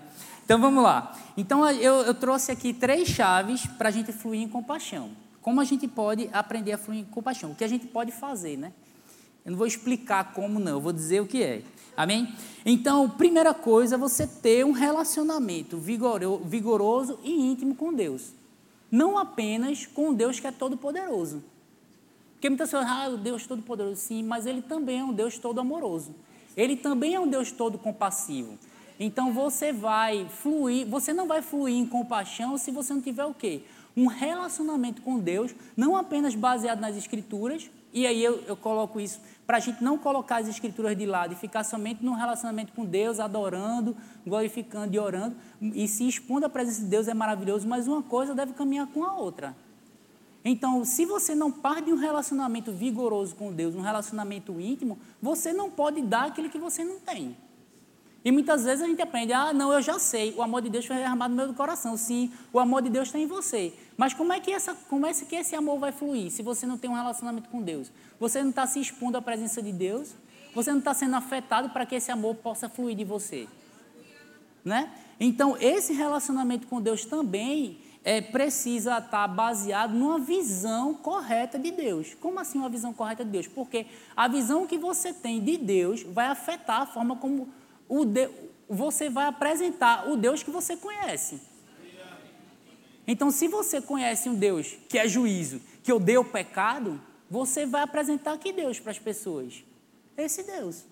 Então 0.46 0.60
vamos 0.60 0.80
lá. 0.80 1.12
Então 1.36 1.68
eu, 1.68 2.02
eu 2.02 2.14
trouxe 2.14 2.52
aqui 2.52 2.72
três 2.72 3.08
chaves 3.08 3.66
para 3.66 3.88
a 3.88 3.92
gente 3.92 4.12
fluir 4.12 4.40
em 4.40 4.48
compaixão. 4.48 5.10
Como 5.42 5.60
a 5.60 5.64
gente 5.64 5.88
pode 5.88 6.30
aprender 6.32 6.70
a 6.70 6.78
fluir 6.78 7.00
em 7.00 7.04
compaixão? 7.04 7.50
O 7.50 7.54
que 7.56 7.64
a 7.64 7.68
gente 7.68 7.88
pode 7.88 8.12
fazer, 8.12 8.56
né? 8.56 8.72
Eu 9.44 9.50
não 9.50 9.58
vou 9.58 9.66
explicar 9.66 10.32
como 10.32 10.60
não, 10.60 10.72
eu 10.72 10.80
vou 10.80 10.92
dizer 10.92 11.20
o 11.20 11.26
que 11.26 11.42
é. 11.42 11.62
Amém? 11.96 12.32
Então, 12.64 13.10
primeira 13.10 13.52
coisa 13.52 13.98
você 13.98 14.24
ter 14.24 14.64
um 14.64 14.70
relacionamento 14.70 15.78
vigoroso 15.78 17.18
e 17.24 17.32
íntimo 17.32 17.74
com 17.74 17.92
Deus. 17.92 18.32
Não 18.88 19.18
apenas 19.18 19.84
com 19.84 20.14
Deus 20.14 20.38
que 20.38 20.46
é 20.46 20.52
todo-poderoso. 20.52 21.42
Porque 22.34 22.48
muitas 22.48 22.70
pessoas, 22.70 22.88
ah, 22.88 23.08
o 23.08 23.16
Deus 23.16 23.46
todo-poderoso, 23.48 23.96
sim, 23.96 24.22
mas 24.22 24.46
Ele 24.46 24.62
também 24.62 25.00
é 25.00 25.04
um 25.04 25.12
Deus 25.12 25.38
todo-amoroso. 25.38 26.14
Ele 26.56 26.76
também 26.76 27.14
é 27.14 27.20
um 27.20 27.26
Deus 27.26 27.50
todo-compassivo. 27.50 28.56
Então 28.98 29.32
você 29.32 29.72
vai 29.72 30.26
fluir, 30.28 30.86
você 30.86 31.12
não 31.12 31.26
vai 31.26 31.42
fluir 31.42 31.76
em 31.76 31.86
compaixão 31.86 32.56
se 32.56 32.70
você 32.70 32.94
não 32.94 33.00
tiver 33.00 33.24
o 33.24 33.34
quê? 33.34 33.62
Um 33.96 34.06
relacionamento 34.06 35.02
com 35.02 35.18
Deus, 35.18 35.54
não 35.76 35.96
apenas 35.96 36.34
baseado 36.34 36.80
nas 36.80 36.96
escrituras, 36.96 37.70
e 37.92 38.06
aí 38.06 38.22
eu, 38.22 38.42
eu 38.46 38.56
coloco 38.56 39.00
isso 39.00 39.20
para 39.46 39.58
a 39.58 39.60
gente 39.60 39.82
não 39.82 39.96
colocar 39.96 40.36
as 40.36 40.48
escrituras 40.48 40.96
de 40.96 41.06
lado 41.06 41.32
e 41.32 41.36
ficar 41.36 41.64
somente 41.64 42.04
num 42.04 42.12
relacionamento 42.12 42.72
com 42.72 42.84
Deus, 42.84 43.20
adorando, 43.20 43.96
glorificando 44.26 44.94
e 44.94 44.98
orando, 44.98 45.36
e 45.60 45.86
se 45.88 46.06
expondo 46.06 46.44
à 46.44 46.48
presença 46.48 46.82
de 46.82 46.88
Deus 46.88 47.08
é 47.08 47.14
maravilhoso, 47.14 47.66
mas 47.66 47.86
uma 47.86 48.02
coisa 48.02 48.34
deve 48.34 48.52
caminhar 48.52 48.86
com 48.88 49.04
a 49.04 49.14
outra. 49.14 49.56
Então, 50.44 50.84
se 50.84 51.04
você 51.04 51.34
não 51.34 51.50
parte 51.50 51.86
de 51.86 51.92
um 51.92 51.96
relacionamento 51.96 52.70
vigoroso 52.70 53.34
com 53.34 53.52
Deus, 53.52 53.74
um 53.74 53.80
relacionamento 53.80 54.60
íntimo, 54.60 54.98
você 55.20 55.52
não 55.52 55.70
pode 55.70 56.02
dar 56.02 56.26
aquilo 56.26 56.50
que 56.50 56.58
você 56.58 56.84
não 56.84 57.00
tem. 57.00 57.36
E 58.26 58.32
muitas 58.32 58.64
vezes 58.64 58.82
a 58.82 58.88
gente 58.88 59.00
aprende, 59.00 59.32
ah, 59.32 59.52
não, 59.52 59.72
eu 59.72 59.80
já 59.80 60.00
sei, 60.00 60.34
o 60.36 60.42
amor 60.42 60.60
de 60.60 60.68
Deus 60.68 60.84
foi 60.84 60.96
derramado 60.96 61.32
no 61.32 61.44
meu 61.44 61.54
coração. 61.54 61.96
Sim, 61.96 62.32
o 62.52 62.58
amor 62.58 62.82
de 62.82 62.90
Deus 62.90 63.06
está 63.06 63.20
em 63.20 63.26
você. 63.28 63.72
Mas 63.96 64.12
como 64.12 64.32
é, 64.32 64.40
que 64.40 64.50
essa, 64.50 64.74
como 64.74 65.06
é 65.06 65.14
que 65.14 65.36
esse 65.36 65.54
amor 65.54 65.78
vai 65.78 65.92
fluir 65.92 66.32
se 66.32 66.42
você 66.42 66.66
não 66.66 66.76
tem 66.76 66.90
um 66.90 66.94
relacionamento 66.94 67.48
com 67.48 67.62
Deus? 67.62 67.88
Você 68.18 68.42
não 68.42 68.50
está 68.50 68.66
se 68.66 68.80
expondo 68.80 69.16
à 69.16 69.22
presença 69.22 69.62
de 69.62 69.70
Deus? 69.70 70.16
Você 70.56 70.72
não 70.72 70.80
está 70.80 70.92
sendo 70.92 71.14
afetado 71.14 71.70
para 71.70 71.86
que 71.86 71.94
esse 71.94 72.10
amor 72.10 72.34
possa 72.34 72.68
fluir 72.68 72.96
de 72.96 73.04
você? 73.04 73.46
Né? 74.64 74.90
Então, 75.20 75.56
esse 75.60 75.92
relacionamento 75.92 76.66
com 76.66 76.82
Deus 76.82 77.04
também 77.04 77.78
é, 78.02 78.20
precisa 78.20 78.98
estar 78.98 79.28
baseado 79.28 79.92
numa 79.92 80.18
visão 80.18 80.94
correta 80.94 81.60
de 81.60 81.70
Deus. 81.70 82.14
Como 82.14 82.40
assim 82.40 82.58
uma 82.58 82.68
visão 82.68 82.92
correta 82.92 83.24
de 83.24 83.30
Deus? 83.30 83.46
Porque 83.46 83.86
a 84.16 84.26
visão 84.26 84.66
que 84.66 84.76
você 84.76 85.12
tem 85.12 85.40
de 85.40 85.56
Deus 85.56 86.02
vai 86.02 86.26
afetar 86.26 86.80
a 86.80 86.86
forma 86.86 87.14
como 87.14 87.48
o 87.88 88.04
de, 88.04 88.28
você 88.68 89.08
vai 89.08 89.26
apresentar 89.26 90.08
o 90.08 90.16
Deus 90.16 90.42
que 90.42 90.50
você 90.50 90.76
conhece. 90.76 91.40
Então, 93.06 93.30
se 93.30 93.46
você 93.46 93.80
conhece 93.80 94.28
um 94.28 94.34
Deus 94.34 94.76
que 94.88 94.98
é 94.98 95.06
juízo, 95.06 95.60
que 95.82 95.92
odeia 95.92 96.20
o 96.20 96.24
pecado, 96.24 97.00
você 97.30 97.64
vai 97.64 97.82
apresentar 97.82 98.36
que 98.38 98.52
Deus 98.52 98.80
para 98.80 98.90
as 98.90 98.98
pessoas? 98.98 99.64
Esse 100.16 100.42
Deus. 100.42 100.84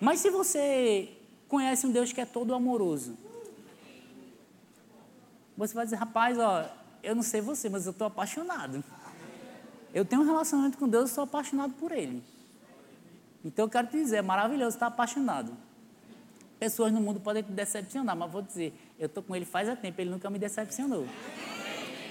Mas 0.00 0.20
se 0.20 0.30
você 0.30 1.10
conhece 1.48 1.86
um 1.86 1.90
Deus 1.90 2.12
que 2.12 2.20
é 2.20 2.24
todo 2.24 2.54
amoroso, 2.54 3.16
você 5.56 5.74
vai 5.74 5.84
dizer, 5.84 5.96
rapaz, 5.96 6.38
ó, 6.38 6.64
eu 7.02 7.14
não 7.14 7.22
sei 7.22 7.40
você, 7.40 7.68
mas 7.68 7.84
eu 7.84 7.92
estou 7.92 8.06
apaixonado. 8.06 8.82
Eu 9.92 10.04
tenho 10.04 10.22
um 10.22 10.24
relacionamento 10.24 10.78
com 10.78 10.88
Deus, 10.88 11.10
eu 11.10 11.14
sou 11.14 11.24
apaixonado 11.24 11.74
por 11.74 11.92
Ele. 11.92 12.22
Então 13.44 13.66
eu 13.66 13.68
quero 13.68 13.88
te 13.88 13.98
dizer, 13.98 14.16
é 14.16 14.22
maravilhoso 14.22 14.76
estar 14.76 14.86
apaixonado. 14.86 15.52
Pessoas 16.62 16.92
no 16.92 17.00
mundo 17.00 17.18
podem 17.18 17.42
te 17.42 17.50
decepcionar, 17.50 18.16
mas 18.16 18.30
vou 18.30 18.40
dizer, 18.40 18.72
eu 18.96 19.06
estou 19.06 19.20
com 19.20 19.34
Ele 19.34 19.44
faz 19.44 19.66
tempo, 19.80 20.00
Ele 20.00 20.10
nunca 20.10 20.30
me 20.30 20.38
decepcionou. 20.38 21.08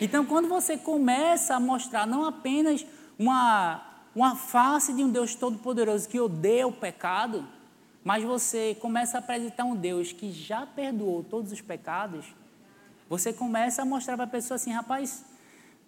Então 0.01 0.25
quando 0.25 0.49
você 0.49 0.77
começa 0.77 1.55
a 1.55 1.59
mostrar 1.59 2.05
não 2.05 2.25
apenas 2.25 2.85
uma, 3.17 3.81
uma 4.13 4.35
face 4.35 4.91
de 4.91 5.05
um 5.05 5.09
Deus 5.09 5.35
todo-poderoso 5.35 6.09
que 6.09 6.19
odeia 6.19 6.67
o 6.67 6.73
pecado, 6.73 7.47
mas 8.03 8.25
você 8.25 8.75
começa 8.81 9.17
a 9.17 9.19
apresentar 9.19 9.63
um 9.63 9.73
Deus 9.73 10.11
que 10.11 10.33
já 10.33 10.65
perdoou 10.65 11.23
todos 11.23 11.53
os 11.53 11.61
pecados, 11.61 12.25
você 13.07 13.31
começa 13.31 13.83
a 13.83 13.85
mostrar 13.85 14.17
para 14.17 14.25
a 14.25 14.27
pessoa 14.27 14.57
assim, 14.57 14.73
rapaz, 14.73 15.23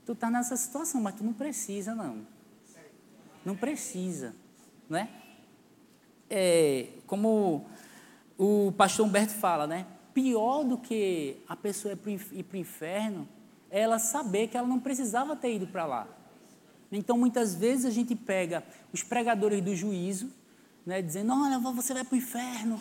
tu 0.05 0.13
está 0.13 0.29
nessa 0.29 0.55
situação, 0.55 1.01
mas 1.01 1.15
tu 1.15 1.23
não 1.25 1.33
precisa, 1.33 1.93
não. 1.93 2.25
Não 3.43 3.57
precisa, 3.57 4.33
né? 4.89 5.09
É, 6.29 6.87
como 7.05 7.67
o 8.43 8.71
pastor 8.73 9.05
Humberto 9.05 9.33
fala, 9.33 9.65
né? 9.65 9.85
Pior 10.13 10.63
do 10.63 10.77
que 10.77 11.37
a 11.47 11.55
pessoa 11.55 11.93
ir 11.93 12.43
para 12.43 12.55
o 12.55 12.59
inferno 12.59 13.27
é 13.71 13.81
ela 13.81 13.97
saber 13.97 14.47
que 14.47 14.57
ela 14.57 14.67
não 14.67 14.79
precisava 14.79 15.35
ter 15.35 15.55
ido 15.55 15.65
para 15.67 15.85
lá. 15.85 16.07
Então, 16.91 17.17
muitas 17.17 17.55
vezes 17.55 17.85
a 17.85 17.89
gente 17.89 18.15
pega 18.15 18.63
os 18.91 19.01
pregadores 19.01 19.63
do 19.63 19.75
juízo, 19.75 20.29
né, 20.85 21.01
dizendo: 21.01 21.33
Olha, 21.33 21.57
você 21.57 21.93
vai 21.93 22.03
para 22.03 22.13
o 22.13 22.17
inferno. 22.17 22.79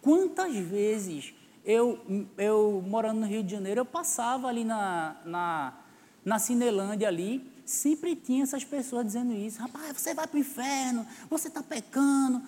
Quantas 0.00 0.54
vezes 0.56 1.34
eu, 1.64 2.00
eu, 2.38 2.82
morando 2.86 3.20
no 3.20 3.26
Rio 3.26 3.42
de 3.42 3.50
Janeiro, 3.50 3.80
eu 3.80 3.84
passava 3.84 4.48
ali 4.48 4.64
na, 4.64 5.16
na, 5.24 5.74
na 6.24 6.38
Cinelândia 6.38 7.08
ali, 7.08 7.46
sempre 7.66 8.16
tinha 8.16 8.44
essas 8.44 8.64
pessoas 8.64 9.04
dizendo 9.04 9.32
isso. 9.32 9.60
Rapaz, 9.60 10.00
você 10.00 10.14
vai 10.14 10.26
para 10.26 10.36
o 10.36 10.40
inferno, 10.40 11.06
você 11.28 11.48
está 11.48 11.62
pecando. 11.62 12.40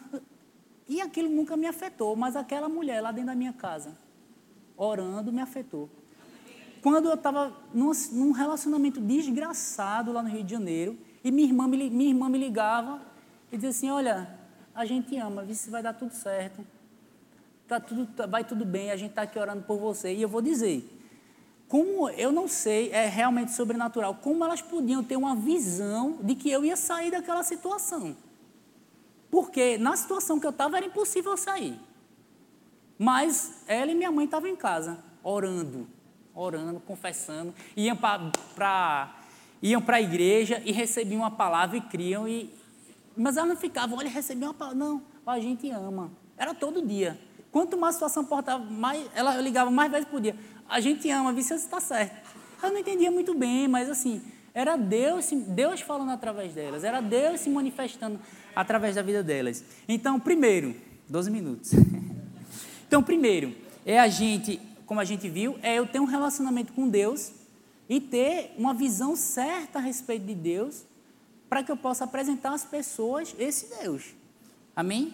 E 0.88 1.00
aquilo 1.00 1.28
nunca 1.28 1.56
me 1.56 1.66
afetou, 1.66 2.14
mas 2.14 2.36
aquela 2.36 2.68
mulher 2.68 3.00
lá 3.00 3.10
dentro 3.10 3.28
da 3.28 3.34
minha 3.34 3.52
casa, 3.52 3.96
orando, 4.76 5.32
me 5.32 5.40
afetou. 5.40 5.88
Quando 6.82 7.08
eu 7.08 7.14
estava 7.14 7.52
num, 7.72 8.32
relacionamento 8.32 9.00
desgraçado 9.00 10.12
lá 10.12 10.22
no 10.22 10.28
Rio 10.28 10.44
de 10.44 10.52
Janeiro, 10.52 10.98
e 11.22 11.30
minha 11.30 11.48
irmã 11.48 11.66
me, 11.66 11.88
minha 11.88 12.10
irmã 12.10 12.28
me 12.28 12.36
ligava 12.36 13.00
e 13.50 13.56
dizia 13.56 13.70
assim, 13.70 13.90
olha, 13.90 14.38
a 14.74 14.84
gente 14.84 15.16
ama, 15.16 15.42
vê 15.42 15.54
se 15.54 15.70
vai 15.70 15.82
dar 15.82 15.94
tudo 15.94 16.12
certo 16.12 16.64
tá 17.66 17.80
tudo, 17.80 18.06
tá, 18.06 18.26
vai 18.26 18.44
tudo 18.44 18.64
bem, 18.64 18.90
a 18.90 18.96
gente 18.96 19.10
está 19.10 19.22
aqui 19.22 19.38
orando 19.38 19.62
por 19.62 19.78
você. 19.78 20.12
E 20.12 20.22
eu 20.22 20.28
vou 20.28 20.42
dizer, 20.42 20.88
como 21.68 22.08
eu 22.10 22.30
não 22.30 22.46
sei, 22.46 22.90
é 22.90 23.06
realmente 23.06 23.52
sobrenatural, 23.52 24.14
como 24.16 24.44
elas 24.44 24.62
podiam 24.62 25.02
ter 25.02 25.16
uma 25.16 25.34
visão 25.34 26.18
de 26.22 26.34
que 26.34 26.50
eu 26.50 26.64
ia 26.64 26.76
sair 26.76 27.10
daquela 27.10 27.42
situação. 27.42 28.16
Porque 29.34 29.76
na 29.78 29.96
situação 29.96 30.38
que 30.38 30.46
eu 30.46 30.50
estava 30.50 30.76
era 30.76 30.86
impossível 30.86 31.36
sair. 31.36 31.76
Mas 32.96 33.64
ela 33.66 33.90
e 33.90 33.94
minha 33.96 34.12
mãe 34.12 34.26
estavam 34.26 34.48
em 34.48 34.54
casa, 34.54 35.00
orando, 35.24 35.88
orando, 36.32 36.78
confessando, 36.78 37.52
iam 37.76 37.96
para 37.96 39.12
iam 39.60 39.82
a 39.84 40.00
igreja 40.00 40.62
e 40.64 40.70
recebiam 40.70 41.22
uma 41.22 41.32
palavra 41.32 41.76
e 41.76 41.80
criam. 41.80 42.28
E, 42.28 42.48
mas 43.16 43.36
elas 43.36 43.48
não 43.48 43.56
ficavam, 43.56 43.98
olha, 43.98 44.08
recebi 44.08 44.44
uma 44.44 44.54
palavra. 44.54 44.78
Não, 44.78 45.02
a 45.26 45.40
gente 45.40 45.68
ama. 45.68 46.12
Era 46.38 46.54
todo 46.54 46.80
dia. 46.80 47.18
Quanto 47.50 47.76
mais 47.76 47.96
a 47.96 47.98
situação 47.98 48.24
portava, 48.24 48.62
mais 48.62 49.04
ela 49.16 49.36
ligava 49.40 49.68
mais 49.68 49.90
vezes 49.90 50.06
por 50.06 50.20
dia. 50.20 50.36
A 50.68 50.78
gente 50.78 51.10
ama, 51.10 51.32
Vicente 51.32 51.58
está 51.58 51.80
certo. 51.80 52.14
Eu 52.62 52.70
não 52.70 52.78
entendia 52.78 53.10
muito 53.10 53.34
bem, 53.34 53.66
mas 53.66 53.90
assim, 53.90 54.22
era 54.54 54.76
Deus, 54.76 55.28
Deus 55.32 55.80
falando 55.80 56.12
através 56.12 56.54
delas, 56.54 56.84
era 56.84 57.00
Deus 57.00 57.40
se 57.40 57.50
manifestando 57.50 58.20
através 58.54 58.94
da 58.94 59.02
vida 59.02 59.22
delas. 59.22 59.64
Então, 59.88 60.18
primeiro, 60.18 60.74
12 61.08 61.30
minutos. 61.30 61.72
Então, 62.86 63.02
primeiro, 63.02 63.52
é 63.84 63.98
a 63.98 64.06
gente, 64.06 64.60
como 64.86 65.00
a 65.00 65.04
gente 65.04 65.28
viu, 65.28 65.58
é 65.62 65.74
eu 65.74 65.86
ter 65.86 65.98
um 65.98 66.04
relacionamento 66.04 66.72
com 66.72 66.88
Deus 66.88 67.32
e 67.88 68.00
ter 68.00 68.54
uma 68.56 68.72
visão 68.72 69.16
certa 69.16 69.78
a 69.80 69.82
respeito 69.82 70.26
de 70.26 70.34
Deus, 70.34 70.84
para 71.48 71.64
que 71.64 71.72
eu 71.72 71.76
possa 71.76 72.04
apresentar 72.04 72.54
às 72.54 72.64
pessoas 72.64 73.34
esse 73.36 73.68
Deus. 73.80 74.14
Amém? 74.76 75.12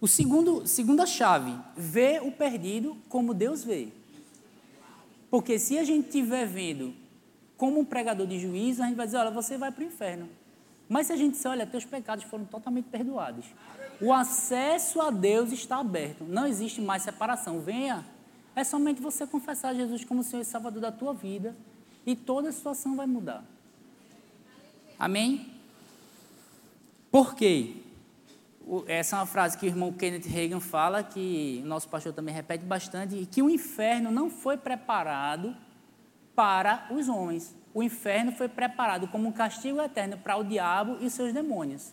O 0.00 0.06
segundo, 0.06 0.66
segunda 0.66 1.06
chave, 1.06 1.52
ver 1.76 2.22
o 2.22 2.30
perdido 2.30 2.96
como 3.08 3.32
Deus 3.32 3.64
vê. 3.64 3.88
Porque 5.30 5.58
se 5.58 5.78
a 5.78 5.84
gente 5.84 6.06
estiver 6.06 6.46
vendo 6.46 6.94
como 7.56 7.80
um 7.80 7.84
pregador 7.84 8.26
de 8.26 8.38
juízo, 8.38 8.82
a 8.82 8.86
gente 8.86 8.96
vai 8.96 9.06
dizer, 9.06 9.18
olha, 9.18 9.30
você 9.30 9.58
vai 9.58 9.72
para 9.72 9.82
o 9.82 9.86
inferno. 9.86 10.28
Mas 10.88 11.08
se 11.08 11.12
a 11.12 11.16
gente 11.16 11.32
disser, 11.32 11.50
olha, 11.50 11.66
teus 11.66 11.84
pecados 11.84 12.24
foram 12.24 12.44
totalmente 12.44 12.86
perdoados. 12.86 13.44
O 14.00 14.12
acesso 14.12 15.00
a 15.00 15.10
Deus 15.10 15.52
está 15.52 15.78
aberto. 15.78 16.24
Não 16.24 16.46
existe 16.46 16.80
mais 16.80 17.02
separação. 17.02 17.60
Venha. 17.60 18.06
É 18.56 18.64
somente 18.64 19.00
você 19.00 19.26
confessar 19.26 19.74
Jesus 19.74 20.04
como 20.04 20.22
Senhor 20.22 20.42
e 20.42 20.44
Salvador 20.44 20.80
da 20.80 20.90
tua 20.90 21.12
vida 21.12 21.54
e 22.06 22.16
toda 22.16 22.48
a 22.48 22.52
situação 22.52 22.96
vai 22.96 23.06
mudar. 23.06 23.44
Amém? 24.98 25.52
Por 27.10 27.34
quê? 27.34 27.76
essa 28.86 29.16
é 29.16 29.18
uma 29.20 29.26
frase 29.26 29.56
que 29.56 29.64
o 29.64 29.68
irmão 29.68 29.92
Kenneth 29.92 30.28
Reagan 30.28 30.60
fala, 30.60 31.02
que 31.02 31.60
o 31.64 31.66
nosso 31.66 31.88
pastor 31.88 32.12
também 32.12 32.34
repete 32.34 32.64
bastante, 32.64 33.26
que 33.26 33.42
o 33.42 33.48
inferno 33.48 34.10
não 34.10 34.28
foi 34.28 34.56
preparado 34.56 35.56
para 36.34 36.86
os 36.90 37.08
homens. 37.08 37.56
O 37.74 37.82
inferno 37.82 38.32
foi 38.32 38.48
preparado 38.48 39.08
como 39.08 39.28
um 39.28 39.32
castigo 39.32 39.80
eterno 39.80 40.18
para 40.18 40.36
o 40.36 40.44
diabo 40.44 40.98
e 41.00 41.10
seus 41.10 41.32
demônios. 41.32 41.92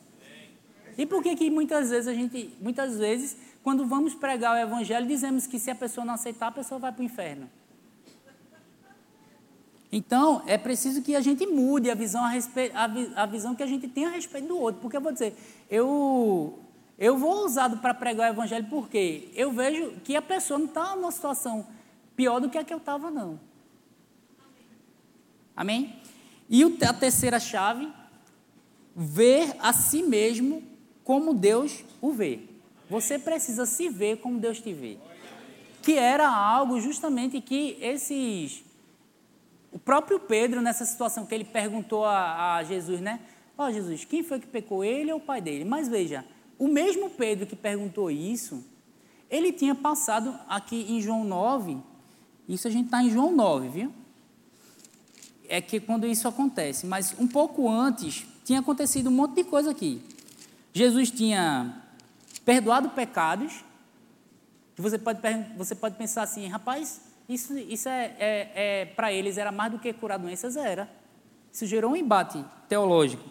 E 0.98 1.06
por 1.06 1.22
que 1.22 1.36
que 1.36 1.50
muitas 1.50 1.90
vezes 1.90 2.08
a 2.08 2.14
gente, 2.14 2.56
muitas 2.62 2.98
vezes, 2.98 3.38
quando 3.64 3.86
vamos 3.86 4.16
pregar 4.16 4.56
o 4.56 4.58
evangelho, 4.58 5.06
dizemos 5.06 5.46
que 5.46 5.60
se 5.60 5.70
a 5.70 5.76
pessoa 5.76 6.06
não 6.06 6.14
aceitar, 6.14 6.48
a 6.48 6.52
pessoa 6.52 6.80
vai 6.80 6.92
para 6.92 7.02
o 7.02 7.06
inferno? 7.06 7.50
Então, 9.92 10.42
é 10.48 10.58
preciso 10.58 11.02
que 11.02 11.16
a 11.16 11.22
gente 11.22 11.46
mude 11.46 11.90
a 11.90 11.96
visão, 11.96 12.24
a, 12.24 12.32
a, 12.74 13.24
a 13.24 13.26
visão 13.26 13.56
que 13.56 13.64
a 13.64 13.68
gente 13.68 13.88
tem 13.88 14.06
a 14.06 14.10
respeito 14.10 14.48
do 14.48 14.58
outro. 14.58 14.82
Porque 14.82 14.98
eu 14.98 15.02
vou 15.02 15.12
dizer, 15.12 15.36
eu 15.70 16.60
eu 16.98 17.18
vou 17.18 17.44
usado 17.44 17.78
para 17.78 17.94
pregar 17.94 18.30
o 18.30 18.34
evangelho 18.34 18.68
porque 18.70 19.30
eu 19.36 19.52
vejo 19.52 19.92
que 20.04 20.16
a 20.16 20.22
pessoa 20.22 20.58
não 20.58 20.66
está 20.66 20.96
numa 20.96 21.12
situação 21.12 21.68
pior 22.16 22.40
do 22.40 22.50
que 22.50 22.58
a 22.58 22.64
que 22.64 22.74
eu 22.74 22.78
estava, 22.78 23.12
não. 23.12 23.38
Amém? 25.56 25.96
E 26.50 26.64
a 26.64 26.94
terceira 26.94 27.40
chave, 27.40 27.88
ver 28.96 29.56
a 29.60 29.74
si 29.74 30.04
mesmo 30.04 30.64
como 31.04 31.34
Deus 31.34 31.84
o 32.02 32.12
vê. 32.12 32.40
Você 32.90 33.18
precisa 33.18 33.66
se 33.66 33.90
ver 33.90 34.18
como 34.18 34.40
Deus 34.40 34.60
te 34.60 34.74
vê. 34.74 34.98
Que 35.82 35.94
era 35.94 36.28
algo 36.28 36.80
justamente 36.80 37.42
que 37.42 37.78
esses. 37.82 38.64
O 39.72 39.80
próprio 39.80 40.20
Pedro, 40.20 40.62
nessa 40.62 40.86
situação 40.86 41.26
que 41.26 41.36
ele 41.36 41.44
perguntou 41.44 42.06
a, 42.06 42.56
a 42.56 42.64
Jesus, 42.64 43.02
né? 43.02 43.20
Ó 43.58 43.68
oh, 43.68 43.72
Jesus, 43.72 44.06
quem 44.06 44.24
foi 44.24 44.40
que 44.40 44.48
pecou, 44.48 44.84
ele 44.84 45.12
ou 45.12 45.18
o 45.20 45.22
pai 45.22 45.42
dele? 45.42 45.66
Mas 45.66 45.88
veja, 45.88 46.26
o 46.58 46.68
mesmo 46.68 47.10
Pedro 47.10 47.46
que 47.46 47.56
perguntou 47.56 48.10
isso, 48.10 48.64
ele 49.30 49.52
tinha 49.52 49.76
passado 49.76 50.38
aqui 50.48 50.86
em 50.90 51.02
João 51.02 51.24
9, 51.24 51.78
isso 52.48 52.68
a 52.68 52.72
gente 52.72 52.86
está 52.86 53.04
em 53.04 53.10
João 53.10 53.32
9, 53.34 53.70
viu? 53.70 53.94
É 55.50 55.62
que 55.62 55.80
quando 55.80 56.06
isso 56.06 56.28
acontece, 56.28 56.86
mas 56.86 57.16
um 57.20 57.28
pouco 57.28 57.70
antes 57.70 58.26
tinha 58.44 58.60
acontecido 58.60 59.08
um 59.08 59.14
monte 59.14 59.36
de 59.36 59.44
coisa 59.44 59.72
aqui. 59.72 60.02
Jesus 60.74 61.10
tinha 61.10 61.82
perdoado 62.44 62.90
pecados. 62.90 63.64
Você 64.78 64.98
pode, 64.98 65.20
você 65.58 65.74
pode 65.74 65.96
pensar 65.96 66.24
assim, 66.24 66.48
rapaz, 66.48 67.02
isso, 67.28 67.58
isso 67.58 67.90
é, 67.90 68.14
é, 68.20 68.52
é 68.56 68.86
para 68.86 69.12
eles 69.12 69.38
era 69.38 69.52
mais 69.52 69.72
do 69.72 69.80
que 69.80 69.92
curar 69.94 70.20
doenças, 70.20 70.56
era. 70.56 70.90
Isso 71.52 71.66
gerou 71.66 71.92
um 71.92 71.96
embate 71.96 72.44
teológico. 72.68 73.24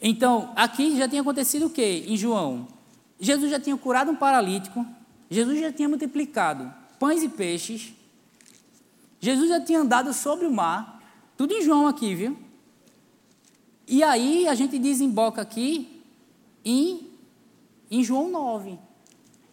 Então, 0.00 0.52
aqui 0.56 0.96
já 0.96 1.06
tinha 1.06 1.20
acontecido 1.20 1.66
o 1.66 1.70
quê? 1.70 2.04
Em 2.08 2.16
João, 2.16 2.66
Jesus 3.20 3.50
já 3.50 3.60
tinha 3.60 3.76
curado 3.76 4.10
um 4.10 4.16
paralítico, 4.16 4.84
Jesus 5.30 5.60
já 5.60 5.72
tinha 5.72 5.88
multiplicado 5.88 6.72
pães 6.98 7.22
e 7.22 7.28
peixes, 7.28 7.92
Jesus 9.20 9.48
já 9.48 9.60
tinha 9.60 9.80
andado 9.80 10.12
sobre 10.12 10.46
o 10.46 10.50
mar, 10.50 11.01
tudo 11.36 11.54
em 11.54 11.62
João 11.62 11.86
aqui, 11.86 12.14
viu? 12.14 12.36
E 13.86 14.02
aí 14.02 14.48
a 14.48 14.54
gente 14.54 14.78
desemboca 14.78 15.42
aqui 15.42 16.02
em, 16.64 17.10
em 17.90 18.02
João 18.02 18.30
9. 18.30 18.78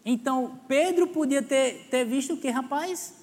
Então, 0.06 0.60
Pedro 0.68 1.08
podia 1.08 1.42
ter, 1.42 1.88
ter 1.90 2.06
visto 2.06 2.38
que, 2.38 2.50
rapaz? 2.50 3.14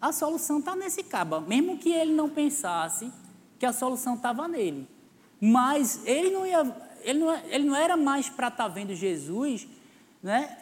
A 0.00 0.12
solução 0.12 0.58
está 0.58 0.74
nesse 0.74 1.02
caba. 1.02 1.40
Mesmo 1.40 1.78
que 1.78 1.90
ele 1.90 2.12
não 2.12 2.28
pensasse 2.28 3.12
que 3.58 3.66
a 3.66 3.72
solução 3.72 4.14
estava 4.14 4.48
nele. 4.48 4.88
Mas 5.40 6.00
ele 6.06 6.30
não, 6.30 6.46
ia, 6.46 6.76
ele 7.02 7.18
não, 7.18 7.34
ele 7.34 7.64
não 7.64 7.76
era 7.76 7.96
mais 7.96 8.28
para 8.28 8.48
estar 8.48 8.64
tá 8.64 8.68
vendo 8.68 8.94
Jesus 8.94 9.66
né? 10.24 10.56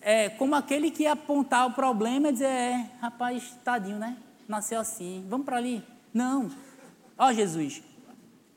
É, 0.00 0.28
como 0.28 0.56
aquele 0.56 0.90
que 0.90 1.04
ia 1.04 1.12
apontar 1.12 1.66
o 1.68 1.70
problema 1.70 2.28
e 2.28 2.32
dizer, 2.32 2.46
é, 2.46 2.90
rapaz, 3.00 3.56
tadinho, 3.64 3.96
né? 3.96 4.16
Nasceu 4.48 4.80
assim, 4.80 5.24
vamos 5.30 5.46
para 5.46 5.56
ali. 5.56 5.82
Não. 6.12 6.50
Ó 7.18 7.32
Jesus, 7.32 7.82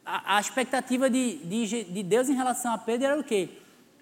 a, 0.06 0.38
a 0.38 0.42
expectativa 0.42 1.10
de, 1.10 1.38
de, 1.38 1.84
de, 1.84 2.04
Deus 2.04 2.30
em 2.30 2.34
relação 2.34 2.74
a 2.74 2.78
Pedro 2.78 3.08
era 3.08 3.20
o 3.20 3.24
quê? 3.24 3.50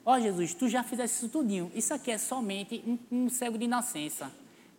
Ó 0.06 0.20
Jesus, 0.20 0.54
tu 0.54 0.70
já 0.70 0.84
fizeste 0.84 1.18
isso 1.18 1.30
tudinho. 1.30 1.72
Isso 1.74 1.94
aqui 1.94 2.12
é 2.12 2.18
somente 2.18 2.84
um, 2.86 3.26
um 3.26 3.30
cego 3.30 3.58
de 3.58 3.68
nascença. 3.68 4.32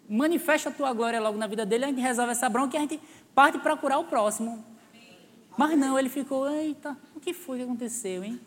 Manifesta 0.09 0.69
a 0.69 0.73
tua 0.73 0.93
glória 0.93 1.21
logo 1.21 1.37
na 1.37 1.47
vida 1.47 1.67
dele, 1.67 1.85
a 1.85 1.89
gente 1.89 2.01
resolve 2.01 2.33
essa 2.33 2.49
bronca 2.49 2.77
e 2.77 2.79
a 2.79 2.81
gente 2.81 3.01
parte 3.35 3.59
para 3.59 3.77
curar 3.77 3.99
o 3.99 4.05
próximo. 4.05 4.65
Mas 5.59 5.77
não, 5.77 5.99
ele 5.99 6.09
ficou, 6.09 6.49
eita, 6.49 6.97
o 7.15 7.21
que 7.21 7.33
foi 7.33 7.59
que 7.59 7.65
aconteceu, 7.65 8.23
hein? 8.23 8.41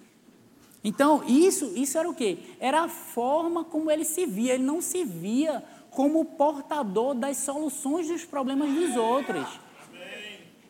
Então, 0.83 1.23
isso, 1.27 1.73
isso 1.75 1.97
era 1.97 2.09
o 2.09 2.13
quê? 2.13 2.37
Era 2.59 2.83
a 2.83 2.87
forma 2.87 3.65
como 3.65 3.91
ele 3.91 4.05
se 4.05 4.25
via. 4.25 4.53
Ele 4.53 4.63
não 4.63 4.81
se 4.81 5.03
via 5.03 5.63
como 5.91 6.23
portador 6.23 7.13
das 7.13 7.37
soluções 7.37 8.07
dos 8.07 8.23
problemas 8.23 8.71
dos 8.71 8.95
outros. 8.95 9.59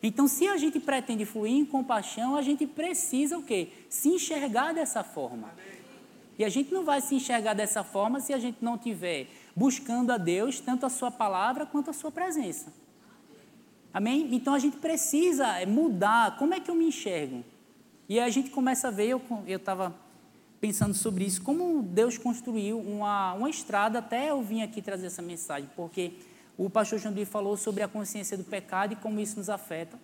Então, 0.02 0.26
se 0.26 0.48
a 0.48 0.56
gente 0.56 0.80
pretende 0.80 1.24
fluir 1.24 1.52
em 1.52 1.64
compaixão, 1.64 2.36
a 2.36 2.42
gente 2.42 2.66
precisa 2.66 3.36
o 3.36 3.42
quê? 3.42 3.68
Se 3.88 4.08
enxergar 4.08 4.72
dessa 4.72 5.04
forma. 5.04 5.50
E 6.38 6.44
a 6.44 6.48
gente 6.48 6.72
não 6.72 6.84
vai 6.84 7.02
se 7.02 7.14
enxergar 7.14 7.52
dessa 7.52 7.84
forma 7.84 8.18
se 8.18 8.32
a 8.32 8.38
gente 8.38 8.58
não 8.62 8.78
tiver 8.78 9.26
buscando 9.54 10.10
a 10.10 10.16
Deus, 10.16 10.58
tanto 10.58 10.86
a 10.86 10.88
sua 10.88 11.10
palavra 11.10 11.66
quanto 11.66 11.90
a 11.90 11.92
sua 11.92 12.10
presença. 12.10 12.72
Amém? 13.92 14.28
Então 14.32 14.54
a 14.54 14.58
gente 14.58 14.78
precisa 14.78 15.66
mudar. 15.66 16.38
Como 16.38 16.54
é 16.54 16.60
que 16.60 16.70
eu 16.70 16.74
me 16.74 16.86
enxergo? 16.86 17.44
E 18.08 18.18
aí 18.18 18.26
a 18.26 18.30
gente 18.30 18.48
começa 18.48 18.88
a 18.88 18.90
ver, 18.90 19.08
eu 19.08 19.56
estava 19.56 19.94
pensando 20.60 20.94
sobre 20.94 21.24
isso, 21.24 21.42
como 21.42 21.82
Deus 21.82 22.16
construiu 22.16 22.78
uma, 22.78 23.34
uma 23.34 23.50
estrada, 23.50 23.98
até 23.98 24.30
eu 24.30 24.42
vim 24.42 24.62
aqui 24.62 24.80
trazer 24.82 25.06
essa 25.06 25.22
mensagem, 25.22 25.68
porque 25.74 26.12
o 26.66 26.68
pastor 26.68 26.98
Jandir 26.98 27.26
falou 27.26 27.56
sobre 27.56 27.82
a 27.82 27.88
consciência 27.88 28.36
do 28.36 28.44
pecado 28.44 28.92
e 28.92 28.96
como 28.96 29.18
isso 29.18 29.38
nos 29.38 29.48
afeta. 29.48 29.98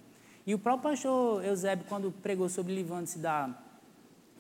E 0.47 0.55
o 0.55 0.59
próprio 0.59 0.91
pastor 0.91 1.45
Eusébio, 1.45 1.85
quando 1.87 2.11
pregou 2.11 2.49
sobre 2.49 2.75
livrando-se 2.75 3.19
da 3.19 3.51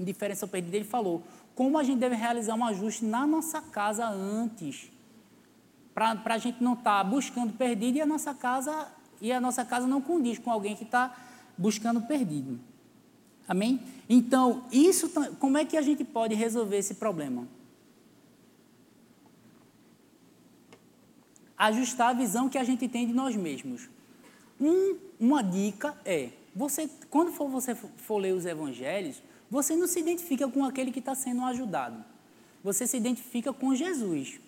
indiferença 0.00 0.46
perdida, 0.46 0.76
ele 0.76 0.86
falou 0.86 1.22
como 1.54 1.76
a 1.76 1.82
gente 1.82 1.98
deve 1.98 2.14
realizar 2.14 2.54
um 2.54 2.64
ajuste 2.64 3.04
na 3.04 3.26
nossa 3.26 3.60
casa 3.60 4.06
antes, 4.06 4.90
para 5.94 6.18
a 6.24 6.38
gente 6.38 6.62
não 6.64 6.72
estar 6.72 7.02
tá 7.02 7.04
buscando 7.04 7.52
perdido 7.52 7.98
e 7.98 8.00
a 8.00 8.06
nossa 8.06 8.32
casa 8.32 8.88
e 9.20 9.30
a 9.30 9.38
nossa 9.38 9.62
casa 9.62 9.86
não 9.86 10.00
condiz 10.00 10.38
com 10.38 10.50
alguém 10.50 10.74
que 10.74 10.84
está 10.84 11.14
buscando 11.56 12.00
perdido. 12.00 12.58
Amém? 13.46 13.80
Então, 14.08 14.64
isso, 14.72 15.10
como 15.38 15.58
é 15.58 15.66
que 15.66 15.76
a 15.76 15.82
gente 15.82 16.02
pode 16.02 16.34
resolver 16.34 16.78
esse 16.78 16.94
problema? 16.94 17.46
Ajustar 21.56 22.10
a 22.10 22.12
visão 22.12 22.48
que 22.48 22.58
a 22.58 22.64
gente 22.64 22.88
tem 22.88 23.06
de 23.06 23.12
nós 23.12 23.34
mesmos. 23.36 23.88
Um, 24.60 24.96
uma 25.18 25.42
dica 25.42 25.94
é, 26.04 26.30
você, 26.54 26.88
quando 27.10 27.32
for, 27.32 27.48
você 27.48 27.74
for 27.74 28.18
ler 28.18 28.32
os 28.32 28.46
evangelhos, 28.46 29.22
você 29.50 29.76
não 29.76 29.86
se 29.86 30.00
identifica 30.00 30.48
com 30.48 30.64
aquele 30.64 30.90
que 30.90 30.98
está 30.98 31.14
sendo 31.14 31.44
ajudado. 31.44 32.02
Você 32.64 32.86
se 32.86 32.96
identifica 32.96 33.52
com 33.52 33.74
Jesus. 33.74 34.40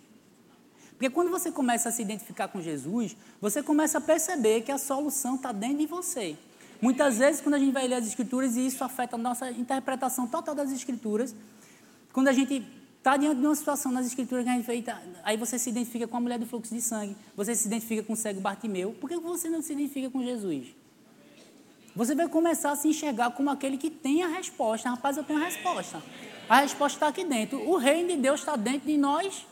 Porque 0.93 1.11
quando 1.11 1.31
você 1.31 1.53
começa 1.53 1.91
a 1.91 1.93
se 1.93 2.03
identificar 2.03 2.49
com 2.49 2.61
Jesus, 2.61 3.17
você 3.41 3.63
começa 3.63 3.99
a 3.99 4.01
perceber 4.01 4.63
que 4.63 4.73
a 4.73 4.79
solução 4.79 5.37
está 5.37 5.53
dentro 5.53 5.79
de 5.79 5.87
você. 5.87 6.37
Muitas 6.81 7.19
vezes, 7.19 7.41
quando 7.41 7.55
a 7.55 7.59
gente 7.59 7.73
vai 7.73 7.87
ler 7.87 7.97
as 7.97 8.07
Escrituras, 8.07 8.57
e 8.57 8.67
isso 8.67 8.83
afeta 8.83 9.17
a 9.17 9.19
nossa 9.19 9.51
interpretação 9.51 10.27
total 10.27 10.55
das 10.55 10.73
Escrituras, 10.73 11.35
quando 12.13 12.29
a 12.29 12.33
gente 12.33 12.67
está 12.99 13.17
diante 13.17 13.41
de 13.41 13.47
uma 13.47 13.55
situação 13.55 13.91
nas 13.91 14.07
escrituras 14.07 14.45
que 14.45 14.51
a 14.51 14.55
gente 14.55 14.67
fez, 14.67 14.85
tá, 14.85 15.01
aí 15.23 15.37
você 15.37 15.59
se 15.59 15.71
identifica 15.71 16.07
com 16.07 16.17
a 16.17 16.21
mulher 16.21 16.39
do 16.39 16.47
fluxo 16.47 16.75
de 16.75 16.83
sangue, 16.83 17.17
você 17.35 17.55
se 17.55 17.67
identifica 17.67 18.03
com 18.03 18.13
o 18.13 18.17
cego 18.17 18.41
Bartimeu, 18.41 18.93
por 19.01 19.09
que 19.09 19.17
você 19.17 19.49
não 19.49 19.63
se 19.63 19.73
identifica 19.73 20.11
com 20.11 20.23
Jesus? 20.23 20.69
Você 21.99 22.15
vai 22.15 22.29
começar 22.29 22.71
a 22.71 22.77
se 22.77 22.87
enxergar 22.87 23.31
como 23.33 23.51
aquele 23.51 23.77
que 23.77 23.91
tem 23.91 24.23
a 24.23 24.29
resposta. 24.29 24.89
Rapaz, 24.89 25.17
eu 25.17 25.25
tenho 25.25 25.41
a 25.41 25.45
resposta. 25.47 26.01
A 26.49 26.61
resposta 26.61 26.97
está 26.97 27.09
aqui 27.09 27.25
dentro. 27.25 27.59
O 27.69 27.77
reino 27.77 28.11
de 28.11 28.17
Deus 28.17 28.39
está 28.39 28.55
dentro 28.55 28.87
de 28.87 28.97
nós. 28.97 29.45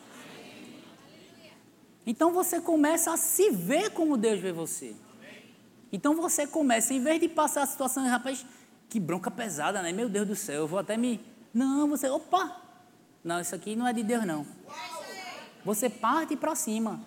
Então 2.07 2.32
você 2.32 2.61
começa 2.61 3.12
a 3.12 3.16
se 3.16 3.51
ver 3.51 3.90
como 3.90 4.16
Deus 4.16 4.38
vê 4.38 4.53
você. 4.53 4.94
Então 5.90 6.14
você 6.14 6.47
começa, 6.47 6.94
em 6.94 7.03
vez 7.03 7.20
de 7.20 7.28
passar 7.28 7.62
a 7.62 7.66
situação, 7.66 8.07
rapaz, 8.07 8.47
que 8.88 9.01
bronca 9.01 9.28
pesada, 9.28 9.82
né? 9.82 9.90
Meu 9.90 10.09
Deus 10.09 10.28
do 10.28 10.36
céu, 10.36 10.62
eu 10.62 10.66
vou 10.68 10.78
até 10.78 10.97
me. 10.97 11.20
Não, 11.53 11.88
você, 11.88 12.09
opa, 12.09 12.62
não, 13.27 13.41
isso 13.41 13.57
aqui 13.57 13.74
não 13.74 13.89
é 13.89 13.93
de 13.93 14.05
Deus, 14.05 14.24
não. 14.24 14.47
Você 15.64 15.91
parte 15.91 16.37
para 16.37 16.55
cima. 16.55 17.01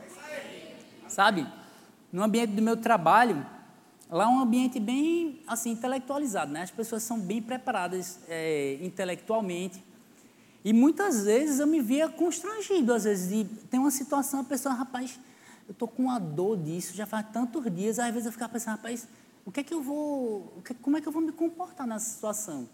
Sabe? 1.07 1.47
No 2.11 2.22
ambiente 2.22 2.51
do 2.51 2.61
meu 2.61 2.76
trabalho, 2.76 3.45
lá 4.09 4.26
é 4.26 4.28
um 4.28 4.41
ambiente 4.41 4.82
bem 4.82 5.41
assim 5.47 5.72
intelectualizado, 5.72 6.51
né? 6.51 6.63
As 6.63 6.72
pessoas 6.72 7.03
são 7.03 7.17
bem 7.17 7.41
preparadas 7.41 8.20
é, 8.28 8.78
intelectualmente. 8.82 9.82
E 10.65 10.74
muitas 10.74 11.24
vezes 11.24 11.61
eu 11.61 11.67
me 11.67 11.80
via 11.80 12.09
constrangido, 12.09 12.93
às 12.93 13.05
vezes, 13.05 13.30
de 13.30 13.45
tem 13.67 13.80
uma 13.80 13.89
situação, 13.89 14.41
a 14.41 14.43
pessoa, 14.43 14.76
rapaz, 14.76 15.17
eu 15.70 15.72
estou 15.72 15.88
com 15.88 16.03
uma 16.03 16.20
dor 16.20 16.57
disso, 16.57 16.93
já 16.93 17.05
faz 17.05 17.28
tantos 17.32 17.63
dias, 17.74 17.97
às 17.97 18.11
vezes 18.11 18.26
eu 18.26 18.34
ficava 18.34 18.51
pensando, 18.51 18.76
rapaz, 18.76 19.07
o 19.45 19.53
que 19.53 19.61
é 19.61 19.63
que 19.63 19.74
eu 19.74 19.82
vou, 19.82 20.61
como 20.82 20.97
é 20.97 21.01
que 21.01 21.07
eu 21.07 21.13
vou 21.13 21.22
me 21.22 21.32
comportar 21.32 21.88
nessa 21.88 22.09
situação? 22.13 22.67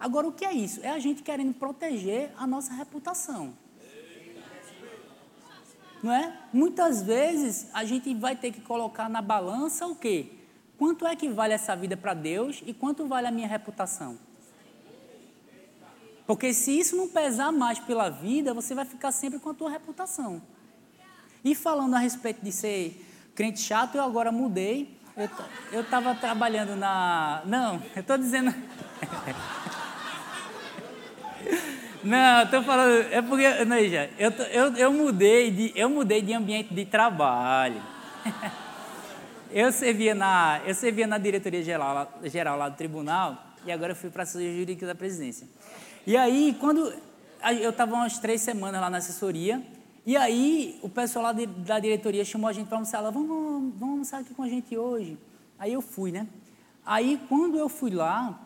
Agora, 0.00 0.26
o 0.26 0.32
que 0.32 0.46
é 0.46 0.52
isso? 0.54 0.80
É 0.82 0.88
a 0.88 0.98
gente 0.98 1.22
querendo 1.22 1.52
proteger 1.52 2.32
a 2.38 2.46
nossa 2.46 2.72
reputação. 2.72 3.52
Não 6.02 6.10
é? 6.10 6.38
Muitas 6.50 7.02
vezes 7.02 7.68
a 7.74 7.84
gente 7.84 8.14
vai 8.14 8.34
ter 8.34 8.50
que 8.50 8.62
colocar 8.62 9.10
na 9.10 9.20
balança 9.20 9.86
o 9.86 9.94
quê? 9.94 10.32
Quanto 10.78 11.06
é 11.06 11.14
que 11.14 11.28
vale 11.28 11.52
essa 11.52 11.76
vida 11.76 11.94
para 11.94 12.14
Deus 12.14 12.62
e 12.64 12.72
quanto 12.72 13.06
vale 13.06 13.26
a 13.26 13.30
minha 13.30 13.46
reputação? 13.46 14.18
Porque 16.26 16.54
se 16.54 16.78
isso 16.78 16.96
não 16.96 17.06
pesar 17.06 17.52
mais 17.52 17.78
pela 17.78 18.08
vida, 18.08 18.54
você 18.54 18.74
vai 18.74 18.86
ficar 18.86 19.12
sempre 19.12 19.38
com 19.38 19.50
a 19.50 19.54
tua 19.54 19.68
reputação. 19.68 20.40
E 21.44 21.54
falando 21.54 21.94
a 21.94 21.98
respeito 21.98 22.42
de 22.42 22.52
ser 22.52 23.04
crente 23.34 23.60
chato, 23.60 23.96
eu 23.96 24.02
agora 24.02 24.32
mudei. 24.32 24.96
Eu 25.70 25.82
estava 25.82 26.14
trabalhando 26.14 26.76
na. 26.76 27.42
Não, 27.44 27.82
eu 27.94 28.00
estou 28.00 28.16
dizendo. 28.16 28.54
Não, 32.02 32.42
estou 32.44 32.62
falando, 32.62 33.12
é 33.12 33.20
porque, 33.20 33.64
Neija, 33.64 34.10
eu, 34.18 34.30
eu, 34.30 34.76
eu, 34.76 34.92
mudei 34.92 35.50
de, 35.50 35.72
eu 35.74 35.90
mudei 35.90 36.22
de 36.22 36.32
ambiente 36.32 36.72
de 36.72 36.84
trabalho. 36.86 37.82
Eu 39.52 39.72
servia 39.72 40.14
na, 40.14 40.60
eu 40.64 40.72
servia 40.72 41.08
na 41.08 41.18
diretoria 41.18 41.60
geral, 41.60 42.08
geral 42.22 42.56
lá 42.56 42.68
do 42.68 42.76
tribunal 42.76 43.36
e 43.66 43.72
agora 43.72 43.90
eu 43.90 43.96
fui 43.96 44.08
para 44.08 44.22
a 44.22 44.24
assessoria 44.24 44.56
jurídica 44.56 44.86
da 44.86 44.94
presidência. 44.94 45.48
E 46.06 46.16
aí, 46.16 46.56
quando 46.60 46.94
eu 47.60 47.70
estava 47.70 47.94
umas 47.94 48.18
três 48.18 48.40
semanas 48.40 48.80
lá 48.80 48.88
na 48.88 48.98
assessoria, 48.98 49.60
e 50.06 50.16
aí 50.16 50.78
o 50.82 50.88
pessoal 50.88 51.24
lá 51.24 51.32
de, 51.32 51.46
da 51.46 51.78
diretoria 51.78 52.24
chamou 52.24 52.48
a 52.48 52.52
gente 52.52 52.68
para 52.68 52.76
almoçar 52.76 53.00
lá, 53.00 53.10
vamos, 53.10 53.28
vamos 53.74 53.82
almoçar 53.82 54.20
aqui 54.20 54.32
com 54.32 54.44
a 54.44 54.48
gente 54.48 54.76
hoje. 54.76 55.18
Aí 55.58 55.72
eu 55.72 55.82
fui, 55.82 56.12
né? 56.12 56.26
Aí 56.86 57.20
quando 57.28 57.58
eu 57.58 57.68
fui 57.68 57.90
lá, 57.90 58.40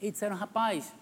eles 0.00 0.12
disseram, 0.12 0.36
rapaz, 0.36 0.92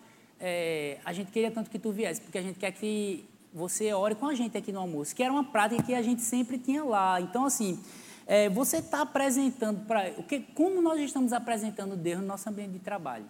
é, 0.45 0.99
a 1.05 1.13
gente 1.13 1.31
queria 1.31 1.53
tanto 1.53 1.71
que 1.71 1.79
tu 1.79 1.93
viesse, 1.93 2.21
porque 2.21 2.37
a 2.37 2.43
gente 2.43 2.59
quer 2.59 2.73
que 2.73 3.25
você 3.55 3.93
ore 3.93 4.17
com 4.17 4.27
a 4.27 4.35
gente 4.35 4.59
aqui 4.59 4.73
no 4.73 4.81
almoço, 4.81 5.15
que 5.15 5.23
era 5.23 5.33
uma 5.33 5.45
prática 5.45 5.81
que 5.85 5.95
a 5.95 6.03
gente 6.03 6.21
sempre 6.21 6.59
tinha 6.59 6.83
lá. 6.83 7.21
Então, 7.21 7.45
assim, 7.45 7.81
é, 8.27 8.49
você 8.49 8.79
está 8.79 9.03
apresentando 9.03 9.87
para. 9.87 10.11
Como 10.53 10.83
nós 10.83 11.01
estamos 11.01 11.33
apresentando 11.33 11.95
Deus 11.95 12.21
no 12.21 12.27
nosso 12.27 12.49
ambiente 12.49 12.73
de 12.73 12.81
trabalho? 12.81 13.25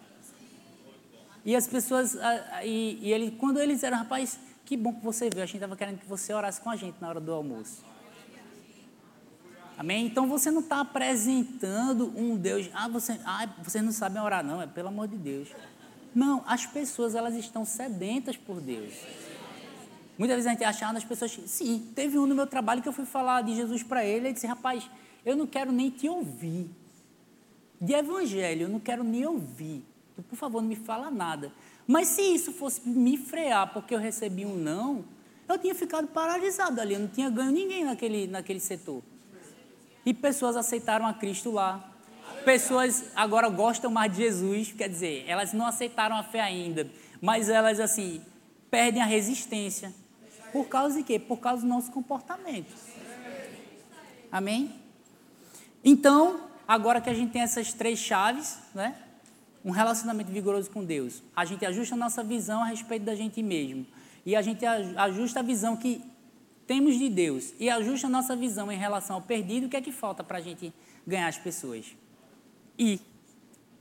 E 1.45 1.55
as 1.55 1.67
pessoas. 1.67 2.17
E, 2.63 2.97
e 2.99 3.13
ele, 3.13 3.29
quando 3.31 3.59
eles 3.59 3.75
disseram, 3.75 3.97
rapaz, 3.99 4.39
que 4.65 4.75
bom 4.75 4.93
que 4.93 5.05
você 5.05 5.29
veio, 5.29 5.43
a 5.43 5.45
gente 5.45 5.57
estava 5.57 5.75
querendo 5.75 5.99
que 5.99 6.07
você 6.07 6.33
orasse 6.33 6.59
com 6.59 6.71
a 6.71 6.75
gente 6.75 6.95
na 6.99 7.09
hora 7.09 7.19
do 7.19 7.31
almoço. 7.31 7.83
Amém? 9.77 10.07
Então 10.07 10.27
você 10.27 10.49
não 10.49 10.61
está 10.61 10.79
apresentando 10.79 12.11
um 12.17 12.35
Deus. 12.35 12.71
Ah, 12.73 12.87
você, 12.87 13.19
ah, 13.23 13.47
vocês 13.61 13.83
não 13.83 13.91
sabem 13.91 14.19
orar, 14.19 14.43
não, 14.43 14.59
é 14.59 14.65
pelo 14.65 14.87
amor 14.87 15.07
de 15.07 15.17
Deus. 15.17 15.49
Não, 16.13 16.43
as 16.45 16.65
pessoas 16.65 17.15
elas 17.15 17.35
estão 17.35 17.65
sedentas 17.65 18.37
por 18.37 18.61
Deus. 18.61 18.93
Muitas 20.17 20.37
vezes 20.37 20.47
a 20.47 20.51
gente 20.51 20.63
acha, 20.63 20.87
ah, 20.87 20.91
as 20.91 21.03
pessoas. 21.03 21.31
Sim, 21.47 21.91
teve 21.95 22.17
um 22.19 22.25
no 22.25 22.35
meu 22.35 22.45
trabalho 22.45 22.81
que 22.81 22.87
eu 22.87 22.93
fui 22.93 23.05
falar 23.05 23.41
de 23.41 23.55
Jesus 23.55 23.81
para 23.81 24.05
ele 24.05 24.29
e 24.29 24.33
disse: 24.33 24.45
rapaz, 24.45 24.89
eu 25.25 25.35
não 25.35 25.47
quero 25.47 25.71
nem 25.71 25.89
te 25.89 26.07
ouvir. 26.07 26.69
De 27.81 27.93
evangelho, 27.93 28.63
eu 28.63 28.69
não 28.69 28.79
quero 28.79 29.03
nem 29.03 29.25
ouvir. 29.25 29.83
Então, 30.13 30.23
por 30.29 30.35
favor, 30.35 30.61
não 30.61 30.69
me 30.69 30.75
fala 30.75 31.09
nada. 31.09 31.51
Mas 31.87 32.09
se 32.09 32.21
isso 32.21 32.53
fosse 32.53 32.87
me 32.87 33.17
frear 33.17 33.73
porque 33.73 33.93
eu 33.93 33.99
recebi 33.99 34.45
um 34.45 34.55
não, 34.55 35.03
eu 35.49 35.57
tinha 35.57 35.75
ficado 35.75 36.07
paralisado 36.07 36.79
ali, 36.79 36.93
eu 36.93 36.99
não 36.99 37.07
tinha 37.07 37.29
ganho 37.29 37.51
ninguém 37.51 37.83
naquele, 37.83 38.27
naquele 38.27 38.59
setor. 38.59 39.01
E 40.05 40.13
pessoas 40.13 40.55
aceitaram 40.55 41.05
a 41.05 41.13
Cristo 41.13 41.51
lá. 41.51 41.92
Pessoas 42.45 43.05
agora 43.15 43.47
gostam 43.49 43.89
mais 43.89 44.11
de 44.11 44.17
Jesus, 44.23 44.73
quer 44.73 44.89
dizer, 44.89 45.25
elas 45.27 45.53
não 45.53 45.65
aceitaram 45.65 46.15
a 46.15 46.23
fé 46.23 46.41
ainda, 46.41 46.89
mas 47.21 47.49
elas 47.49 47.79
assim 47.79 48.21
perdem 48.69 49.01
a 49.01 49.05
resistência. 49.05 49.93
Por 50.51 50.67
causa 50.67 50.97
de 50.97 51.03
quê? 51.03 51.17
Por 51.17 51.37
causa 51.37 51.61
do 51.61 51.67
nosso 51.67 51.91
comportamento. 51.91 52.73
Amém? 54.31 54.75
Então, 55.83 56.41
agora 56.67 56.99
que 56.99 57.09
a 57.09 57.13
gente 57.13 57.31
tem 57.31 57.41
essas 57.41 57.73
três 57.73 57.99
chaves, 57.99 58.57
né? 58.73 58.95
Um 59.63 59.71
relacionamento 59.71 60.31
vigoroso 60.31 60.69
com 60.69 60.83
Deus. 60.83 61.23
A 61.35 61.45
gente 61.45 61.65
ajusta 61.65 61.95
a 61.95 61.97
nossa 61.97 62.23
visão 62.23 62.61
a 62.61 62.65
respeito 62.65 63.03
da 63.03 63.15
gente 63.15 63.41
mesmo. 63.41 63.85
E 64.25 64.35
a 64.35 64.41
gente 64.41 64.65
ajusta 64.65 65.39
a 65.39 65.43
visão 65.43 65.77
que 65.77 66.01
temos 66.67 66.97
de 66.97 67.09
Deus 67.09 67.53
e 67.59 67.69
ajusta 67.69 68.07
a 68.07 68.09
nossa 68.09 68.35
visão 68.35 68.71
em 68.71 68.77
relação 68.77 69.17
ao 69.17 69.21
perdido, 69.21 69.67
o 69.67 69.69
que 69.69 69.77
é 69.77 69.81
que 69.81 69.91
falta 69.91 70.23
para 70.23 70.37
a 70.37 70.41
gente 70.41 70.73
ganhar 71.05 71.27
as 71.27 71.37
pessoas? 71.37 71.95
Ir. 72.77 72.99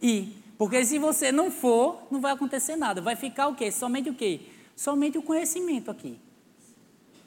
Ir. 0.01 0.36
Porque 0.59 0.84
se 0.84 0.99
você 0.99 1.32
não 1.32 1.51
for, 1.51 2.07
não 2.11 2.20
vai 2.20 2.32
acontecer 2.32 2.76
nada. 2.76 3.01
Vai 3.01 3.16
ficar 3.16 3.49
o 3.49 3.55
quê? 3.55 3.72
Somente 3.72 4.11
o 4.11 4.14
quê? 4.14 4.40
Somente 4.76 5.18
o 5.18 5.22
conhecimento 5.22 5.90
aqui. 5.90 6.18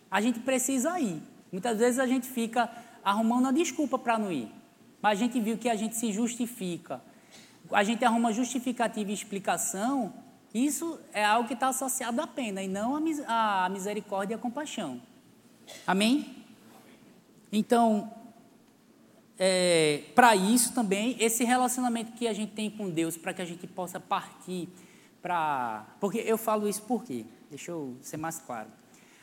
A 0.09 0.22
gente 0.22 0.39
precisa 0.39 0.99
ir. 0.99 1.22
Muitas 1.51 1.78
vezes 1.80 1.99
a 1.99 2.07
gente 2.07 2.28
fica 2.28 2.70
arrumando 3.03 3.43
uma 3.43 3.53
desculpa 3.53 3.99
para 3.99 4.18
não 4.18 4.32
ir. 4.32 4.49
Mas 5.01 5.20
a 5.20 5.24
gente 5.24 5.39
viu 5.39 5.57
que 5.57 5.70
a 5.70 5.76
gente 5.76 5.95
se 5.95 6.11
justifica. 6.11 7.01
A 7.72 7.84
gente 7.84 8.05
arruma 8.05 8.32
justificativa 8.32 9.11
e 9.11 9.13
explicação. 9.13 10.13
Isso 10.53 10.99
é 11.11 11.26
algo 11.26 11.47
que 11.47 11.53
está 11.53 11.68
associado 11.68 12.22
à 12.22 12.28
pena 12.28 12.63
e 12.63 12.68
não 12.68 12.95
à 13.28 13.70
misericórdia 13.70 14.36
e 14.36 14.38
à 14.38 14.38
compaixão. 14.38 15.01
Amém? 15.86 16.43
Então, 17.51 18.11
é, 19.38 20.03
para 20.13 20.36
isso 20.36 20.73
também, 20.73 21.15
esse 21.19 21.43
relacionamento 21.43 22.13
que 22.13 22.27
a 22.27 22.33
gente 22.33 22.53
tem 22.53 22.69
com 22.69 22.89
Deus, 22.89 23.17
para 23.17 23.33
que 23.33 23.41
a 23.41 23.45
gente 23.45 23.67
possa 23.67 23.99
partir 23.99 24.69
para. 25.21 25.86
Porque 25.99 26.19
eu 26.19 26.38
falo 26.38 26.67
isso 26.67 26.81
por 26.83 27.03
quê? 27.03 27.25
Deixa 27.49 27.71
eu 27.71 27.95
ser 28.01 28.17
mais 28.17 28.39
claro. 28.39 28.69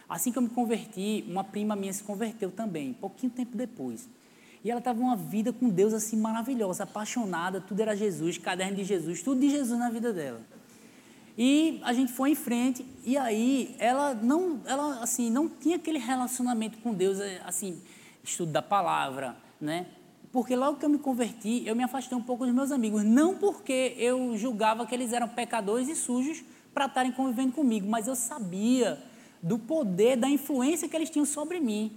Assim 0.09 0.31
que 0.31 0.37
eu 0.37 0.43
me 0.43 0.51
converti, 0.51 1.25
uma 1.27 1.43
prima 1.43 1.75
minha 1.75 1.93
se 1.93 2.03
converteu 2.03 2.51
também, 2.51 2.93
pouquinho 2.93 3.33
tempo 3.33 3.57
depois. 3.57 4.09
E 4.63 4.71
ela 4.71 4.79
estava 4.79 5.01
uma 5.01 5.17
vida 5.17 5.53
com 5.53 5.69
Deus 5.69 5.95
assim 5.95 6.17
maravilhosa, 6.17 6.85
apaixonada, 6.85 7.61
tudo 7.61 7.81
era 7.81 7.97
Jesus, 7.97 8.37
caderno 8.37 8.77
de 8.77 8.85
Jesus, 8.85 9.23
tudo 9.23 9.41
de 9.41 9.49
Jesus 9.49 9.79
na 9.79 9.91
vida 9.91 10.13
dela. 10.13 10.41
E 11.37 11.81
a 11.83 11.93
gente 11.95 12.13
foi 12.13 12.33
em 12.33 12.35
frente 12.35 12.85
e 13.05 13.17
aí 13.17 13.75
ela 13.79 14.15
não, 14.15 14.61
ela 14.67 15.03
assim, 15.03 15.31
não 15.31 15.49
tinha 15.49 15.77
aquele 15.77 15.99
relacionamento 15.99 16.79
com 16.79 16.93
Deus, 16.93 17.19
é, 17.19 17.41
assim, 17.47 17.81
estudo 18.23 18.53
da 18.53 18.61
palavra, 18.61 19.35
né? 19.59 19.87
Porque 20.33 20.57
logo 20.57 20.79
que 20.79 20.85
eu 20.87 20.89
me 20.89 20.99
converti, 20.99 21.63
eu 21.67 21.77
me 21.77 21.85
afastei 21.85 22.17
um 22.17 22.23
pouco 22.23 22.47
dos 22.47 22.55
meus 22.55 22.73
amigos, 22.73 23.05
não 23.05 23.37
porque 23.37 23.95
eu 23.99 24.35
julgava 24.37 24.87
que 24.87 24.95
eles 24.95 25.13
eram 25.13 25.29
pecadores 25.29 25.89
e 25.89 25.95
sujos 25.95 26.43
para 26.73 26.87
estarem 26.87 27.13
convivendo 27.13 27.53
comigo, 27.53 27.87
mas 27.87 28.09
eu 28.09 28.17
sabia 28.17 28.99
do 29.43 29.59
poder, 29.59 30.17
da 30.17 30.29
influência 30.29 30.89
que 30.89 30.97
eles 30.97 31.11
tinham 31.11 31.27
sobre 31.27 31.61
mim. 31.61 31.93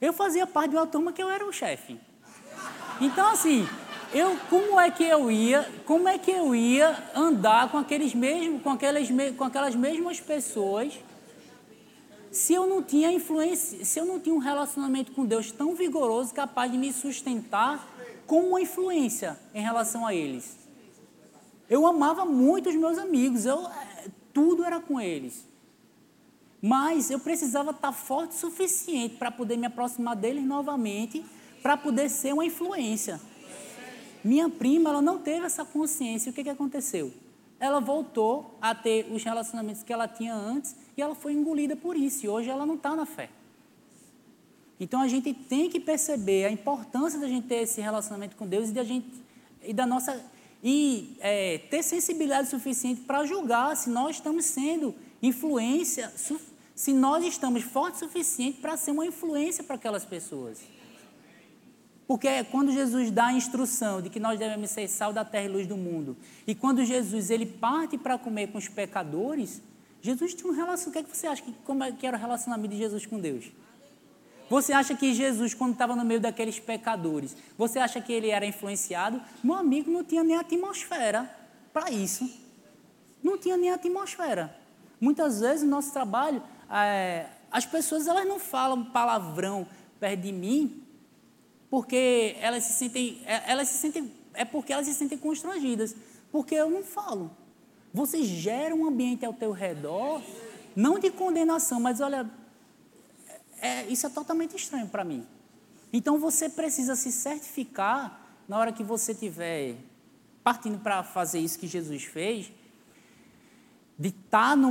Eu 0.00 0.12
fazia 0.12 0.46
parte 0.46 0.70
de 0.70 0.76
uma 0.76 0.86
turma 0.86 1.12
que 1.12 1.20
eu 1.20 1.28
era 1.28 1.44
o 1.44 1.52
chefe. 1.52 1.98
Então, 3.00 3.28
assim, 3.28 3.66
eu, 4.14 4.36
como 4.48 4.78
é 4.78 4.90
que 4.90 5.04
eu 5.04 5.30
ia, 5.30 5.68
como 5.84 6.08
é 6.08 6.16
que 6.16 6.30
eu 6.30 6.54
ia 6.54 6.96
andar 7.14 7.70
com 7.70 7.78
aqueles 7.78 8.14
mesmos, 8.14 8.62
com 8.62 8.70
aquelas, 8.70 9.08
com 9.36 9.44
aquelas 9.44 9.74
mesmas 9.74 10.20
pessoas, 10.20 10.94
se 12.30 12.54
eu 12.54 12.66
não 12.66 12.82
tinha 12.82 13.12
influência, 13.12 13.84
se 13.84 13.98
eu 13.98 14.04
não 14.04 14.20
tinha 14.20 14.34
um 14.34 14.38
relacionamento 14.38 15.12
com 15.12 15.26
Deus 15.26 15.50
tão 15.50 15.74
vigoroso, 15.74 16.32
capaz 16.32 16.70
de 16.70 16.78
me 16.78 16.92
sustentar 16.92 17.88
com 18.26 18.50
uma 18.50 18.60
influência 18.60 19.38
em 19.52 19.60
relação 19.60 20.06
a 20.06 20.14
eles? 20.14 20.56
Eu 21.68 21.86
amava 21.86 22.24
muito 22.24 22.68
os 22.68 22.74
meus 22.76 22.98
amigos, 22.98 23.46
eu, 23.46 23.68
tudo 24.32 24.64
era 24.64 24.80
com 24.80 25.00
eles. 25.00 25.44
Mas 26.62 27.10
eu 27.10 27.18
precisava 27.18 27.70
estar 27.70 27.92
forte 27.92 28.32
o 28.32 28.38
suficiente 28.38 29.16
para 29.16 29.30
poder 29.30 29.56
me 29.56 29.66
aproximar 29.66 30.14
deles 30.14 30.44
novamente, 30.44 31.24
para 31.62 31.76
poder 31.76 32.08
ser 32.08 32.34
uma 32.34 32.44
influência. 32.44 33.20
Minha 34.22 34.48
prima, 34.48 34.90
ela 34.90 35.02
não 35.02 35.18
teve 35.18 35.46
essa 35.46 35.64
consciência. 35.64 36.30
O 36.30 36.32
que, 36.32 36.44
que 36.44 36.50
aconteceu? 36.50 37.12
Ela 37.58 37.80
voltou 37.80 38.58
a 38.60 38.74
ter 38.74 39.10
os 39.10 39.24
relacionamentos 39.24 39.82
que 39.82 39.92
ela 39.92 40.06
tinha 40.06 40.34
antes 40.34 40.76
e 41.00 41.02
ela 41.02 41.14
foi 41.14 41.32
engolida 41.32 41.74
por 41.74 41.96
isso. 41.96 42.26
E 42.26 42.28
hoje 42.28 42.48
ela 42.50 42.66
não 42.66 42.74
está 42.74 42.94
na 42.94 43.06
fé. 43.06 43.30
Então 44.78 45.00
a 45.00 45.08
gente 45.08 45.32
tem 45.32 45.68
que 45.68 45.80
perceber 45.80 46.44
a 46.44 46.50
importância 46.50 47.18
da 47.18 47.28
gente 47.28 47.46
ter 47.46 47.62
esse 47.62 47.80
relacionamento 47.80 48.36
com 48.36 48.46
Deus 48.46 48.68
e 48.68 48.72
da 48.72 48.84
gente 48.84 49.10
e 49.62 49.72
da 49.72 49.86
nossa 49.86 50.22
e 50.62 51.16
é, 51.20 51.58
ter 51.70 51.82
sensibilidade 51.82 52.48
suficiente 52.48 53.00
para 53.02 53.24
julgar 53.24 53.76
se 53.76 53.88
nós 53.90 54.16
estamos 54.16 54.44
sendo 54.44 54.94
influência 55.22 56.12
se 56.74 56.92
nós 56.94 57.24
estamos 57.24 57.62
fortes 57.62 58.00
o 58.00 58.06
suficiente 58.06 58.58
para 58.58 58.74
ser 58.76 58.90
uma 58.90 59.04
influência 59.04 59.62
para 59.62 59.76
aquelas 59.76 60.04
pessoas. 60.04 60.58
Porque 62.06 62.42
quando 62.44 62.72
Jesus 62.72 63.10
dá 63.10 63.26
a 63.26 63.32
instrução 63.34 64.00
de 64.00 64.08
que 64.08 64.18
nós 64.18 64.38
devemos 64.38 64.70
ser 64.70 64.88
sal 64.88 65.12
da 65.12 65.24
terra 65.24 65.44
e 65.44 65.48
luz 65.48 65.66
do 65.66 65.76
mundo, 65.76 66.16
e 66.46 66.54
quando 66.54 66.82
Jesus 66.84 67.30
ele 67.30 67.44
parte 67.44 67.98
para 67.98 68.18
comer 68.18 68.48
com 68.48 68.56
os 68.56 68.66
pecadores, 68.66 69.62
Jesus 70.02 70.34
tinha 70.34 70.50
um 70.50 70.54
relacionamento. 70.54 70.88
O 70.88 70.92
que, 70.92 70.98
é 70.98 71.02
que 71.02 71.16
você 71.16 71.26
acha 71.26 71.42
que, 71.42 71.52
como 71.64 71.84
é 71.84 71.92
que 71.92 72.06
era 72.06 72.16
o 72.16 72.20
relacionamento 72.20 72.70
de 72.70 72.78
Jesus 72.78 73.06
com 73.06 73.20
Deus? 73.20 73.50
Você 74.48 74.72
acha 74.72 74.94
que 74.94 75.14
Jesus, 75.14 75.54
quando 75.54 75.74
estava 75.74 75.94
no 75.94 76.04
meio 76.04 76.20
daqueles 76.20 76.58
pecadores, 76.58 77.36
você 77.56 77.78
acha 77.78 78.00
que 78.00 78.12
ele 78.12 78.30
era 78.30 78.44
influenciado? 78.44 79.20
Meu 79.44 79.54
amigo 79.54 79.90
não 79.90 80.02
tinha 80.02 80.24
nem 80.24 80.36
atmosfera 80.36 81.30
para 81.72 81.90
isso. 81.90 82.28
Não 83.22 83.38
tinha 83.38 83.56
nem 83.56 83.70
atmosfera. 83.70 84.56
Muitas 85.00 85.40
vezes 85.40 85.62
o 85.62 85.66
nosso 85.66 85.92
trabalho, 85.92 86.42
é, 86.68 87.26
as 87.50 87.64
pessoas 87.64 88.06
elas 88.06 88.26
não 88.26 88.38
falam 88.38 88.84
palavrão 88.84 89.66
perto 90.00 90.22
de 90.22 90.32
mim 90.32 90.82
porque 91.70 92.36
elas 92.40 92.64
se 92.64 92.72
sentem, 92.72 93.22
é, 93.24 93.52
elas 93.52 93.68
se 93.68 93.78
sentem, 93.78 94.12
é 94.34 94.44
porque 94.44 94.72
elas 94.72 94.86
se 94.86 94.94
sentem 94.94 95.16
constrangidas, 95.16 95.94
porque 96.32 96.56
eu 96.56 96.68
não 96.68 96.82
falo. 96.82 97.30
Você 97.92 98.22
gera 98.22 98.74
um 98.74 98.86
ambiente 98.86 99.24
ao 99.24 99.32
teu 99.32 99.50
redor, 99.52 100.22
não 100.76 100.98
de 100.98 101.10
condenação, 101.10 101.80
mas 101.80 102.00
olha, 102.00 102.30
é, 103.60 103.86
isso 103.86 104.06
é 104.06 104.10
totalmente 104.10 104.56
estranho 104.56 104.86
para 104.86 105.04
mim. 105.04 105.26
Então 105.92 106.18
você 106.18 106.48
precisa 106.48 106.94
se 106.94 107.10
certificar 107.10 108.20
na 108.48 108.58
hora 108.58 108.72
que 108.72 108.84
você 108.84 109.12
estiver 109.12 109.76
partindo 110.42 110.78
para 110.78 111.02
fazer 111.02 111.38
isso 111.38 111.58
que 111.58 111.66
Jesus 111.66 112.04
fez, 112.04 112.50
de 113.98 114.08
estar 114.08 114.56
tá, 114.56 114.62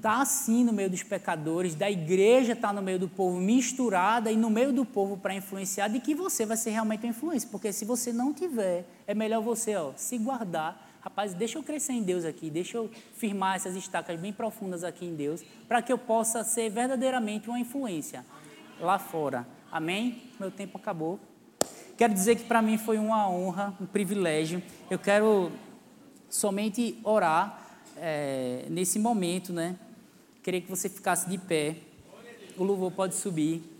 tá 0.00 0.22
assim 0.22 0.64
no 0.64 0.72
meio 0.72 0.88
dos 0.88 1.02
pecadores, 1.02 1.74
da 1.74 1.90
igreja 1.90 2.54
estar 2.54 2.68
tá 2.68 2.74
no 2.74 2.80
meio 2.80 2.98
do 2.98 3.06
povo 3.06 3.38
misturada 3.38 4.32
e 4.32 4.36
no 4.36 4.48
meio 4.48 4.72
do 4.72 4.84
povo 4.84 5.18
para 5.18 5.34
influenciar, 5.34 5.88
de 5.88 6.00
que 6.00 6.14
você 6.14 6.46
vai 6.46 6.56
ser 6.56 6.70
realmente 6.70 7.04
uma 7.04 7.10
influência. 7.10 7.48
Porque 7.52 7.70
se 7.70 7.84
você 7.84 8.12
não 8.12 8.32
tiver, 8.32 8.86
é 9.06 9.14
melhor 9.14 9.42
você 9.42 9.76
ó, 9.76 9.92
se 9.94 10.16
guardar. 10.16 10.90
Rapaz, 11.02 11.34
deixa 11.34 11.58
eu 11.58 11.64
crescer 11.64 11.94
em 11.94 12.02
Deus 12.02 12.24
aqui, 12.24 12.48
deixa 12.48 12.76
eu 12.76 12.88
firmar 13.16 13.56
essas 13.56 13.74
estacas 13.74 14.18
bem 14.20 14.32
profundas 14.32 14.84
aqui 14.84 15.04
em 15.04 15.16
Deus, 15.16 15.42
para 15.66 15.82
que 15.82 15.92
eu 15.92 15.98
possa 15.98 16.44
ser 16.44 16.70
verdadeiramente 16.70 17.48
uma 17.48 17.58
influência 17.58 18.24
lá 18.78 19.00
fora. 19.00 19.44
Amém? 19.70 20.22
Meu 20.38 20.48
tempo 20.48 20.78
acabou. 20.78 21.18
Quero 21.96 22.14
dizer 22.14 22.36
que 22.36 22.44
para 22.44 22.62
mim 22.62 22.78
foi 22.78 22.98
uma 22.98 23.28
honra, 23.28 23.76
um 23.80 23.86
privilégio. 23.86 24.62
Eu 24.88 24.98
quero 24.98 25.50
somente 26.30 26.96
orar 27.02 27.60
é, 27.96 28.66
nesse 28.70 29.00
momento, 29.00 29.52
né? 29.52 29.76
Queria 30.40 30.60
que 30.60 30.70
você 30.70 30.88
ficasse 30.88 31.28
de 31.28 31.36
pé. 31.36 31.78
O 32.56 32.62
louvor 32.62 32.92
pode 32.92 33.16
subir. 33.16 33.71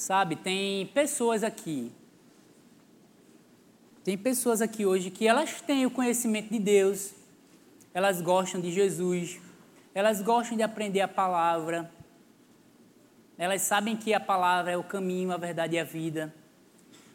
Sabe, 0.00 0.34
tem 0.34 0.86
pessoas 0.86 1.44
aqui. 1.44 1.92
Tem 4.02 4.16
pessoas 4.16 4.62
aqui 4.62 4.86
hoje 4.86 5.10
que 5.10 5.28
elas 5.28 5.60
têm 5.60 5.84
o 5.84 5.90
conhecimento 5.90 6.48
de 6.48 6.58
Deus, 6.58 7.12
elas 7.92 8.22
gostam 8.22 8.62
de 8.62 8.72
Jesus, 8.72 9.38
elas 9.94 10.22
gostam 10.22 10.56
de 10.56 10.62
aprender 10.62 11.02
a 11.02 11.06
palavra, 11.06 11.92
elas 13.36 13.60
sabem 13.60 13.94
que 13.94 14.14
a 14.14 14.18
palavra 14.18 14.72
é 14.72 14.76
o 14.78 14.82
caminho, 14.82 15.32
a 15.32 15.36
verdade 15.36 15.76
e 15.76 15.78
a 15.78 15.84
vida, 15.84 16.34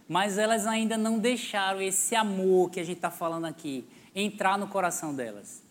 mas 0.08 0.38
elas 0.38 0.68
ainda 0.68 0.96
não 0.96 1.18
deixaram 1.18 1.82
esse 1.82 2.16
amor 2.16 2.70
que 2.70 2.80
a 2.80 2.84
gente 2.84 2.98
está 2.98 3.10
falando 3.10 3.46
aqui 3.46 3.84
entrar 4.14 4.60
no 4.60 4.68
coração 4.68 5.12
delas. 5.12 5.64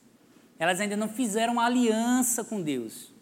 Elas 0.59 0.81
ainda 0.81 0.97
não 0.97 1.09
fizeram 1.09 1.61
aliança 1.61 2.43
com 2.43 2.61
Deus. 2.61 3.13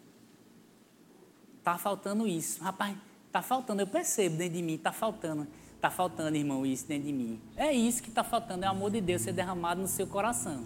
Está 1.59 1.77
faltando 1.77 2.27
isso. 2.27 2.65
Rapaz, 2.65 2.97
está 3.33 3.41
faltando, 3.41 3.81
eu 3.81 3.87
percebo 3.87 4.37
dentro 4.37 4.57
de 4.57 4.63
mim, 4.63 4.75
está 4.75 4.93
faltando. 4.93 5.49
Está 5.75 5.91
faltando, 5.91 6.37
irmão, 6.37 6.67
isso 6.67 6.87
dentro 6.87 7.07
de 7.07 7.13
mim. 7.15 7.41
É 7.57 7.73
isso 7.73 8.03
que 8.03 8.11
está 8.11 8.23
faltando, 8.23 8.67
é 8.67 8.69
o 8.69 8.71
amor 8.71 8.91
de 8.91 9.01
Deus 9.01 9.23
ser 9.23 9.33
derramado 9.33 9.81
no 9.81 9.89
seu 9.89 10.07
coração. 10.07 10.65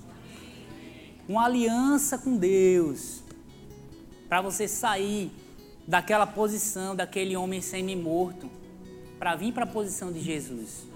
Uma 1.28 1.44
aliança 1.44 2.18
com 2.18 2.36
Deus. 2.36 3.22
Para 4.28 4.42
você 4.42 4.66
sair 4.66 5.30
daquela 5.86 6.26
posição, 6.26 6.96
daquele 6.96 7.36
homem 7.36 7.60
semi-morto, 7.60 8.50
para 9.16 9.36
vir 9.36 9.52
para 9.52 9.62
a 9.62 9.68
posição 9.68 10.12
de 10.12 10.20
Jesus. 10.20 10.88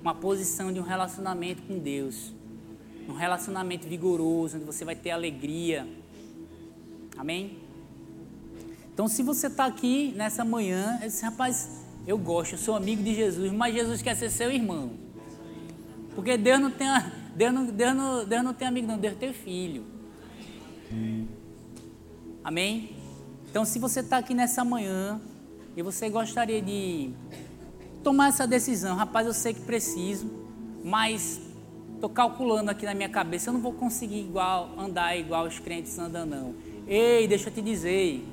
Uma 0.00 0.14
posição 0.14 0.72
de 0.72 0.80
um 0.80 0.82
relacionamento 0.82 1.62
com 1.62 1.78
Deus. 1.78 2.32
Um 3.06 3.12
relacionamento 3.12 3.86
vigoroso, 3.86 4.56
onde 4.56 4.64
você 4.64 4.82
vai 4.82 4.96
ter 4.96 5.10
alegria. 5.10 5.86
Amém? 7.18 7.67
Então, 8.98 9.06
se 9.06 9.22
você 9.22 9.46
está 9.46 9.64
aqui 9.64 10.12
nessa 10.16 10.44
manhã, 10.44 10.98
esse 11.04 11.24
rapaz, 11.24 11.84
eu 12.04 12.18
gosto, 12.18 12.54
eu 12.54 12.58
sou 12.58 12.74
amigo 12.74 13.00
de 13.00 13.14
Jesus, 13.14 13.52
mas 13.52 13.72
Jesus 13.72 14.02
quer 14.02 14.16
ser 14.16 14.28
seu 14.28 14.50
irmão. 14.50 14.90
Porque 16.16 16.36
Deus 16.36 16.58
não 16.58 16.68
tem, 16.68 16.88
Deus 17.36 17.54
não, 17.54 17.66
Deus 17.66 17.94
não, 17.94 18.24
Deus 18.24 18.42
não 18.42 18.52
tem 18.52 18.66
amigo, 18.66 18.88
não, 18.88 18.98
Deus 18.98 19.16
tem 19.16 19.32
filho. 19.32 19.84
Amém? 22.42 22.96
Então, 23.48 23.64
se 23.64 23.78
você 23.78 24.00
está 24.00 24.18
aqui 24.18 24.34
nessa 24.34 24.64
manhã 24.64 25.20
e 25.76 25.80
você 25.80 26.10
gostaria 26.10 26.60
de 26.60 27.12
tomar 28.02 28.30
essa 28.30 28.48
decisão, 28.48 28.96
rapaz, 28.96 29.28
eu 29.28 29.32
sei 29.32 29.54
que 29.54 29.60
preciso, 29.60 30.28
mas 30.82 31.40
estou 31.94 32.10
calculando 32.10 32.68
aqui 32.68 32.84
na 32.84 32.94
minha 32.94 33.08
cabeça, 33.08 33.50
eu 33.50 33.54
não 33.54 33.60
vou 33.60 33.74
conseguir 33.74 34.18
igual 34.18 34.76
andar 34.76 35.16
igual 35.16 35.46
os 35.46 35.60
crentes 35.60 35.96
andam, 36.00 36.26
não. 36.26 36.52
Ei, 36.84 37.28
deixa 37.28 37.48
eu 37.48 37.54
te 37.54 37.62
dizer, 37.62 38.26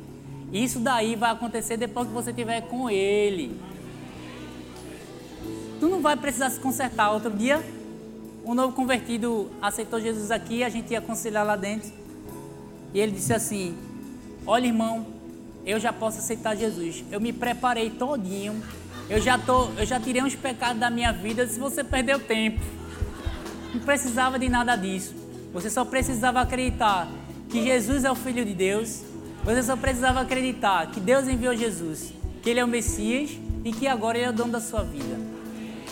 isso 0.64 0.80
daí 0.80 1.16
vai 1.16 1.32
acontecer 1.32 1.78
depois 1.78 2.08
que 2.08 2.14
você 2.14 2.30
estiver 2.30 2.62
com 2.62 2.90
Ele. 2.90 3.60
Tu 5.80 5.88
não 5.88 6.02
vai 6.02 6.16
precisar 6.16 6.50
se 6.50 6.60
consertar. 6.60 7.12
Outro 7.12 7.30
dia, 7.30 7.64
um 8.46 8.54
novo 8.54 8.74
convertido 8.74 9.52
aceitou 9.62 10.00
Jesus 10.00 10.32
aqui, 10.32 10.64
a 10.64 10.70
gente 10.70 10.92
ia 10.92 11.00
aconselhar 11.00 11.46
lá 11.46 11.56
dentro. 11.56 11.92
E 12.94 13.00
ele 13.00 13.12
disse 13.12 13.34
assim: 13.34 13.76
Olha, 14.48 14.68
irmão, 14.68 15.06
eu 15.66 15.80
já 15.80 15.92
posso 15.92 16.20
aceitar 16.20 16.56
Jesus. 16.56 17.04
Eu 17.12 17.20
me 17.20 17.34
preparei 17.34 17.90
todinho. 17.90 18.62
Eu 19.10 19.20
já, 19.20 19.38
tô, 19.38 19.70
eu 19.78 19.86
já 19.86 20.00
tirei 20.00 20.24
uns 20.24 20.36
pecados 20.36 20.80
da 20.80 20.90
minha 20.90 21.12
vida 21.12 21.46
se 21.48 21.60
você 21.60 21.84
perdeu 21.84 22.20
tempo. 22.20 22.60
Não 23.74 23.82
precisava 23.82 24.40
de 24.40 24.48
nada 24.48 24.76
disso. 24.76 25.14
Você 25.54 25.70
só 25.70 25.84
precisava 25.84 26.42
acreditar 26.42 27.08
que 27.50 27.64
Jesus 27.64 28.04
é 28.04 28.12
o 28.12 28.16
Filho 28.16 28.46
de 28.46 28.54
Deus. 28.54 29.04
Você 29.46 29.62
só 29.62 29.78
precisava 29.78 30.22
acreditar 30.22 30.88
que 30.88 31.00
Deus 31.00 31.28
enviou 31.28 31.56
Jesus, 31.56 32.12
que 32.42 32.50
Ele 32.50 32.60
é 32.60 32.66
o 32.66 32.68
Messias 32.68 33.38
e 33.64 33.72
que 33.72 33.88
agora 33.88 34.18
Ele 34.18 34.26
é 34.26 34.30
o 34.32 34.34
dono 34.34 34.52
da 34.52 34.60
sua 34.60 34.82
vida. 34.82 35.20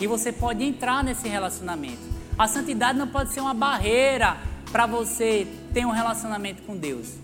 E 0.00 0.08
você 0.08 0.32
pode 0.32 0.64
entrar 0.64 1.04
nesse 1.04 1.28
relacionamento. 1.28 2.02
A 2.36 2.48
santidade 2.48 2.98
não 2.98 3.06
pode 3.06 3.32
ser 3.32 3.40
uma 3.40 3.54
barreira 3.54 4.36
para 4.72 4.86
você 4.86 5.46
ter 5.72 5.86
um 5.86 5.92
relacionamento 5.92 6.62
com 6.62 6.76
Deus. 6.76 7.14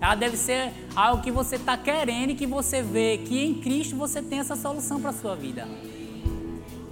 Ela 0.00 0.16
deve 0.16 0.36
ser 0.36 0.72
algo 0.96 1.22
que 1.22 1.30
você 1.30 1.54
está 1.54 1.76
querendo 1.76 2.30
e 2.30 2.34
que 2.34 2.48
você 2.48 2.82
vê 2.82 3.18
que 3.18 3.38
em 3.38 3.54
Cristo 3.54 3.94
você 3.94 4.20
tem 4.20 4.40
essa 4.40 4.56
solução 4.56 5.00
para 5.00 5.10
a 5.10 5.12
sua 5.12 5.36
vida. 5.36 5.68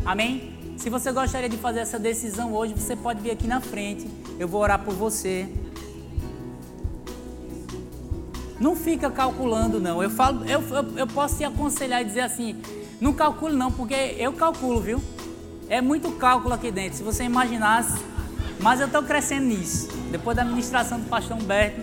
Amém? 0.06 0.56
Se 0.76 0.88
você 0.88 1.10
gostaria 1.10 1.48
de 1.48 1.56
fazer 1.56 1.80
essa 1.80 1.98
decisão 1.98 2.54
hoje, 2.54 2.74
você 2.74 2.94
pode 2.94 3.20
vir 3.20 3.32
aqui 3.32 3.48
na 3.48 3.60
frente. 3.60 4.06
Eu 4.38 4.46
vou 4.46 4.60
orar 4.60 4.78
por 4.84 4.94
você. 4.94 5.48
Não 8.60 8.74
fica 8.74 9.10
calculando, 9.10 9.80
não. 9.80 10.02
Eu, 10.02 10.10
falo, 10.10 10.44
eu, 10.44 10.60
eu, 10.60 10.98
eu 10.98 11.06
posso 11.06 11.36
te 11.36 11.44
aconselhar 11.44 12.02
e 12.02 12.04
dizer 12.04 12.20
assim: 12.20 12.56
não 13.00 13.12
calcule, 13.12 13.56
não, 13.56 13.70
porque 13.70 14.16
eu 14.18 14.32
calculo, 14.32 14.80
viu? 14.80 15.02
É 15.68 15.80
muito 15.80 16.10
cálculo 16.12 16.54
aqui 16.54 16.70
dentro. 16.70 16.98
Se 16.98 17.02
você 17.02 17.24
imaginasse. 17.24 18.02
Mas 18.60 18.80
eu 18.80 18.86
estou 18.86 19.02
crescendo 19.02 19.46
nisso. 19.46 19.88
Depois 20.10 20.36
da 20.36 20.44
ministração 20.44 20.98
do 20.98 21.08
pastor 21.08 21.36
Humberto, 21.36 21.80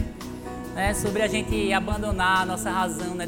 né, 0.74 0.94
sobre 0.94 1.22
a 1.22 1.28
gente 1.28 1.72
abandonar 1.72 2.42
a 2.42 2.46
nossa 2.46 2.70
razão, 2.70 3.16
né, 3.16 3.26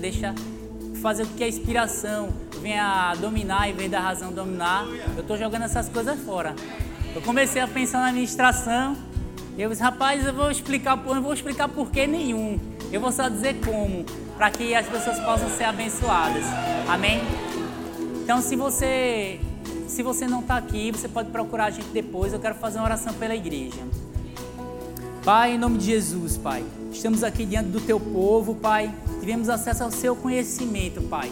fazer 1.01 1.25
com 1.25 1.33
que 1.35 1.43
a 1.43 1.47
inspiração 1.47 2.29
venha 2.61 3.13
dominar 3.15 3.69
em 3.69 3.73
vez 3.73 3.89
da 3.89 4.01
razão 4.01 4.33
dominar. 4.33 4.85
Eu 5.15 5.21
estou 5.21 5.37
jogando 5.37 5.63
essas 5.63 5.87
coisas 5.87 6.19
fora. 6.19 6.53
Eu 7.15 7.21
comecei 7.21 7.61
a 7.61 7.67
pensar 7.67 7.99
na 7.99 8.07
administração 8.07 8.97
e 9.57 9.61
eu 9.61 9.69
disse, 9.69 9.81
rapaz, 9.81 10.25
eu 10.25 10.33
vou 10.33 10.51
explicar, 10.51 11.01
eu 11.07 11.21
vou 11.21 11.33
explicar 11.33 11.69
por 11.69 11.89
que 11.89 12.05
nenhum. 12.05 12.59
Eu 12.91 13.01
vou 13.01 13.11
só 13.11 13.27
dizer 13.27 13.57
como, 13.65 14.05
para 14.37 14.49
que 14.49 14.73
as 14.73 14.87
pessoas 14.87 15.19
possam 15.19 15.49
ser 15.49 15.65
abençoadas. 15.65 16.43
Amém? 16.87 17.21
Então, 18.23 18.41
se 18.41 18.55
você 18.55 19.39
se 19.87 20.03
você 20.03 20.27
não 20.27 20.41
está 20.41 20.57
aqui, 20.57 20.91
você 20.91 21.07
pode 21.07 21.29
procurar 21.31 21.65
a 21.65 21.69
gente 21.69 21.87
depois. 21.87 22.33
Eu 22.33 22.39
quero 22.39 22.55
fazer 22.55 22.77
uma 22.77 22.85
oração 22.85 23.13
pela 23.13 23.33
igreja. 23.33 23.79
Pai, 25.23 25.55
em 25.55 25.57
nome 25.57 25.77
de 25.77 25.85
Jesus, 25.85 26.37
Pai. 26.37 26.63
Estamos 26.91 27.23
aqui 27.23 27.45
diante 27.45 27.69
do 27.69 27.79
teu 27.79 27.99
povo, 27.99 28.53
Pai. 28.55 28.93
Tivemos 29.19 29.49
acesso 29.49 29.83
ao 29.83 29.91
seu 29.91 30.15
conhecimento, 30.15 31.01
Pai. 31.01 31.31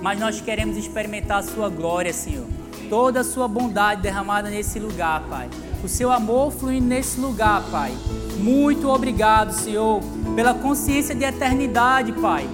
Mas 0.00 0.20
nós 0.20 0.40
queremos 0.40 0.76
experimentar 0.76 1.38
a 1.38 1.42
sua 1.42 1.68
glória, 1.68 2.12
Senhor. 2.12 2.46
Toda 2.88 3.20
a 3.20 3.24
sua 3.24 3.48
bondade 3.48 4.02
derramada 4.02 4.48
nesse 4.48 4.78
lugar, 4.78 5.24
Pai. 5.28 5.48
O 5.82 5.88
seu 5.88 6.12
amor 6.12 6.52
fluindo 6.52 6.86
nesse 6.86 7.18
lugar, 7.18 7.62
Pai. 7.70 7.92
Muito 8.38 8.88
obrigado, 8.88 9.52
Senhor, 9.52 10.00
pela 10.36 10.54
consciência 10.54 11.16
de 11.16 11.24
eternidade, 11.24 12.12
Pai. 12.12 12.48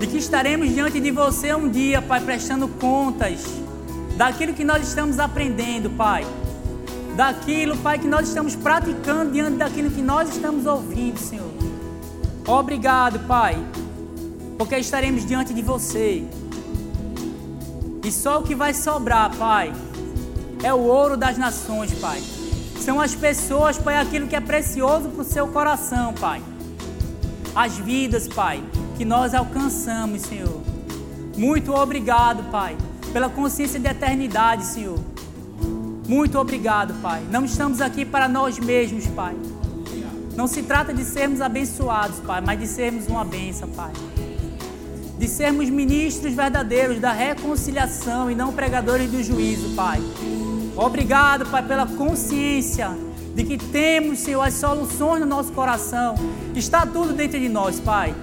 De 0.00 0.08
que 0.08 0.18
estaremos 0.18 0.74
diante 0.74 0.98
de 0.98 1.12
você 1.12 1.54
um 1.54 1.68
dia, 1.68 2.02
Pai, 2.02 2.20
prestando 2.20 2.66
contas 2.66 3.44
daquilo 4.16 4.52
que 4.52 4.64
nós 4.64 4.88
estamos 4.88 5.20
aprendendo, 5.20 5.88
Pai 5.90 6.26
daquilo, 7.16 7.76
Pai, 7.78 7.98
que 7.98 8.06
nós 8.06 8.28
estamos 8.28 8.54
praticando 8.54 9.32
diante 9.32 9.56
daquilo 9.56 9.90
que 9.90 10.02
nós 10.02 10.28
estamos 10.28 10.66
ouvindo, 10.66 11.18
Senhor. 11.18 11.50
Obrigado, 12.46 13.18
Pai, 13.26 13.56
porque 14.58 14.76
estaremos 14.76 15.24
diante 15.24 15.54
de 15.54 15.62
você. 15.62 16.22
E 18.04 18.12
só 18.12 18.40
o 18.40 18.42
que 18.42 18.54
vai 18.54 18.74
sobrar, 18.74 19.34
Pai, 19.36 19.72
é 20.62 20.72
o 20.72 20.80
ouro 20.80 21.16
das 21.16 21.38
nações, 21.38 21.92
Pai. 21.94 22.22
São 22.78 23.00
as 23.00 23.14
pessoas, 23.14 23.78
Pai, 23.78 23.96
aquilo 23.96 24.28
que 24.28 24.36
é 24.36 24.40
precioso 24.40 25.08
para 25.08 25.22
o 25.22 25.24
seu 25.24 25.48
coração, 25.48 26.12
Pai. 26.12 26.42
As 27.56 27.78
vidas, 27.78 28.28
Pai, 28.28 28.62
que 28.98 29.04
nós 29.04 29.32
alcançamos, 29.32 30.20
Senhor. 30.20 30.60
Muito 31.38 31.72
obrigado, 31.72 32.44
Pai, 32.50 32.76
pela 33.14 33.30
consciência 33.30 33.80
de 33.80 33.88
eternidade, 33.88 34.66
Senhor. 34.66 34.98
Muito 36.06 36.38
obrigado, 36.38 36.92
Pai. 37.00 37.22
Não 37.30 37.46
estamos 37.46 37.80
aqui 37.80 38.04
para 38.04 38.28
nós 38.28 38.58
mesmos, 38.58 39.06
Pai. 39.06 39.34
Não 40.36 40.46
se 40.46 40.64
trata 40.64 40.92
de 40.92 41.02
sermos 41.02 41.40
abençoados, 41.40 42.20
Pai, 42.20 42.42
mas 42.42 42.60
de 42.60 42.66
sermos 42.66 43.06
uma 43.06 43.24
benção, 43.24 43.70
Pai. 43.70 43.92
De 45.18 45.26
sermos 45.26 45.70
ministros 45.70 46.34
verdadeiros 46.34 47.00
da 47.00 47.12
reconciliação 47.12 48.30
e 48.30 48.34
não 48.34 48.52
pregadores 48.52 49.10
do 49.10 49.22
juízo, 49.22 49.74
Pai. 49.74 49.98
Obrigado, 50.76 51.46
Pai, 51.46 51.66
pela 51.66 51.86
consciência 51.86 53.05
de 53.36 53.44
que 53.44 53.58
temos, 53.58 54.20
Senhor, 54.20 54.40
as 54.40 54.54
soluções 54.54 55.20
no 55.20 55.26
nosso 55.26 55.52
coração. 55.52 56.14
Está 56.54 56.86
tudo 56.86 57.12
dentro 57.12 57.38
de 57.38 57.50
nós, 57.50 57.78
Pai. 57.78 58.14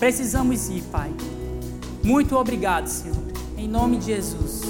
Precisamos 0.00 0.68
ir, 0.68 0.82
Pai. 0.90 1.12
Muito 2.02 2.36
obrigado, 2.36 2.88
Senhor. 2.88 3.16
Em 3.56 3.68
nome 3.68 3.98
de 3.98 4.06
Jesus. 4.06 4.69